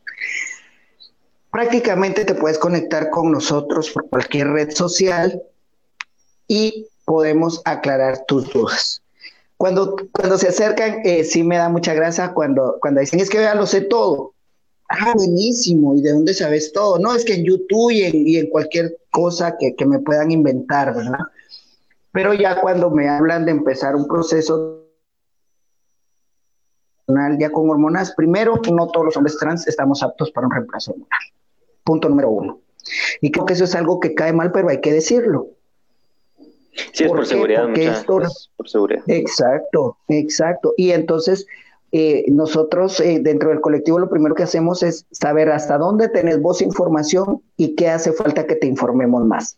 Prácticamente 1.53 2.25
te 2.25 2.35
puedes 2.35 2.57
conectar 2.57 3.09
con 3.11 3.31
nosotros 3.31 3.91
por 3.91 4.09
cualquier 4.09 4.47
red 4.47 4.71
social 4.71 5.41
y 6.47 6.87
podemos 7.05 7.61
aclarar 7.63 8.25
tus 8.25 8.51
dudas. 8.51 9.01
Cuando, 9.55 9.95
cuando 10.11 10.37
se 10.37 10.49
acercan, 10.49 11.01
eh, 11.05 11.23
sí 11.23 11.43
me 11.43 11.57
da 11.57 11.69
mucha 11.69 11.93
gracia 11.93 12.33
cuando, 12.33 12.79
cuando 12.81 12.99
dicen, 13.01 13.19
es 13.19 13.29
que 13.29 13.37
ya 13.37 13.55
lo 13.55 13.67
sé 13.67 13.81
todo 13.81 14.33
ah, 14.89 15.13
buenísimo, 15.15 15.95
¿y 15.95 16.01
de 16.01 16.11
dónde 16.11 16.33
sabes 16.33 16.71
todo? 16.71 16.99
No, 16.99 17.13
es 17.13 17.25
que 17.25 17.35
en 17.35 17.45
YouTube 17.45 17.91
y 17.91 18.37
en, 18.37 18.49
cualquier 18.49 18.97
cosa 19.11 19.55
que, 19.57 19.75
me 19.85 19.99
puedan 19.99 20.31
inventar, 20.31 20.93
¿verdad? 20.95 21.19
Pero 22.11 22.33
ya 22.33 22.59
cuando 22.61 22.89
me 22.89 23.09
hablan 23.09 23.45
de 23.45 23.51
empezar 23.51 23.95
un 23.95 24.07
proceso 24.07 24.79
ya 27.37 27.51
con 27.51 27.69
hormonas, 27.69 28.13
primero, 28.15 28.59
no 28.71 28.87
todos 28.87 29.05
los 29.05 29.17
hombres 29.17 29.37
trans 29.37 29.67
estamos 29.67 30.01
aptos 30.01 30.31
para 30.31 30.47
un 30.47 30.53
reemplazo 30.53 30.91
hormonal. 30.91 31.19
Punto 31.83 32.09
número 32.09 32.29
uno. 32.29 32.59
Y 33.21 33.31
creo 33.31 33.45
que 33.45 33.53
eso 33.53 33.63
es 33.63 33.75
algo 33.75 33.99
que 33.99 34.13
cae 34.13 34.33
mal, 34.33 34.51
pero 34.51 34.69
hay 34.69 34.81
que 34.81 34.91
decirlo. 34.91 35.47
Sí, 36.91 37.03
es 37.03 37.11
por, 37.11 37.25
seguridad, 37.25 37.67
por 38.57 38.69
seguridad. 38.69 39.03
Exacto, 39.07 39.97
exacto. 40.07 40.73
Y 40.75 40.91
entonces, 40.91 41.45
eh, 41.91 42.25
nosotros 42.29 42.99
eh, 42.99 43.19
dentro 43.21 43.49
del 43.49 43.61
colectivo 43.61 43.99
lo 43.99 44.09
primero 44.09 44.33
que 44.33 44.41
hacemos 44.41 44.81
es 44.81 45.05
saber 45.11 45.51
hasta 45.51 45.77
dónde 45.77 46.09
tenés 46.09 46.41
vos 46.41 46.63
información 46.63 47.43
y 47.55 47.75
qué 47.75 47.89
hace 47.89 48.11
falta 48.13 48.47
que 48.47 48.55
te 48.55 48.65
informemos 48.65 49.23
más. 49.25 49.57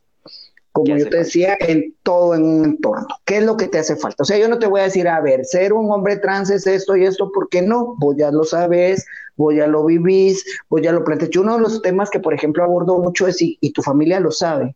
Como 0.74 0.98
yo 0.98 1.08
te 1.08 1.20
decía, 1.20 1.56
en 1.62 1.96
todo 2.04 2.36
en 2.36 2.44
un 2.44 2.66
entorno. 2.66 3.08
¿Qué 3.24 3.38
es 3.38 3.46
lo 3.46 3.56
que 3.56 3.70
te 3.70 3.80
hace 3.80 3.96
falta? 3.96 4.24
O 4.24 4.26
sea, 4.26 4.38
yo 4.38 4.50
no 4.50 4.60
te 4.60 4.68
voy 4.68 4.82
a 4.82 4.84
decir, 4.84 5.08
a 5.08 5.22
ver, 5.22 5.46
ser 5.46 5.72
un 5.72 5.90
hombre 5.90 6.18
trans 6.18 6.50
es 6.50 6.68
esto 6.68 6.98
y 6.98 7.06
esto, 7.06 7.32
¿por 7.32 7.48
qué 7.48 7.62
no? 7.62 7.96
Vos 7.98 8.18
ya 8.18 8.30
lo 8.30 8.44
sabes, 8.44 9.06
vos 9.38 9.54
ya 9.56 9.68
lo 9.68 9.86
vivís, 9.86 10.46
vos 10.70 10.82
ya 10.82 10.92
lo 10.92 11.04
planteas. 11.04 11.36
Uno 11.36 11.56
de 11.56 11.62
los 11.62 11.82
temas 11.82 12.10
que, 12.10 12.20
por 12.20 12.34
ejemplo, 12.34 12.64
abordo 12.64 12.98
mucho 13.00 13.28
es, 13.28 13.42
y, 13.42 13.58
y 13.62 13.72
tu 13.72 13.82
familia 13.82 14.20
lo 14.20 14.32
sabe, 14.32 14.76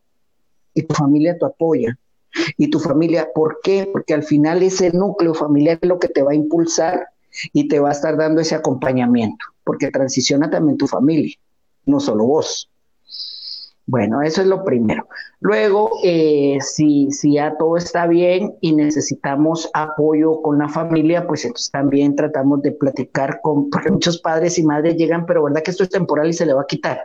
y 0.74 0.84
tu 0.84 0.94
familia 0.96 1.38
te 1.38 1.46
apoya, 1.46 1.98
y 2.58 2.70
tu 2.70 2.80
familia, 2.80 3.30
¿por 3.34 3.60
qué? 3.64 3.90
Porque 3.92 4.14
al 4.14 4.24
final 4.24 4.62
ese 4.64 4.92
núcleo 4.92 5.34
familiar 5.34 5.80
es 5.82 5.90
lo 5.90 6.00
que 6.00 6.10
te 6.10 6.22
va 6.22 6.32
a 6.32 6.36
impulsar 6.36 7.08
y 7.54 7.68
te 7.68 7.80
va 7.80 7.90
a 7.90 7.94
estar 7.94 8.18
dando 8.18 8.42
ese 8.42 8.56
acompañamiento, 8.56 9.46
porque 9.64 9.92
transiciona 9.92 10.50
también 10.50 10.78
tu 10.78 10.88
familia, 10.88 11.36
no 11.86 12.00
solo 12.00 12.26
vos. 12.26 12.69
Bueno, 13.92 14.22
eso 14.22 14.42
es 14.42 14.48
lo 14.48 14.64
primero. 14.64 15.08
Luego, 15.40 15.90
eh, 16.04 16.60
si, 16.62 17.10
si 17.10 17.34
ya 17.34 17.58
todo 17.58 17.76
está 17.76 18.06
bien 18.06 18.56
y 18.62 18.76
necesitamos 18.76 19.68
apoyo 19.74 20.44
con 20.44 20.60
la 20.60 20.70
familia, 20.70 21.26
pues 21.26 21.44
entonces 21.44 21.72
también 21.72 22.16
tratamos 22.16 22.62
de 22.62 22.72
platicar 22.72 23.42
con, 23.42 23.70
porque 23.72 23.90
muchos 23.90 24.20
padres 24.20 24.60
y 24.60 24.64
madres 24.64 24.96
llegan, 24.96 25.26
pero 25.26 25.44
verdad 25.44 25.64
que 25.64 25.72
esto 25.72 25.84
es 25.84 25.90
temporal 25.90 26.30
y 26.30 26.34
se 26.34 26.46
le 26.46 26.54
va 26.54 26.62
a 26.62 26.68
quitar. 26.68 27.02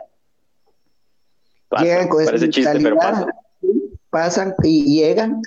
llegan 1.79 2.07
con 2.07 2.23
chiste, 2.51 2.79
pero 2.79 2.97
pasan 4.11 4.53
y 4.61 4.99
llegan. 5.01 5.41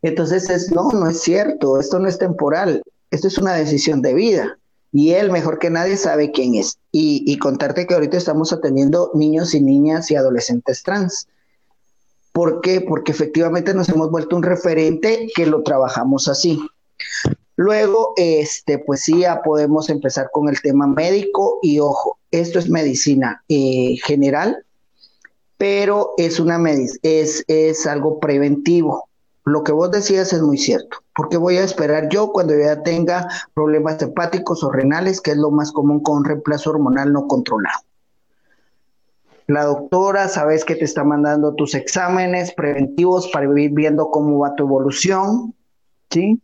Entonces 0.00 0.48
es, 0.48 0.72
no, 0.72 0.90
no 0.92 1.10
es 1.10 1.20
cierto, 1.20 1.78
esto 1.78 1.98
no 1.98 2.08
es 2.08 2.18
temporal 2.18 2.82
esto 3.10 3.28
es 3.28 3.38
una 3.38 3.54
decisión 3.54 4.02
de 4.02 4.14
vida 4.14 4.58
y 4.92 5.12
él 5.12 5.30
mejor 5.30 5.58
que 5.58 5.70
nadie 5.70 5.96
sabe 5.96 6.30
quién 6.30 6.54
es. 6.54 6.78
Y, 6.92 7.38
contarte 7.38 7.86
que 7.86 7.94
ahorita 7.94 8.16
estamos 8.16 8.52
atendiendo 8.52 9.10
niños 9.14 9.54
y 9.54 9.60
niñas 9.60 10.10
y 10.10 10.16
adolescentes 10.16 10.82
trans. 10.82 11.28
¿Por 12.32 12.60
qué? 12.60 12.80
Porque 12.80 13.12
efectivamente 13.12 13.74
nos 13.74 13.88
hemos 13.88 14.10
vuelto 14.10 14.36
un 14.36 14.42
referente 14.42 15.28
que 15.34 15.46
lo 15.46 15.62
trabajamos 15.62 16.28
así. 16.28 16.58
Luego, 17.56 18.12
este, 18.16 18.78
pues 18.78 19.00
sí, 19.02 19.20
ya 19.20 19.42
podemos 19.42 19.90
empezar 19.90 20.30
con 20.32 20.48
el 20.48 20.60
tema 20.60 20.86
médico 20.86 21.58
y 21.62 21.80
ojo, 21.80 22.18
esto 22.30 22.58
es 22.58 22.70
medicina 22.70 23.42
eh, 23.48 23.96
general, 24.04 24.64
pero 25.56 26.14
es 26.18 26.38
una 26.38 26.62
es, 27.02 27.44
es 27.48 27.86
algo 27.86 28.20
preventivo 28.20 29.07
lo 29.48 29.64
que 29.64 29.72
vos 29.72 29.90
decías 29.90 30.32
es 30.32 30.42
muy 30.42 30.58
cierto. 30.58 30.98
porque 31.14 31.36
voy 31.36 31.56
a 31.56 31.64
esperar 31.64 32.08
yo 32.10 32.30
cuando 32.30 32.56
ya 32.56 32.84
tenga 32.84 33.26
problemas 33.52 34.00
hepáticos 34.00 34.62
o 34.62 34.70
renales, 34.70 35.20
que 35.20 35.32
es 35.32 35.36
lo 35.36 35.50
más 35.50 35.72
común 35.72 36.00
con 36.00 36.18
un 36.18 36.24
reemplazo 36.24 36.70
hormonal 36.70 37.12
no 37.12 37.26
controlado? 37.26 37.80
La 39.48 39.64
doctora, 39.64 40.28
sabes 40.28 40.64
que 40.64 40.76
te 40.76 40.84
está 40.84 41.02
mandando 41.02 41.54
tus 41.54 41.74
exámenes 41.74 42.52
preventivos 42.52 43.28
para 43.32 43.46
ir 43.60 43.72
viendo 43.72 44.12
cómo 44.12 44.38
va 44.38 44.54
tu 44.54 44.62
evolución, 44.62 45.54
¿sí? 46.08 46.40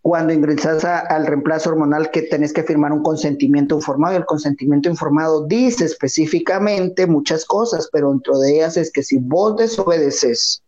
Cuando 0.00 0.32
ingresas 0.32 0.84
al 0.84 1.24
reemplazo 1.24 1.70
hormonal 1.70 2.10
que 2.10 2.22
tenés 2.22 2.52
que 2.52 2.64
firmar 2.64 2.90
un 2.90 3.04
consentimiento 3.04 3.76
informado, 3.76 4.16
el 4.16 4.26
consentimiento 4.26 4.88
informado 4.88 5.46
dice 5.46 5.84
específicamente 5.84 7.06
muchas 7.06 7.44
cosas, 7.44 7.88
pero 7.92 8.10
dentro 8.10 8.36
de 8.40 8.56
ellas 8.56 8.76
es 8.76 8.90
que 8.90 9.04
si 9.04 9.18
vos 9.18 9.56
desobedeces 9.56 10.60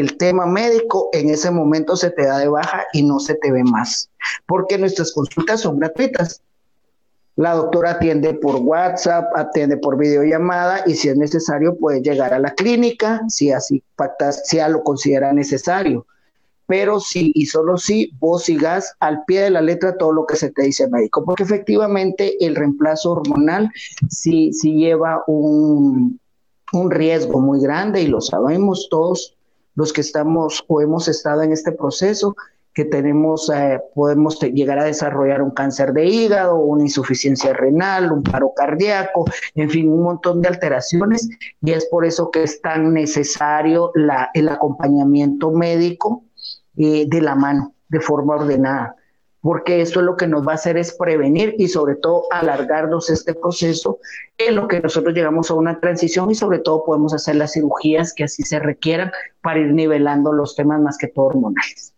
el 0.00 0.16
tema 0.16 0.44
médico 0.44 1.08
en 1.12 1.30
ese 1.30 1.50
momento 1.50 1.96
se 1.96 2.10
te 2.10 2.26
da 2.26 2.38
de 2.38 2.48
baja 2.48 2.84
y 2.92 3.02
no 3.02 3.20
se 3.20 3.36
te 3.36 3.52
ve 3.52 3.62
más, 3.62 4.10
porque 4.46 4.76
nuestras 4.76 5.12
consultas 5.12 5.60
son 5.60 5.78
gratuitas. 5.78 6.42
La 7.36 7.54
doctora 7.54 7.92
atiende 7.92 8.34
por 8.34 8.56
WhatsApp, 8.56 9.24
atiende 9.36 9.76
por 9.76 9.96
videollamada 9.96 10.82
y 10.86 10.94
si 10.94 11.08
es 11.08 11.16
necesario 11.16 11.76
puede 11.76 12.00
llegar 12.00 12.32
a 12.32 12.38
la 12.38 12.54
clínica 12.54 13.22
si 13.28 13.50
así 13.50 13.82
si 14.44 14.56
ya 14.56 14.68
lo 14.68 14.84
considera 14.84 15.32
necesario. 15.32 16.06
Pero 16.66 16.98
sí 16.98 17.32
y 17.34 17.46
solo 17.46 17.76
si 17.76 18.12
vos 18.18 18.44
sigas 18.44 18.94
al 19.00 19.24
pie 19.24 19.42
de 19.42 19.50
la 19.50 19.60
letra 19.60 19.96
todo 19.96 20.12
lo 20.12 20.26
que 20.26 20.36
se 20.36 20.50
te 20.50 20.62
dice 20.62 20.88
médico, 20.88 21.24
porque 21.24 21.42
efectivamente 21.42 22.44
el 22.44 22.56
reemplazo 22.56 23.12
hormonal 23.12 23.70
sí, 24.08 24.52
sí 24.52 24.74
lleva 24.74 25.22
un, 25.26 26.18
un 26.72 26.90
riesgo 26.90 27.40
muy 27.40 27.60
grande 27.60 28.02
y 28.02 28.06
lo 28.06 28.20
sabemos 28.20 28.88
todos 28.90 29.36
los 29.74 29.92
que 29.92 30.00
estamos 30.00 30.64
o 30.68 30.80
hemos 30.80 31.08
estado 31.08 31.42
en 31.42 31.52
este 31.52 31.72
proceso, 31.72 32.36
que 32.72 32.84
tenemos, 32.84 33.50
eh, 33.54 33.80
podemos 33.94 34.40
llegar 34.40 34.80
a 34.80 34.84
desarrollar 34.84 35.40
un 35.42 35.52
cáncer 35.52 35.92
de 35.92 36.06
hígado, 36.06 36.56
una 36.56 36.82
insuficiencia 36.82 37.52
renal, 37.52 38.10
un 38.10 38.24
paro 38.24 38.52
cardíaco, 38.54 39.26
en 39.54 39.70
fin, 39.70 39.88
un 39.88 40.02
montón 40.02 40.42
de 40.42 40.48
alteraciones, 40.48 41.28
y 41.62 41.70
es 41.70 41.86
por 41.86 42.04
eso 42.04 42.32
que 42.32 42.42
es 42.42 42.60
tan 42.60 42.92
necesario 42.92 43.92
el 44.34 44.48
acompañamiento 44.48 45.52
médico 45.52 46.24
eh, 46.76 47.06
de 47.08 47.20
la 47.20 47.36
mano, 47.36 47.74
de 47.88 48.00
forma 48.00 48.34
ordenada 48.34 48.96
porque 49.44 49.82
eso 49.82 50.00
es 50.00 50.06
lo 50.06 50.16
que 50.16 50.26
nos 50.26 50.48
va 50.48 50.52
a 50.52 50.54
hacer 50.54 50.78
es 50.78 50.94
prevenir 50.94 51.54
y 51.58 51.68
sobre 51.68 51.96
todo 51.96 52.22
alargarnos 52.30 53.10
este 53.10 53.34
proceso 53.34 53.98
en 54.38 54.54
lo 54.54 54.68
que 54.68 54.80
nosotros 54.80 55.14
llegamos 55.14 55.50
a 55.50 55.54
una 55.54 55.80
transición 55.80 56.30
y 56.30 56.34
sobre 56.34 56.60
todo 56.60 56.82
podemos 56.82 57.12
hacer 57.12 57.36
las 57.36 57.52
cirugías 57.52 58.14
que 58.14 58.24
así 58.24 58.42
se 58.42 58.58
requieran 58.58 59.12
para 59.42 59.60
ir 59.60 59.74
nivelando 59.74 60.32
los 60.32 60.56
temas 60.56 60.80
más 60.80 60.96
que 60.96 61.08
todo 61.08 61.26
hormonales. 61.26 61.92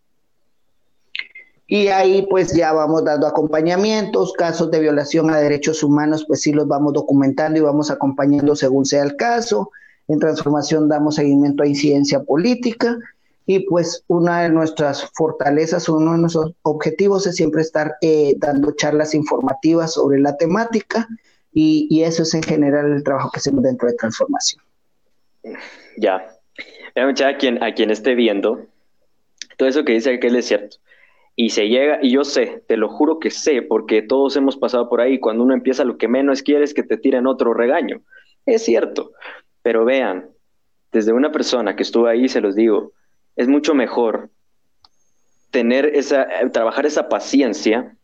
Y 1.68 1.86
ahí 1.86 2.26
pues 2.28 2.52
ya 2.52 2.72
vamos 2.72 3.04
dando 3.04 3.28
acompañamientos, 3.28 4.32
casos 4.32 4.72
de 4.72 4.80
violación 4.80 5.30
a 5.30 5.38
derechos 5.38 5.84
humanos, 5.84 6.24
pues 6.26 6.40
sí 6.42 6.50
los 6.52 6.66
vamos 6.66 6.94
documentando 6.94 7.60
y 7.60 7.62
vamos 7.62 7.92
acompañando 7.92 8.56
según 8.56 8.86
sea 8.86 9.04
el 9.04 9.14
caso. 9.14 9.70
En 10.08 10.18
transformación 10.18 10.88
damos 10.88 11.14
seguimiento 11.14 11.62
a 11.62 11.68
incidencia 11.68 12.24
política 12.24 12.98
y 13.46 13.60
pues 13.60 14.04
una 14.08 14.42
de 14.42 14.50
nuestras 14.50 15.10
fortalezas, 15.14 15.88
uno 15.88 16.12
de 16.12 16.18
nuestros 16.18 16.52
objetivos 16.62 17.26
es 17.26 17.36
siempre 17.36 17.62
estar 17.62 17.96
eh, 18.00 18.34
dando 18.38 18.72
charlas 18.72 19.14
informativas 19.14 19.94
sobre 19.94 20.20
la 20.20 20.36
temática 20.36 21.08
y, 21.52 21.86
y, 21.88 22.02
eso 22.02 22.24
es 22.24 22.34
en 22.34 22.42
general 22.42 22.92
el 22.92 23.02
trabajo 23.02 23.30
que 23.30 23.38
hacemos 23.38 23.62
dentro 23.62 23.88
de 23.88 23.94
transformación. 23.94 24.62
Ya, 25.96 26.26
a 26.96 27.36
quien, 27.38 27.62
a 27.62 27.72
quien 27.72 27.90
esté 27.90 28.14
viendo, 28.14 28.66
todo 29.56 29.68
eso 29.68 29.84
que 29.84 29.92
dice 29.92 30.18
que 30.18 30.26
es 30.26 30.46
cierto 30.46 30.76
y 31.38 31.50
se 31.50 31.68
llega, 31.68 31.98
y 32.00 32.12
yo 32.12 32.24
sé, 32.24 32.64
te 32.66 32.78
lo 32.78 32.88
juro 32.88 33.18
que 33.18 33.30
sé, 33.30 33.60
porque 33.60 34.00
todos 34.00 34.36
hemos 34.36 34.56
pasado 34.56 34.88
por 34.88 35.02
ahí, 35.02 35.20
cuando 35.20 35.44
uno 35.44 35.52
empieza 35.52 35.84
lo 35.84 35.98
que 35.98 36.08
menos 36.08 36.42
quiere 36.42 36.64
es 36.64 36.72
que 36.72 36.82
te 36.82 36.96
tiren 36.96 37.26
otro 37.26 37.52
regaño. 37.52 38.00
Es 38.46 38.64
cierto, 38.64 39.12
pero 39.60 39.84
vean, 39.84 40.30
desde 40.92 41.12
una 41.12 41.30
persona 41.30 41.76
que 41.76 41.82
estuvo 41.82 42.06
ahí, 42.06 42.26
se 42.30 42.40
los 42.40 42.54
digo, 42.54 42.92
es 43.36 43.48
mucho 43.48 43.74
mejor 43.74 44.30
tener 45.50 45.86
esa, 45.86 46.26
trabajar 46.52 46.86
esa 46.86 47.08
paciencia 47.08 47.94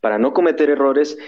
para 0.00 0.18
no 0.18 0.32
cometer 0.32 0.70
errores 0.70 1.18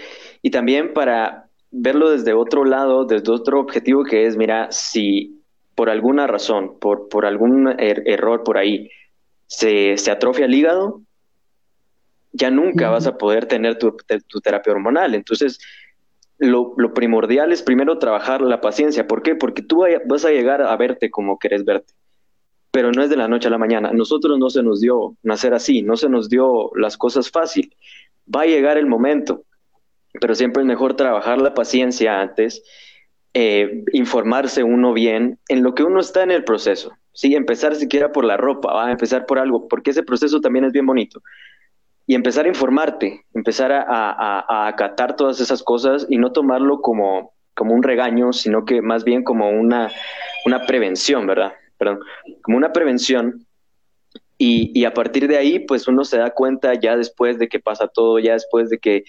y 0.41 0.49
también 0.49 0.93
para 0.93 1.47
verlo 1.71 2.09
desde 2.09 2.33
otro 2.33 2.65
lado, 2.65 3.05
desde 3.05 3.31
otro 3.31 3.59
objetivo 3.59 4.03
que 4.03 4.25
es, 4.25 4.37
mira, 4.37 4.71
si 4.71 5.41
por 5.75 5.89
alguna 5.89 6.25
razón, 6.27 6.79
por, 6.79 7.09
por 7.09 7.25
algún 7.25 7.67
er, 7.79 8.03
error 8.05 8.43
por 8.43 8.57
ahí, 8.57 8.89
se, 9.47 9.97
se 9.97 10.11
atrofia 10.11 10.45
el 10.45 10.53
hígado, 10.53 11.01
ya 12.35 12.49
nunca 12.51 12.89
vas 12.89 13.07
a 13.07 13.17
poder 13.17 13.45
tener 13.45 13.77
tu, 13.77 13.95
terapia 14.43 14.73
hormonal. 14.73 15.15
Entonces, 15.15 15.59
lo, 16.37 16.75
primordial 16.93 17.51
es 17.51 17.61
primero 17.61 17.97
trabajar 17.97 18.41
la 18.41 18.59
paciencia. 18.59 19.07
¿Por 19.07 19.23
qué? 19.23 19.35
Porque 19.35 19.61
tú 19.61 19.85
vas 20.05 20.25
a 20.25 20.31
llegar 20.31 20.61
a 20.61 20.75
verte 20.75 21.09
como 21.09 21.39
querés 21.39 21.63
verte, 21.63 21.93
pero 22.75 22.91
no 22.91 23.01
es 23.03 23.09
de 23.09 23.15
la 23.15 23.29
noche 23.29 23.47
a 23.47 23.51
la 23.51 23.57
mañana. 23.57 23.93
Nosotros 23.93 24.37
no 24.37 24.49
se 24.49 24.61
nos 24.61 24.81
dio 24.81 25.15
nacer 25.23 25.53
así, 25.53 25.81
no 25.81 25.95
se 25.95 26.09
nos 26.09 26.27
dio 26.27 26.71
las 26.75 26.97
cosas 26.97 27.31
fácil. 27.31 27.73
Va 28.27 28.41
a 28.41 28.47
llegar 28.47 28.77
el 28.77 28.85
momento, 28.85 29.43
pero 30.19 30.35
siempre 30.35 30.61
es 30.61 30.67
mejor 30.67 30.97
trabajar 30.97 31.39
la 31.39 31.53
paciencia 31.53 32.19
antes, 32.19 32.63
eh, 33.33 33.85
informarse 33.93 34.65
uno 34.65 34.91
bien 34.91 35.39
en 35.47 35.63
lo 35.63 35.73
que 35.73 35.83
uno 35.83 36.01
está 36.01 36.23
en 36.23 36.31
el 36.31 36.43
proceso. 36.43 36.91
Sí, 37.13 37.33
empezar 37.33 37.75
siquiera 37.75 38.11
por 38.11 38.25
la 38.25 38.35
ropa, 38.35 38.85
a 38.85 38.91
empezar 38.91 39.25
por 39.25 39.39
algo, 39.39 39.69
porque 39.69 39.91
ese 39.91 40.03
proceso 40.03 40.41
también 40.41 40.65
es 40.65 40.73
bien 40.73 40.85
bonito 40.85 41.21
y 42.05 42.13
empezar 42.13 42.43
a 42.43 42.49
informarte, 42.49 43.23
empezar 43.33 43.71
a, 43.71 44.67
acatar 44.67 45.15
todas 45.15 45.39
esas 45.39 45.63
cosas 45.63 46.07
y 46.09 46.17
no 46.17 46.33
tomarlo 46.33 46.81
como, 46.81 47.31
como 47.53 47.73
un 47.73 47.83
regaño, 47.83 48.33
sino 48.33 48.65
que 48.65 48.81
más 48.81 49.05
bien 49.05 49.23
como 49.23 49.49
una, 49.49 49.89
una 50.45 50.65
prevención, 50.65 51.25
¿verdad? 51.25 51.53
Perdón, 51.77 51.99
como 52.41 52.57
una 52.57 52.73
prevención. 52.73 53.45
Y, 54.37 54.83
a 54.83 54.93
partir 54.93 55.29
de 55.29 55.37
ahí, 55.37 55.59
pues 55.59 55.87
uno 55.87 56.03
se 56.03 56.17
da 56.17 56.31
cuenta 56.31 56.73
ya 56.73 56.97
después 56.97 57.39
de 57.39 57.47
que 57.47 57.61
pasa 57.61 57.87
todo, 57.87 58.19
ya 58.19 58.33
después 58.33 58.69
de 58.69 58.79
que 58.79 59.05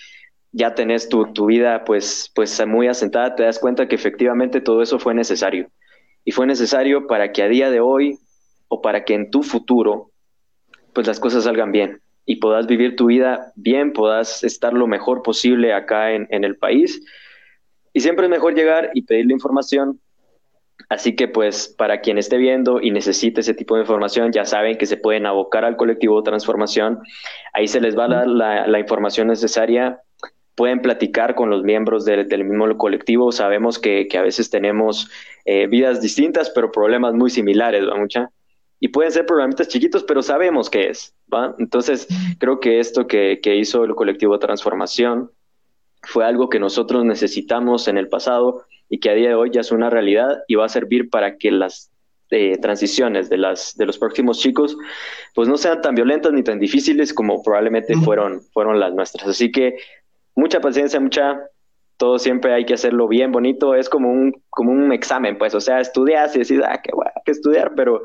ya 0.52 0.74
tenés 0.74 1.08
tu, 1.08 1.32
tu 1.32 1.46
vida 1.46 1.84
pues, 1.84 2.30
pues 2.32 2.64
muy 2.64 2.86
asentada, 2.86 3.34
te 3.34 3.42
das 3.42 3.58
cuenta 3.58 3.88
que 3.88 3.96
efectivamente 3.96 4.60
todo 4.60 4.82
eso 4.82 5.00
fue 5.00 5.14
necesario. 5.14 5.68
Y 6.24 6.30
fue 6.30 6.46
necesario 6.46 7.08
para 7.08 7.32
que 7.32 7.42
a 7.42 7.48
día 7.48 7.70
de 7.70 7.80
hoy 7.80 8.18
o 8.68 8.80
para 8.80 9.04
que 9.04 9.14
en 9.14 9.30
tu 9.30 9.42
futuro, 9.42 10.12
pues 10.92 11.06
las 11.06 11.20
cosas 11.20 11.44
salgan 11.44 11.72
bien 11.72 12.00
y 12.26 12.36
puedas 12.36 12.66
vivir 12.66 12.96
tu 12.96 13.06
vida 13.06 13.52
bien, 13.54 13.92
puedas 13.92 14.42
estar 14.42 14.74
lo 14.74 14.88
mejor 14.88 15.22
posible 15.22 15.72
acá 15.72 16.12
en, 16.12 16.26
el 16.44 16.56
país. 16.56 17.00
Y 17.92 18.00
siempre 18.00 18.26
es 18.26 18.30
mejor 18.30 18.54
llegar 18.54 18.90
y 18.94 19.02
pedir 19.02 19.26
la 19.26 19.32
información. 19.32 20.00
Así 20.89 21.16
que 21.16 21.26
pues 21.26 21.74
para 21.76 22.01
quien 22.01 22.16
esté 22.18 22.37
viendo 22.37 22.80
y 22.80 22.91
necesite 22.91 23.41
ese 23.41 23.55
tipo 23.55 23.74
de 23.74 23.82
información, 23.82 24.32
ya 24.32 24.45
saben 24.45 24.78
que 24.78 24.87
se 24.87 24.97
pueden 24.97 25.26
abocar 25.26 25.64
al 25.64 25.76
colectivo 25.76 26.22
Transformación. 26.22 27.01
Ahí 27.53 27.66
se 27.66 27.80
les 27.80 27.99
va 27.99 28.05
a 28.05 28.09
dar 28.09 28.26
la, 28.28 28.78
información 28.78 29.28
necesaria. 29.28 30.01
Pueden 30.55 30.80
platicar 30.80 31.34
con 31.34 31.51
los 31.51 31.64
miembros 31.64 32.05
del, 32.05 32.45
mismo 32.45 32.78
colectivo. 32.78 33.32
Sabemos 33.32 33.78
que, 33.78 34.09
a 34.16 34.22
veces 34.22 34.49
tenemos 34.49 35.11
eh, 35.45 35.66
vidas 35.66 36.01
distintas, 36.01 36.51
pero 36.51 36.70
problemas 36.70 37.14
muy 37.14 37.30
similares, 37.30 37.87
¿va 37.87 37.97
mucha? 37.97 38.30
y 38.78 38.89
pueden 38.89 39.12
ser 39.12 39.26
programitas 39.26 39.68
chiquitos, 39.68 40.05
pero 40.05 40.22
sabemos 40.22 40.68
qué 40.68 40.89
es, 40.89 41.14
¿va? 41.32 41.55
Entonces, 41.59 42.07
creo 42.39 42.61
que 42.61 42.78
esto 42.78 43.07
que, 43.07 43.41
hizo 43.43 43.84
el 43.84 43.95
colectivo 43.95 44.39
Transformación 44.39 45.30
fue 46.03 46.24
algo 46.24 46.49
que 46.49 46.61
nosotros 46.61 47.05
necesitamos 47.05 47.89
en 47.89 47.97
el 47.97 48.09
pasado 48.09 48.64
y 48.89 48.99
que 48.99 49.11
a 49.11 49.14
día 49.14 49.28
de 49.28 49.34
hoy 49.34 49.51
ya 49.53 49.61
es 49.61 49.72
una 49.72 49.91
realidad 49.91 50.39
y 50.49 50.55
va 50.55 50.66
a 50.66 50.68
servir 50.68 51.11
para 51.11 51.37
que 51.37 51.51
las 51.51 51.91
eh, 52.30 52.59
transiciones 52.59 53.28
de, 53.28 53.39
las, 53.39 53.76
de 53.76 53.87
los 53.87 53.99
próximos 53.99 54.41
chicos 54.41 54.76
pues 55.34 55.49
no 55.49 55.57
sean 55.57 55.80
tan 55.80 55.95
violentas 55.95 56.32
ni 56.32 56.43
tan 56.43 56.59
difíciles 56.59 57.14
como 57.14 57.43
probablemente 57.43 57.95
fueron, 57.97 58.41
fueron 58.53 58.80
las 58.80 58.95
nuestras. 58.95 59.28
Así 59.28 59.51
que 59.51 59.76
mucha 60.34 60.61
paciencia, 60.61 61.01
mucha... 61.01 61.41
Todo 61.99 62.18
siempre 62.18 62.53
hay 62.53 62.66
que 62.66 62.74
hacerlo 62.74 63.09
bien 63.09 63.32
bonito, 63.32 63.74
es 63.74 63.89
como 63.89 64.12
un, 64.12 64.34
como 64.51 64.70
un 64.70 64.93
examen, 64.93 65.39
pues, 65.39 65.55
o 65.55 65.62
sea, 65.62 65.80
estudias 65.80 66.37
y 66.37 66.41
decís, 66.41 66.61
ah, 66.62 66.78
qué 66.84 66.91
bueno, 66.95 67.11
que 67.24 67.32
estudiar, 67.32 67.72
pero 67.74 68.03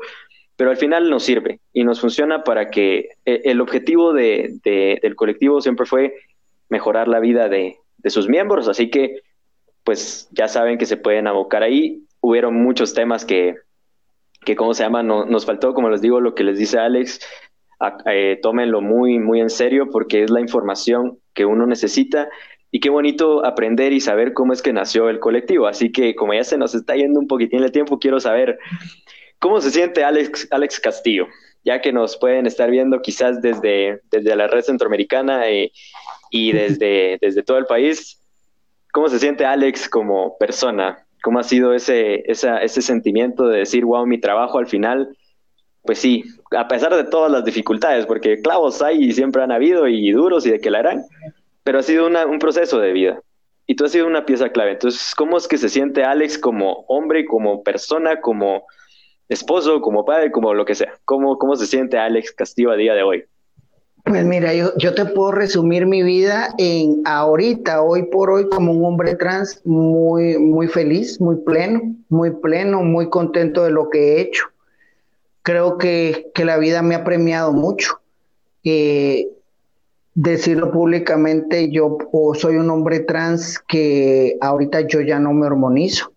pero 0.56 0.70
al 0.70 0.76
final 0.76 1.10
nos 1.10 1.24
sirve 1.24 1.60
y 1.72 1.84
nos 1.84 2.00
funciona 2.00 2.44
para 2.44 2.70
que 2.70 3.08
eh, 3.24 3.40
el 3.44 3.60
objetivo 3.60 4.12
de, 4.12 4.60
del 4.62 5.16
colectivo 5.16 5.60
siempre 5.60 5.86
fue 5.86 6.14
mejorar 6.68 7.08
la 7.08 7.20
vida 7.20 7.48
de, 7.48 7.78
sus 8.06 8.28
miembros, 8.28 8.68
así 8.68 8.90
que 8.90 9.22
pues 9.84 10.28
ya 10.32 10.48
saben 10.48 10.78
que 10.78 10.86
se 10.86 10.96
pueden 10.96 11.26
abocar 11.26 11.62
ahí. 11.62 12.04
Hubieron 12.20 12.62
muchos 12.62 12.94
temas 12.94 13.24
que, 13.24 13.56
que 14.44 14.56
¿cómo 14.56 14.74
se 14.74 14.84
llama? 14.84 15.02
No, 15.02 15.24
nos 15.24 15.46
faltó, 15.46 15.74
como 15.74 15.90
les 15.90 16.00
digo, 16.00 16.20
lo 16.20 16.34
que 16.34 16.44
les 16.44 16.58
dice 16.58 16.78
Alex, 16.78 17.20
eh, 18.06 18.38
tómenlo 18.42 18.80
muy, 18.80 19.18
muy 19.18 19.40
en 19.40 19.50
serio 19.50 19.88
porque 19.90 20.22
es 20.22 20.30
la 20.30 20.40
información 20.40 21.18
que 21.34 21.44
uno 21.44 21.66
necesita 21.66 22.28
y 22.70 22.80
qué 22.80 22.90
bonito 22.90 23.44
aprender 23.44 23.92
y 23.92 24.00
saber 24.00 24.32
cómo 24.32 24.52
es 24.52 24.62
que 24.62 24.72
nació 24.72 25.08
el 25.08 25.18
colectivo. 25.18 25.66
Así 25.66 25.90
que 25.90 26.14
como 26.14 26.34
ya 26.34 26.44
se 26.44 26.58
nos 26.58 26.74
está 26.74 26.94
yendo 26.94 27.20
un 27.20 27.26
poquitín 27.26 27.62
el 27.62 27.72
tiempo, 27.72 27.98
quiero 27.98 28.20
saber 28.20 28.58
¿Cómo 29.42 29.60
se 29.60 29.72
siente 29.72 30.04
Alex, 30.04 30.46
Alex 30.52 30.78
Castillo? 30.78 31.26
Ya 31.64 31.80
que 31.80 31.92
nos 31.92 32.16
pueden 32.16 32.46
estar 32.46 32.70
viendo 32.70 33.02
quizás 33.02 33.42
desde, 33.42 34.00
desde 34.12 34.36
la 34.36 34.46
red 34.46 34.62
centroamericana 34.62 35.50
y, 35.50 35.72
y 36.30 36.52
desde, 36.52 37.18
desde 37.20 37.42
todo 37.42 37.58
el 37.58 37.66
país. 37.66 38.21
¿Cómo 38.92 39.08
se 39.08 39.18
siente 39.18 39.44
Alex 39.44 39.88
como 39.88 40.38
persona? 40.38 41.04
¿Cómo 41.22 41.38
ha 41.38 41.42
sido 41.42 41.74
ese, 41.74 42.22
ese 42.26 42.82
sentimiento 42.82 43.48
de 43.48 43.58
decir, 43.58 43.84
wow, 43.84 44.06
mi 44.06 44.20
trabajo 44.20 44.58
al 44.58 44.66
final, 44.66 45.16
pues 45.82 45.98
sí, 45.98 46.24
a 46.56 46.68
pesar 46.68 46.94
de 46.94 47.04
todas 47.04 47.30
las 47.30 47.44
dificultades, 47.44 48.06
porque 48.06 48.40
clavos 48.40 48.82
hay 48.82 49.02
y 49.04 49.12
siempre 49.12 49.42
han 49.42 49.52
habido 49.52 49.88
y 49.88 50.10
duros 50.12 50.46
y 50.46 50.50
de 50.50 50.60
que 50.60 50.70
la 50.70 50.80
harán, 50.80 51.04
pero 51.64 51.78
ha 51.78 51.82
sido 51.82 52.06
un 52.06 52.38
proceso 52.38 52.78
de 52.78 52.92
vida 52.92 53.20
y 53.66 53.74
tú 53.74 53.84
has 53.84 53.92
sido 53.92 54.06
una 54.06 54.26
pieza 54.26 54.50
clave. 54.50 54.72
Entonces, 54.72 55.14
¿cómo 55.14 55.36
es 55.36 55.48
que 55.48 55.58
se 55.58 55.68
siente 55.68 56.04
Alex 56.04 56.38
como 56.38 56.84
hombre, 56.88 57.24
como 57.24 57.62
persona, 57.62 58.20
como 58.20 58.66
esposo, 59.32 59.80
como 59.80 60.04
padre, 60.04 60.30
como 60.30 60.54
lo 60.54 60.64
que 60.64 60.74
sea. 60.74 60.94
¿Cómo, 61.04 61.38
cómo 61.38 61.56
se 61.56 61.66
siente 61.66 61.98
Alex 61.98 62.32
Castillo 62.32 62.70
a 62.70 62.76
día 62.76 62.94
de 62.94 63.02
hoy? 63.02 63.24
Pues 64.12 64.26
mira, 64.26 64.52
yo, 64.52 64.76
yo 64.76 64.92
te 64.92 65.06
puedo 65.06 65.32
resumir 65.32 65.86
mi 65.86 66.02
vida 66.02 66.54
en 66.58 67.00
ahorita, 67.06 67.80
hoy 67.80 68.02
por 68.02 68.28
hoy, 68.28 68.46
como 68.46 68.70
un 68.70 68.84
hombre 68.84 69.14
trans 69.14 69.62
muy, 69.64 70.36
muy 70.36 70.68
feliz, 70.68 71.18
muy 71.18 71.36
pleno, 71.36 71.80
muy 72.10 72.30
pleno, 72.30 72.82
muy 72.82 73.08
contento 73.08 73.64
de 73.64 73.70
lo 73.70 73.88
que 73.88 73.98
he 74.00 74.20
hecho. 74.20 74.44
Creo 75.40 75.78
que, 75.78 76.30
que 76.34 76.44
la 76.44 76.58
vida 76.58 76.82
me 76.82 76.94
ha 76.94 77.04
premiado 77.04 77.54
mucho. 77.54 78.02
Eh, 78.64 79.30
decirlo 80.14 80.70
públicamente, 80.72 81.70
yo 81.70 81.96
soy 82.34 82.56
un 82.56 82.68
hombre 82.68 83.00
trans 83.00 83.60
que 83.66 84.36
ahorita 84.42 84.82
yo 84.82 85.00
ya 85.00 85.18
no 85.20 85.32
me 85.32 85.46
hormonizo. 85.46 86.12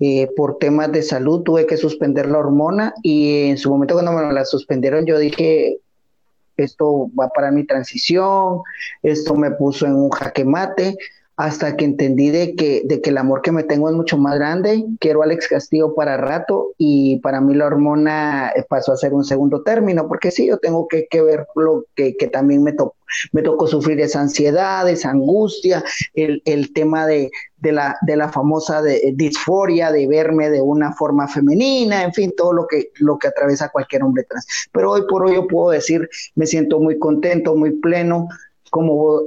Eh, 0.00 0.30
por 0.34 0.56
temas 0.56 0.90
de 0.90 1.02
salud 1.02 1.42
tuve 1.42 1.66
que 1.66 1.76
suspender 1.76 2.30
la 2.30 2.38
hormona 2.38 2.94
y 3.02 3.50
en 3.50 3.58
su 3.58 3.68
momento 3.68 3.92
cuando 3.92 4.12
me 4.12 4.32
la 4.32 4.46
suspendieron 4.46 5.04
yo 5.04 5.18
dije, 5.18 5.80
esto 6.58 7.10
va 7.18 7.28
para 7.28 7.50
mi 7.50 7.64
transición, 7.64 8.62
esto 9.02 9.34
me 9.34 9.52
puso 9.52 9.86
en 9.86 9.94
un 9.94 10.10
jaque 10.10 10.44
mate. 10.44 10.96
Hasta 11.38 11.76
que 11.76 11.84
entendí 11.84 12.30
de 12.30 12.56
que, 12.56 12.82
de 12.84 13.00
que 13.00 13.10
el 13.10 13.16
amor 13.16 13.42
que 13.42 13.52
me 13.52 13.62
tengo 13.62 13.88
es 13.88 13.94
mucho 13.94 14.18
más 14.18 14.34
grande. 14.34 14.84
Quiero 14.98 15.22
a 15.22 15.24
Alex 15.24 15.46
Castillo 15.46 15.94
para 15.94 16.16
rato 16.16 16.72
y 16.78 17.20
para 17.20 17.40
mí 17.40 17.54
la 17.54 17.66
hormona 17.66 18.50
eh, 18.56 18.64
pasó 18.68 18.92
a 18.92 18.96
ser 18.96 19.14
un 19.14 19.24
segundo 19.24 19.62
término, 19.62 20.08
porque 20.08 20.32
sí, 20.32 20.48
yo 20.48 20.58
tengo 20.58 20.88
que, 20.88 21.06
ver 21.22 21.46
lo 21.54 21.84
que, 21.94 22.12
también 22.32 22.64
me 22.64 22.72
tocó, 22.72 22.96
me 23.30 23.42
tocó 23.42 23.68
sufrir 23.68 24.00
esa 24.00 24.20
ansiedad, 24.20 24.88
esa 24.90 25.10
angustia, 25.10 25.84
el, 26.12 26.72
tema 26.74 27.06
de, 27.06 27.30
la, 27.62 27.96
de 28.02 28.16
la 28.16 28.30
famosa 28.30 28.82
de, 28.82 29.12
disforia, 29.14 29.92
de 29.92 30.08
verme 30.08 30.50
de 30.50 30.60
una 30.60 30.92
forma 30.92 31.28
femenina, 31.28 32.02
en 32.02 32.12
fin, 32.12 32.34
todo 32.36 32.52
lo 32.52 32.66
que, 32.66 32.90
lo 32.96 33.16
que 33.16 33.28
atraviesa 33.28 33.68
cualquier 33.68 34.02
hombre 34.02 34.24
trans. 34.24 34.44
Pero 34.72 34.90
hoy 34.90 35.02
por 35.08 35.24
hoy 35.24 35.36
yo 35.36 35.46
puedo 35.46 35.70
decir, 35.70 36.10
me 36.34 36.46
siento 36.46 36.80
muy 36.80 36.98
contento, 36.98 37.54
muy 37.54 37.78
pleno, 37.78 38.26
como 38.68 39.22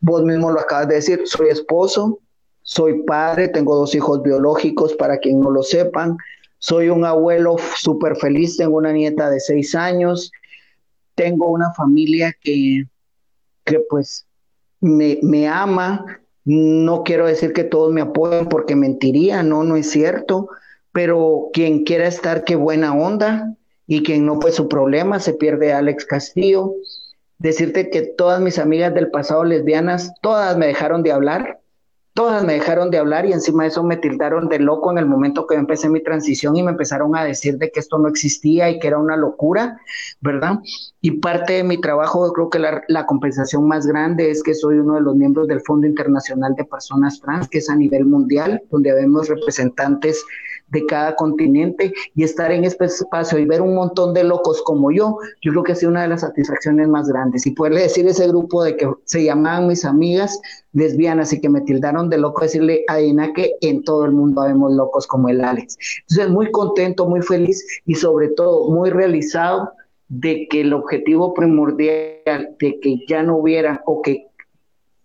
vos, 0.00 0.22
mismo 0.24 0.50
lo 0.50 0.60
acabas 0.60 0.88
de 0.88 0.96
decir, 0.96 1.22
soy 1.24 1.48
esposo, 1.48 2.18
soy 2.62 3.02
padre, 3.02 3.48
tengo 3.48 3.76
dos 3.76 3.94
hijos 3.94 4.22
biológicos 4.22 4.94
para 4.94 5.18
quien 5.18 5.40
no 5.40 5.50
lo 5.50 5.62
sepan, 5.62 6.16
soy 6.58 6.88
un 6.88 7.04
abuelo 7.04 7.56
súper 7.76 8.16
feliz, 8.16 8.56
tengo 8.56 8.76
una 8.76 8.92
nieta 8.92 9.30
de 9.30 9.40
seis 9.40 9.74
años, 9.74 10.32
tengo 11.14 11.48
una 11.48 11.72
familia 11.74 12.34
que, 12.42 12.84
que 13.64 13.80
pues 13.88 14.26
me, 14.80 15.18
me 15.22 15.48
ama, 15.48 16.20
no 16.44 17.02
quiero 17.02 17.26
decir 17.26 17.52
que 17.52 17.64
todos 17.64 17.92
me 17.92 18.00
apoyen 18.00 18.48
porque 18.48 18.76
mentiría, 18.76 19.42
no, 19.42 19.64
no 19.64 19.76
es 19.76 19.90
cierto, 19.90 20.48
pero 20.92 21.50
quien 21.52 21.84
quiera 21.84 22.06
estar, 22.06 22.44
qué 22.44 22.56
buena 22.56 22.94
onda, 22.94 23.54
y 23.86 24.02
quien 24.02 24.26
no, 24.26 24.38
pues 24.38 24.56
su 24.56 24.68
problema, 24.68 25.20
se 25.20 25.34
pierde 25.34 25.72
Alex 25.72 26.04
Castillo 26.04 26.74
decirte 27.38 27.90
que 27.90 28.02
todas 28.02 28.40
mis 28.40 28.58
amigas 28.58 28.94
del 28.94 29.10
pasado 29.10 29.44
lesbianas, 29.44 30.12
todas 30.22 30.56
me 30.56 30.66
dejaron 30.66 31.02
de 31.02 31.12
hablar, 31.12 31.60
todas 32.16 32.42
me 32.44 32.54
dejaron 32.54 32.90
de 32.90 32.96
hablar 32.96 33.26
y 33.26 33.32
encima 33.34 33.64
de 33.64 33.68
eso 33.68 33.82
me 33.82 33.98
tildaron 33.98 34.48
de 34.48 34.58
loco 34.58 34.90
en 34.90 34.96
el 34.96 35.04
momento 35.04 35.46
que 35.46 35.54
empecé 35.54 35.90
mi 35.90 36.02
transición 36.02 36.56
y 36.56 36.62
me 36.62 36.70
empezaron 36.70 37.14
a 37.14 37.22
decir 37.22 37.58
de 37.58 37.70
que 37.70 37.78
esto 37.78 37.98
no 37.98 38.08
existía 38.08 38.70
y 38.70 38.78
que 38.78 38.88
era 38.88 38.98
una 38.98 39.18
locura, 39.18 39.78
¿verdad? 40.22 40.60
Y 41.02 41.18
parte 41.18 41.52
de 41.52 41.64
mi 41.64 41.78
trabajo, 41.78 42.32
creo 42.32 42.48
que 42.48 42.58
la, 42.58 42.82
la 42.88 43.04
compensación 43.04 43.68
más 43.68 43.86
grande 43.86 44.30
es 44.30 44.42
que 44.42 44.54
soy 44.54 44.78
uno 44.78 44.94
de 44.94 45.02
los 45.02 45.14
miembros 45.14 45.46
del 45.46 45.60
Fondo 45.60 45.86
Internacional 45.86 46.54
de 46.54 46.64
Personas 46.64 47.20
Trans, 47.20 47.48
que 47.48 47.58
es 47.58 47.68
a 47.68 47.76
nivel 47.76 48.06
mundial, 48.06 48.62
donde 48.70 48.94
vemos 48.94 49.28
representantes 49.28 50.24
de 50.68 50.84
cada 50.86 51.14
continente 51.14 51.92
y 52.14 52.24
estar 52.24 52.50
en 52.50 52.64
este 52.64 52.86
espacio 52.86 53.38
y 53.38 53.44
ver 53.44 53.62
un 53.62 53.74
montón 53.74 54.14
de 54.14 54.24
locos 54.24 54.62
como 54.62 54.90
yo, 54.90 55.18
yo 55.42 55.52
creo 55.52 55.62
que 55.62 55.72
ha 55.72 55.76
sido 55.76 55.90
una 55.90 56.02
de 56.02 56.08
las 56.08 56.22
satisfacciones 56.22 56.88
más 56.88 57.08
grandes. 57.08 57.46
Y 57.46 57.52
poderle 57.52 57.82
decir 57.82 58.06
a 58.06 58.10
ese 58.10 58.26
grupo 58.28 58.64
de 58.64 58.76
que 58.76 58.90
se 59.04 59.24
llamaban 59.24 59.68
mis 59.68 59.84
amigas 59.84 60.40
lesbianas 60.72 61.32
y 61.32 61.40
que 61.40 61.48
me 61.48 61.60
tildaron 61.60 62.10
de 62.10 62.18
loco, 62.18 62.42
decirle 62.42 62.84
a 62.88 62.96
Dina 62.96 63.32
que 63.32 63.52
en 63.60 63.82
todo 63.82 64.04
el 64.04 64.12
mundo 64.12 64.42
habemos 64.42 64.72
locos 64.72 65.06
como 65.06 65.28
el 65.28 65.42
Alex. 65.42 65.76
Entonces, 66.08 66.32
muy 66.32 66.50
contento, 66.50 67.06
muy 67.06 67.22
feliz 67.22 67.64
y 67.86 67.94
sobre 67.94 68.28
todo 68.28 68.70
muy 68.70 68.90
realizado 68.90 69.72
de 70.08 70.46
que 70.48 70.60
el 70.60 70.72
objetivo 70.72 71.34
primordial 71.34 72.56
de 72.60 72.78
que 72.80 73.04
ya 73.08 73.22
no 73.22 73.38
hubiera 73.38 73.82
o 73.86 74.02
que 74.02 74.28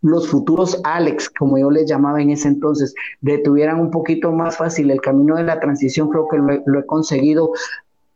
los 0.02 0.28
futuros 0.28 0.80
Alex, 0.84 1.30
como 1.30 1.58
yo 1.58 1.70
les 1.70 1.88
llamaba 1.88 2.22
en 2.22 2.32
ese 2.32 2.48
entonces, 2.48 2.94
detuvieran 3.22 3.80
un 3.80 3.92
poquito 3.92 4.32
más 4.32 4.58
fácil 4.58 4.90
el 4.92 5.02
camino 5.02 5.36
de 5.36 5.44
la 5.44 5.60
transición, 5.60 6.10
creo 6.10 6.28
que 6.28 6.38
lo, 6.38 6.80
he 6.80 6.86
conseguido 6.86 7.52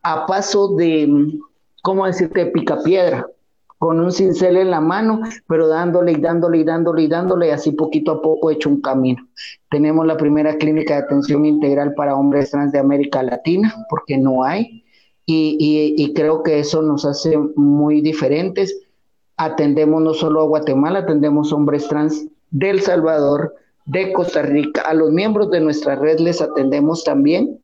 a 0.02 0.26
paso 0.26 0.76
de, 0.76 1.38
¿cómo 1.84 2.06
decirte?, 2.06 2.48
picapiedra, 2.48 3.28
con 3.78 4.00
un 4.00 4.12
cincel 4.12 4.58
en 4.58 4.72
la 4.72 4.82
mano, 4.82 5.22
pero 5.48 5.68
dándole 5.68 6.14
y 6.14 6.16
dándole 6.16 6.60
y 6.60 6.64
dándole 6.64 7.04
y 7.04 7.08
dándole, 7.08 7.48
y 7.48 7.52
así 7.52 7.72
poquito 7.72 8.14
a 8.14 8.22
poco 8.22 8.50
he 8.50 8.54
hecho 8.54 8.70
un 8.70 8.82
camino. 8.82 9.28
Tenemos 9.70 10.08
la 10.08 10.18
primera 10.18 10.58
clínica 10.58 10.96
de 10.96 11.04
atención 11.04 11.46
integral 11.46 11.94
para 11.94 12.16
hombres 12.16 12.52
trans 12.52 12.72
de 12.72 12.80
América 12.80 13.22
Latina, 13.22 13.74
porque 13.90 14.18
no 14.18 14.44
hay, 14.44 14.84
y, 15.28 15.96
y 15.98 16.14
creo 16.14 16.42
que 16.42 16.60
eso 16.60 16.82
nos 16.82 17.04
hace 17.04 17.38
muy 17.56 18.02
diferentes 18.02 18.85
atendemos 19.38 20.02
no 20.02 20.14
solo 20.14 20.42
a 20.42 20.46
Guatemala, 20.46 21.00
atendemos 21.00 21.52
hombres 21.52 21.88
trans 21.88 22.26
de 22.52 22.70
El 22.70 22.82
Salvador, 22.82 23.56
de 23.86 24.12
Costa 24.14 24.42
Rica, 24.42 24.82
a 24.82 24.94
los 24.94 25.12
miembros 25.12 25.52
de 25.52 25.60
nuestra 25.60 25.96
red 25.96 26.20
les 26.20 26.42
atendemos 26.42 27.04
también 27.04 27.62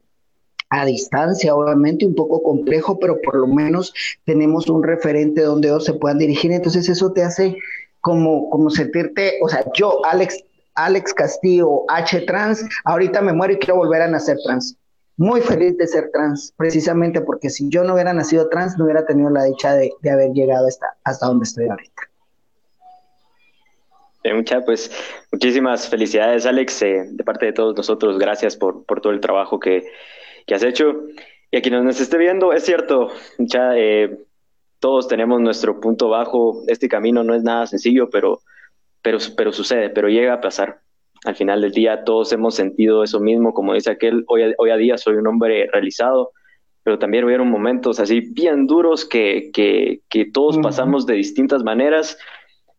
a 0.70 0.86
distancia, 0.86 1.56
obviamente 1.56 2.06
un 2.06 2.16
poco 2.16 2.44
complejo, 2.44 3.00
pero 3.00 3.20
por 3.22 3.36
lo 3.36 3.48
menos 3.48 3.94
tenemos 4.24 4.70
un 4.70 4.84
referente 4.84 5.42
donde 5.42 5.68
ellos 5.68 5.86
se 5.86 5.94
puedan 5.94 6.20
dirigir, 6.20 6.52
entonces 6.52 6.88
eso 6.88 7.12
te 7.12 7.24
hace 7.24 7.58
como, 8.00 8.50
como 8.50 8.70
sentirte, 8.70 9.34
o 9.42 9.50
sea, 9.50 9.66
yo, 9.74 10.06
Alex, 10.06 10.44
Alex 10.76 11.14
Castillo, 11.14 11.84
H 11.90 12.22
trans, 12.22 12.64
ahorita 12.86 13.22
me 13.22 13.34
muero 13.34 13.54
y 13.54 13.58
quiero 13.58 13.78
volver 13.78 14.02
a 14.04 14.08
nacer 14.08 14.38
trans 14.46 14.78
muy 15.18 15.42
feliz 15.42 15.78
de 15.78 15.88
ser 15.88 16.10
trans, 16.12 16.54
precisamente 16.58 17.22
porque 17.22 17.50
si 17.50 17.70
yo 17.70 17.84
no 17.84 17.94
hubiera 17.94 18.14
nacido 18.14 18.50
trans, 18.50 18.78
no 18.78 18.86
hubiera 18.86 19.06
tenido 19.06 19.30
la 19.30 19.44
dicha 19.44 19.76
de, 19.76 19.92
haber 20.12 20.32
llegado 20.32 20.68
hasta, 20.68 20.88
hasta 21.04 21.28
donde 21.28 21.44
estoy 21.44 21.68
ahorita. 21.68 22.02
mucha, 24.34 24.62
pues 24.62 24.92
muchísimas 25.32 25.88
felicidades, 25.88 26.46
Alex, 26.46 26.82
eh, 26.82 27.06
de 27.12 27.24
parte 27.24 27.46
de 27.48 27.54
todos 27.54 27.76
nosotros. 27.76 28.18
Gracias 28.18 28.56
por, 28.56 28.86
por 28.86 29.02
todo 29.02 29.14
el 29.14 29.20
trabajo 29.20 29.60
que, 29.60 29.84
que, 30.46 30.56
has 30.56 30.64
hecho. 30.64 30.94
Y 31.52 31.58
a 31.58 31.62
quienes 31.62 31.84
nos 31.84 32.00
esté 32.00 32.18
viendo, 32.18 32.54
es 32.54 32.64
cierto, 32.64 33.10
mucha, 33.38 33.78
eh, 33.78 34.18
todos 34.80 35.08
tenemos 35.08 35.40
nuestro 35.42 35.80
punto 35.80 36.10
bajo. 36.10 36.64
Este 36.68 36.90
camino 36.90 37.24
no 37.24 37.36
es 37.36 37.44
nada 37.44 37.68
sencillo, 37.68 38.10
pero, 38.10 38.42
pero, 39.02 39.20
pero 39.38 39.52
sucede, 39.52 39.90
pero 39.90 40.08
llega 40.08 40.34
a 40.34 40.42
pasar 40.42 40.82
al 41.26 41.36
final 41.36 41.62
del 41.62 41.72
día 41.72 42.04
todos 42.04 42.32
hemos 42.34 42.56
sentido 42.56 43.04
eso 43.04 43.20
mismo, 43.20 43.54
como 43.54 43.74
dice 43.74 43.92
aquel, 43.92 44.24
hoy, 44.28 44.54
hoy 44.58 44.70
a 44.72 44.78
día 44.78 44.98
soy 44.98 45.16
un 45.16 45.28
hombre 45.28 45.68
realizado, 45.72 46.32
pero 46.84 46.98
también 46.98 47.24
hubieron 47.26 47.50
momentos 47.50 48.00
así 48.00 48.22
bien 48.22 48.66
duros 48.66 49.06
que, 49.06 49.52
que, 49.54 50.02
que 50.10 50.26
todos 50.26 50.58
pasamos 50.58 51.06
de 51.06 51.14
distintas 51.14 51.64
maneras, 51.64 52.18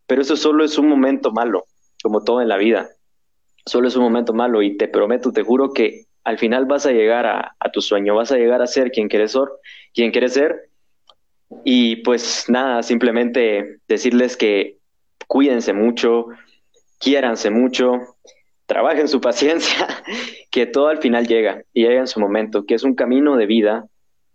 pero 0.06 0.22
eso 0.22 0.36
solo 0.36 0.64
es 0.64 0.76
un 0.76 0.88
momento 0.88 1.30
malo, 1.30 1.64
como 2.02 2.24
todo 2.24 2.42
en 2.42 2.48
la 2.48 2.56
vida, 2.56 2.88
solo 3.64 3.86
es 3.88 3.96
un 3.96 4.02
momento 4.02 4.34
malo 4.34 4.60
y 4.62 4.76
te 4.76 4.88
prometo, 4.88 5.32
te 5.32 5.42
juro 5.42 5.72
que 5.72 6.06
al 6.24 6.38
final 6.38 6.66
vas 6.66 6.86
a 6.86 6.92
llegar 6.92 7.26
a, 7.26 7.56
a 7.58 7.70
tu 7.70 7.80
sueño, 7.80 8.14
vas 8.14 8.32
a 8.32 8.36
llegar 8.36 8.60
a 8.60 8.66
ser 8.66 8.90
quien 8.90 9.08
quieres 9.08 9.32
ser, 9.32 9.48
quien 9.94 10.10
quieres 10.10 10.34
ser. 10.34 10.68
Y 11.64 11.96
pues 11.96 12.46
nada, 12.48 12.82
simplemente 12.82 13.78
decirles 13.86 14.36
que 14.36 14.78
cuídense 15.26 15.72
mucho, 15.72 16.26
quiéranse 17.02 17.50
mucho, 17.50 18.00
trabajen 18.66 19.08
su 19.08 19.20
paciencia, 19.28 19.88
que 20.50 20.66
todo 20.66 20.88
al 20.88 20.98
final 20.98 21.26
llega 21.26 21.62
y 21.72 21.82
llega 21.82 22.00
en 22.00 22.06
su 22.06 22.20
momento, 22.20 22.64
que 22.64 22.74
es 22.74 22.84
un 22.84 22.94
camino 22.94 23.36
de 23.36 23.46
vida 23.46 23.86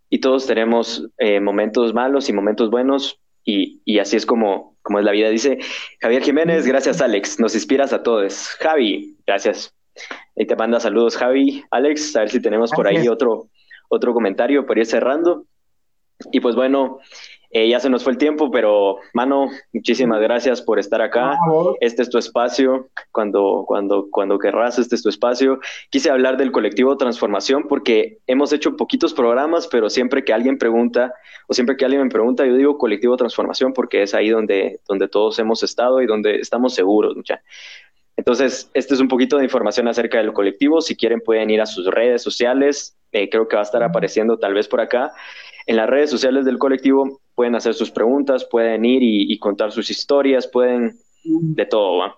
y 0.10 0.20
todos 0.20 0.46
tenemos 0.48 1.08
eh, 1.18 1.40
momentos 1.40 1.94
malos 1.94 2.30
y 2.30 2.34
momentos 2.34 2.70
buenos 2.70 3.20
y, 3.44 3.82
y, 3.86 4.00
así 4.00 4.18
es 4.18 4.26
como, 4.26 4.78
como 4.82 5.00
es 5.00 5.06
la 5.06 5.12
vida. 5.12 5.30
Dice 5.30 5.58
Javier 6.02 6.22
Jiménez, 6.22 6.66
gracias 6.68 7.02
Alex, 7.02 7.40
nos 7.40 7.56
inspiras 7.56 7.94
a 7.94 8.04
todos. 8.04 8.50
Javi, 8.60 9.18
gracias. 9.26 9.74
Ahí 10.38 10.46
te 10.46 10.56
manda 10.56 10.80
saludos 10.80 11.18
Javi, 11.18 11.64
Alex, 11.72 12.16
a 12.16 12.22
ver 12.22 12.30
si 12.30 12.42
tenemos 12.42 12.72
por 12.72 12.88
ahí 12.88 13.08
otro, 13.08 13.50
otro 13.90 14.14
comentario 14.14 14.66
para 14.66 14.82
ir 14.82 14.86
cerrando. 14.86 15.46
Y 16.32 16.40
pues 16.40 16.56
bueno, 16.56 17.00
eh, 17.50 17.70
ya 17.70 17.80
se 17.80 17.90
nos 17.90 18.04
fue 18.04 18.12
el 18.12 18.18
tiempo, 18.18 18.52
pero 18.52 18.98
mano, 19.14 19.50
muchísimas 19.72 20.20
gracias 20.20 20.62
por 20.62 20.80
estar 20.80 21.02
acá. 21.02 21.38
Este 21.80 22.02
es 22.02 22.10
tu 22.10 22.18
espacio. 22.18 22.90
Cuando, 23.12 23.64
cuando, 23.66 24.08
cuando 24.12 24.38
querrás, 24.38 24.78
este 24.80 24.96
es 24.96 25.04
tu 25.04 25.10
espacio. 25.10 25.60
Quise 25.90 26.10
hablar 26.10 26.38
del 26.38 26.52
colectivo 26.52 26.98
Transformación 26.98 27.68
porque 27.70 28.18
hemos 28.28 28.52
hecho 28.52 28.76
poquitos 28.76 29.14
programas, 29.14 29.68
pero 29.68 29.90
siempre 29.90 30.26
que 30.26 30.34
alguien 30.34 30.58
pregunta 30.58 31.14
o 31.48 31.54
siempre 31.54 31.78
que 31.78 31.86
alguien 31.86 32.04
me 32.04 32.10
pregunta, 32.10 32.46
yo 32.46 32.56
digo 32.56 32.78
colectivo 32.78 33.16
Transformación 33.16 33.74
porque 33.74 34.02
es 34.02 34.14
ahí 34.14 34.30
donde, 34.30 34.82
donde 34.88 35.08
todos 35.08 35.40
hemos 35.40 35.64
estado 35.64 36.02
y 36.02 36.06
donde 36.06 36.36
estamos 36.36 36.74
seguros. 36.74 37.16
Mucha. 37.16 37.42
Entonces, 38.18 38.70
este 38.74 38.96
es 38.96 39.00
un 39.00 39.08
poquito 39.08 39.38
de 39.38 39.44
información 39.44 39.88
acerca 39.88 40.18
del 40.18 40.34
colectivo. 40.34 40.82
Si 40.82 40.96
quieren, 40.96 41.22
pueden 41.22 41.52
ir 41.52 41.62
a 41.62 41.68
sus 41.68 41.86
redes 41.86 42.24
sociales. 42.24 42.98
Eh, 43.12 43.30
creo 43.30 43.48
que 43.48 43.56
va 43.56 43.62
a 43.62 43.66
estar 43.66 43.84
apareciendo 43.84 44.38
tal 44.40 44.56
vez 44.56 44.68
por 44.68 44.82
acá. 44.82 45.14
En 45.68 45.76
las 45.76 45.90
redes 45.90 46.10
sociales 46.10 46.46
del 46.46 46.58
colectivo 46.58 47.20
pueden 47.36 47.56
hacer 47.56 47.74
sus 47.74 47.92
preguntas, 47.92 48.46
pueden 48.46 48.86
ir 48.86 49.02
y, 49.04 49.38
contar 49.38 49.72
sus 49.72 49.92
historias, 49.92 50.48
pueden 50.48 50.98
de 51.24 51.66
todo. 51.66 51.98
¿va? 52.00 52.16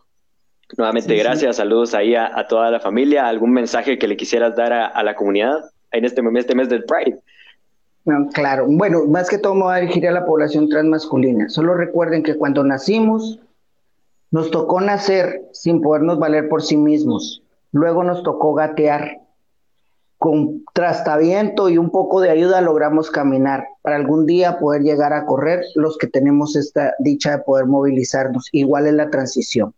Nuevamente, 0.77 1.15
gracias, 1.15 1.57
saludos 1.57 1.95
ahí 1.95 2.13
a, 2.15 2.45
toda 2.47 2.69
la 2.69 2.79
familia. 2.79 3.27
¿Algún 3.27 3.51
mensaje 3.51 3.97
que 3.97 4.07
le 4.07 4.15
quisieras 4.15 4.55
dar 4.55 4.71
a, 4.71 5.03
la 5.03 5.15
comunidad 5.15 5.57
en 5.91 6.05
este, 6.05 6.21
este 6.35 6.55
mes 6.55 6.69
del 6.69 6.85
Pride? 6.85 7.19
claro, 8.33 8.65
bueno, 8.67 9.05
más 9.05 9.29
que 9.29 9.37
todo 9.37 9.53
me 9.53 9.63
voy 9.63 9.73
a 9.75 9.79
dirigir 9.81 10.07
a 10.07 10.11
la 10.11 10.25
población 10.25 10.69
transmasculina. 10.69 11.49
Solo 11.49 11.73
recuerden 11.75 12.23
que 12.23 12.35
cuando 12.35 12.63
nacimos, 12.63 13.39
nos 14.31 14.51
tocó 14.51 14.79
nacer 14.79 15.41
sin 15.53 15.81
podernos 15.81 16.19
valer 16.19 16.49
por 16.49 16.61
sí 16.61 16.77
mismos. 16.77 17.43
Luego 17.71 18.03
nos 18.03 18.23
tocó 18.23 18.53
gatear 18.53 19.19
con 20.19 20.65
trastaviento 20.73 21.69
y 21.69 21.77
un 21.77 21.91
poco 21.91 22.19
de 22.19 22.29
ayuda 22.29 22.59
logramos 22.59 23.09
caminar 23.09 23.65
para 23.81 23.95
algún 23.95 24.25
día 24.25 24.59
poder 24.59 24.81
llegar 24.81 25.13
a 25.13 25.25
correr 25.25 25.63
los 25.75 25.97
que 25.97 26.07
tenemos 26.07 26.57
esta 26.57 26.93
dicha 26.99 27.37
de 27.37 27.43
poder 27.43 27.65
movilizarnos. 27.67 28.49
Igual 28.51 28.87
es 28.87 28.93
la 28.93 29.09
transición. 29.09 29.73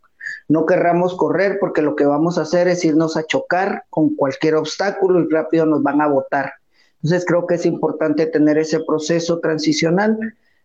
no 0.48 0.66
querramos 0.66 1.14
correr 1.14 1.58
porque 1.60 1.80
lo 1.80 1.94
que 1.94 2.04
vamos 2.04 2.38
a 2.38 2.42
hacer 2.42 2.66
es 2.66 2.84
irnos 2.84 3.16
a 3.16 3.24
chocar 3.24 3.84
con 3.88 4.16
cualquier 4.16 4.56
obstáculo 4.56 5.20
y 5.20 5.28
rápido 5.28 5.64
nos 5.64 5.82
van 5.82 6.00
a 6.00 6.08
votar. 6.08 6.54
Entonces 6.96 7.24
creo 7.24 7.46
que 7.46 7.54
es 7.54 7.64
importante 7.64 8.26
tener 8.26 8.58
ese 8.58 8.80
proceso 8.80 9.38
transicional 9.38 10.18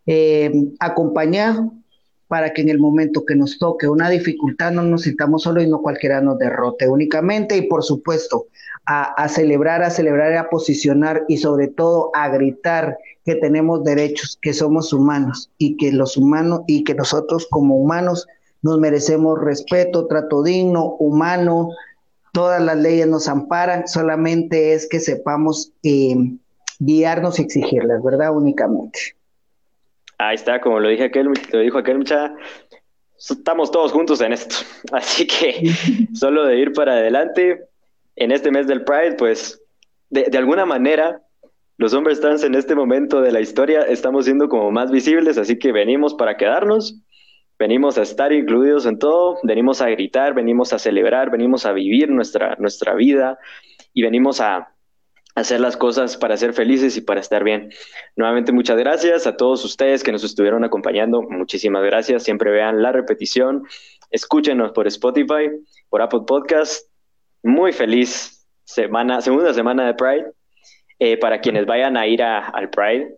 eh, 0.08 0.52
acompañado 0.80 1.72
para 2.28 2.52
que 2.52 2.62
en 2.62 2.70
el 2.70 2.80
momento 2.80 3.26
que 3.26 3.36
nos 3.36 3.60
toque 3.60 3.88
una 3.88 4.10
dificultad 4.10 4.72
no 4.72 4.82
nos 4.82 5.04
sintamos 5.04 5.44
solos 5.44 5.64
y 5.64 5.70
no 5.70 5.82
cualquiera 5.82 6.20
nos 6.20 6.40
derrote 6.40 6.88
únicamente 6.88 7.56
y 7.58 7.68
por 7.68 7.84
supuesto 7.84 8.48
a, 8.90 9.28
celebrar, 9.28 9.84
a 9.84 9.90
celebrar, 9.90 10.34
a 10.36 10.50
posicionar 10.50 11.26
y 11.28 11.38
sobre 11.38 11.68
todo 11.68 12.10
a 12.14 12.30
gritar 12.30 12.98
que 13.26 13.36
tenemos 13.36 13.84
derechos, 13.84 14.40
que 14.42 14.54
somos 14.54 14.94
humanos 14.94 15.52
y 15.58 15.76
que 15.76 15.92
los 15.92 16.16
humanos 16.16 16.62
y 16.68 16.86
que 16.86 16.96
nosotros 16.96 17.48
como 17.50 17.76
humanos 17.76 18.26
nos 18.62 18.80
merecemos 18.80 19.40
respeto, 19.42 20.08
trato 20.08 20.42
digno, 20.42 20.96
humano, 21.00 21.72
todas 22.32 22.62
las 22.62 22.78
leyes 22.78 23.08
nos 23.08 23.28
amparan, 23.28 23.90
solamente 23.90 24.74
es 24.74 24.88
que 24.88 25.02
sepamos 25.02 25.74
eh, 25.84 26.16
guiarnos 26.80 27.40
y 27.40 27.42
exigirlas, 27.42 28.02
¿verdad? 28.02 28.34
Únicamente. 28.34 29.00
Ahí 30.18 30.36
está, 30.36 30.62
como 30.62 30.80
lo 30.80 30.88
dije 30.88 31.04
aquel, 31.04 31.30
lo 31.52 31.60
dijo 31.60 31.78
aquel 31.78 31.98
muchacho, 31.98 32.36
estamos 33.18 33.70
todos 33.70 33.92
juntos 33.92 34.22
en 34.22 34.32
esto. 34.32 34.56
Así 34.94 35.28
que 35.28 35.72
solo 36.14 36.46
de 36.46 36.58
ir 36.58 36.72
para 36.72 36.94
adelante, 36.94 37.68
en 38.18 38.32
este 38.32 38.52
mes 38.52 38.68
del 38.68 38.84
Pride, 38.84 39.16
pues 39.18 39.64
de, 40.10 40.38
alguna 40.38 40.66
manera 40.66 41.22
los 41.78 41.94
hombres 41.94 42.20
trans 42.20 42.44
en 42.44 42.56
este 42.56 42.76
momento 42.76 43.22
de 43.22 43.32
la 43.32 43.40
historia 43.40 43.82
estamos 43.82 44.26
siendo 44.26 44.50
como 44.50 44.72
más 44.72 44.92
visibles, 44.92 45.38
así 45.38 45.60
que 45.60 45.72
venimos 45.72 46.16
para 46.16 46.36
quedarnos, 46.36 47.00
venimos 47.60 47.98
a 48.00 48.02
estar 48.02 48.34
incluidos 48.34 48.88
en 48.88 48.98
todo, 48.98 49.38
venimos 49.44 49.82
a 49.82 49.90
gritar, 49.90 50.34
venimos 50.34 50.74
a 50.74 50.80
celebrar, 50.80 51.30
venimos 51.30 51.66
a 51.68 51.74
vivir 51.74 52.10
nuestra, 52.10 52.56
nuestra 52.58 52.96
vida 52.96 53.38
y 53.94 54.02
venimos 54.02 54.42
a, 54.42 54.74
hacer 55.36 55.60
las 55.60 55.78
cosas 55.78 56.18
para 56.18 56.36
ser 56.36 56.54
felices 56.54 56.98
y 56.98 57.02
para 57.02 57.20
estar 57.20 57.44
bien. 57.44 57.70
Nuevamente 58.16 58.52
muchas 58.52 58.76
gracias 58.76 59.28
a 59.28 59.38
todos 59.38 59.64
ustedes 59.64 60.04
que 60.04 60.12
nos 60.12 60.24
estuvieron 60.24 60.64
acompañando. 60.64 61.22
Muchísimas 61.22 61.84
gracias. 61.84 62.24
Siempre 62.24 62.50
vean 62.50 62.82
la 62.82 62.92
repetición. 62.92 63.62
Escúchenos 64.10 64.72
por 64.72 64.88
Spotify, 64.88 65.52
por 65.90 66.02
Apple 66.02 66.22
Podcast. 66.26 66.87
Muy 67.48 67.72
feliz 67.72 68.46
semana, 68.66 69.22
segunda 69.22 69.54
semana 69.54 69.88
de 69.88 69.94
Pride. 69.94 70.34
Eh, 71.00 71.16
para 71.16 71.40
quienes 71.40 71.66
vayan 71.66 71.96
a 71.96 72.06
ir 72.06 72.22
al 72.22 72.70
Pride, 72.70 73.16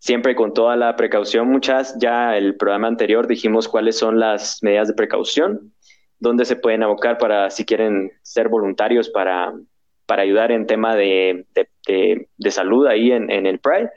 siempre 0.00 0.34
con 0.34 0.52
toda 0.52 0.74
la 0.74 0.96
precaución, 0.96 1.48
muchas, 1.48 1.96
ya 2.00 2.36
el 2.36 2.56
programa 2.56 2.88
anterior 2.88 3.28
dijimos 3.28 3.68
cuáles 3.68 3.96
son 3.96 4.18
las 4.18 4.60
medidas 4.64 4.88
de 4.88 4.94
precaución, 4.94 5.72
dónde 6.18 6.44
se 6.44 6.56
pueden 6.56 6.82
abocar 6.82 7.18
para 7.18 7.50
si 7.50 7.64
quieren 7.64 8.10
ser 8.22 8.48
voluntarios 8.48 9.10
para 9.10 9.54
para 10.06 10.22
ayudar 10.22 10.50
en 10.50 10.66
tema 10.66 10.96
de, 10.96 11.46
de, 11.86 12.50
salud 12.50 12.84
ahí 12.88 13.12
en, 13.12 13.30
en, 13.30 13.46
el 13.46 13.60
Pride. 13.60 13.92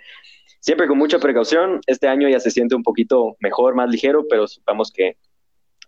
Siempre 0.60 0.88
con 0.88 1.00
mucha 1.00 1.18
precaución. 1.18 1.82
Este 1.88 2.08
año 2.08 2.30
ya 2.30 2.40
se 2.40 2.52
siente 2.52 2.76
un 2.76 2.84
poquito 2.84 3.36
mejor, 3.40 3.74
más 3.74 3.90
ligero, 3.90 4.28
pero 4.30 4.48
supongamos 4.48 4.92
que 4.92 5.18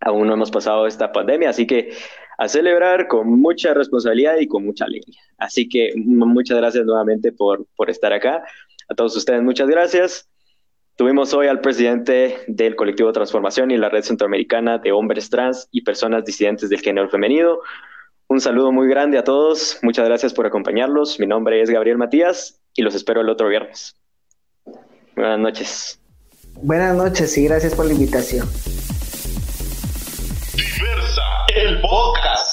aún 0.04 0.28
no 0.28 0.34
hemos 0.34 0.52
pasado 0.52 0.88
esta 0.88 1.12
pandemia, 1.12 1.50
así 1.50 1.66
que 1.66 1.94
a 2.38 2.48
celebrar 2.48 3.08
con 3.08 3.40
mucha 3.40 3.74
responsabilidad 3.74 4.38
y 4.38 4.48
con 4.48 4.66
mucha 4.66 4.86
alegría. 4.86 5.22
Así 5.38 5.70
que 5.70 5.94
muchas 5.96 6.58
gracias 6.58 6.86
nuevamente 6.86 7.32
por, 7.32 7.66
por 7.76 7.90
estar 7.90 8.14
acá. 8.14 8.44
A 8.90 8.96
todos 8.96 9.16
ustedes, 9.16 9.42
muchas 9.42 9.68
gracias. 9.68 10.30
Tuvimos 10.96 11.34
hoy 11.34 11.48
al 11.48 11.62
presidente 11.62 12.40
del 12.48 12.76
colectivo 12.76 13.12
Transformación 13.12 13.72
y 13.72 13.78
la 13.78 13.90
Red 13.90 14.04
Centroamericana 14.04 14.78
de 14.78 14.92
Hombres 14.92 15.30
Trans 15.30 15.68
y 15.72 15.82
Personas 15.82 16.26
Disidentes 16.26 16.70
del 16.70 16.82
Género 16.82 17.10
Femenino, 17.10 17.60
un 18.34 18.42
saludo 18.42 18.72
muy 18.72 18.88
grande 18.88 19.18
a 19.18 19.24
todos. 19.24 19.78
Muchas 19.84 20.08
gracias 20.08 20.34
por 20.34 20.46
acompañarlos. 20.46 21.20
Mi 21.20 21.28
nombre 21.28 21.62
es 21.62 21.70
Gabriel 21.70 21.98
Matías 21.98 22.60
y 22.74 22.82
los 22.82 22.96
espero 22.96 23.22
el 23.22 23.30
otro 23.30 23.48
viernes. 23.48 23.96
Buenas 25.16 25.40
noches. 25.40 26.00
Buenas 26.62 26.96
noches 26.96 27.38
y 27.38 27.44
gracias 27.44 27.76
por 27.76 27.86
la 27.86 27.94
invitación. 27.94 28.48
El 31.64 31.80
podcast. 31.80 32.53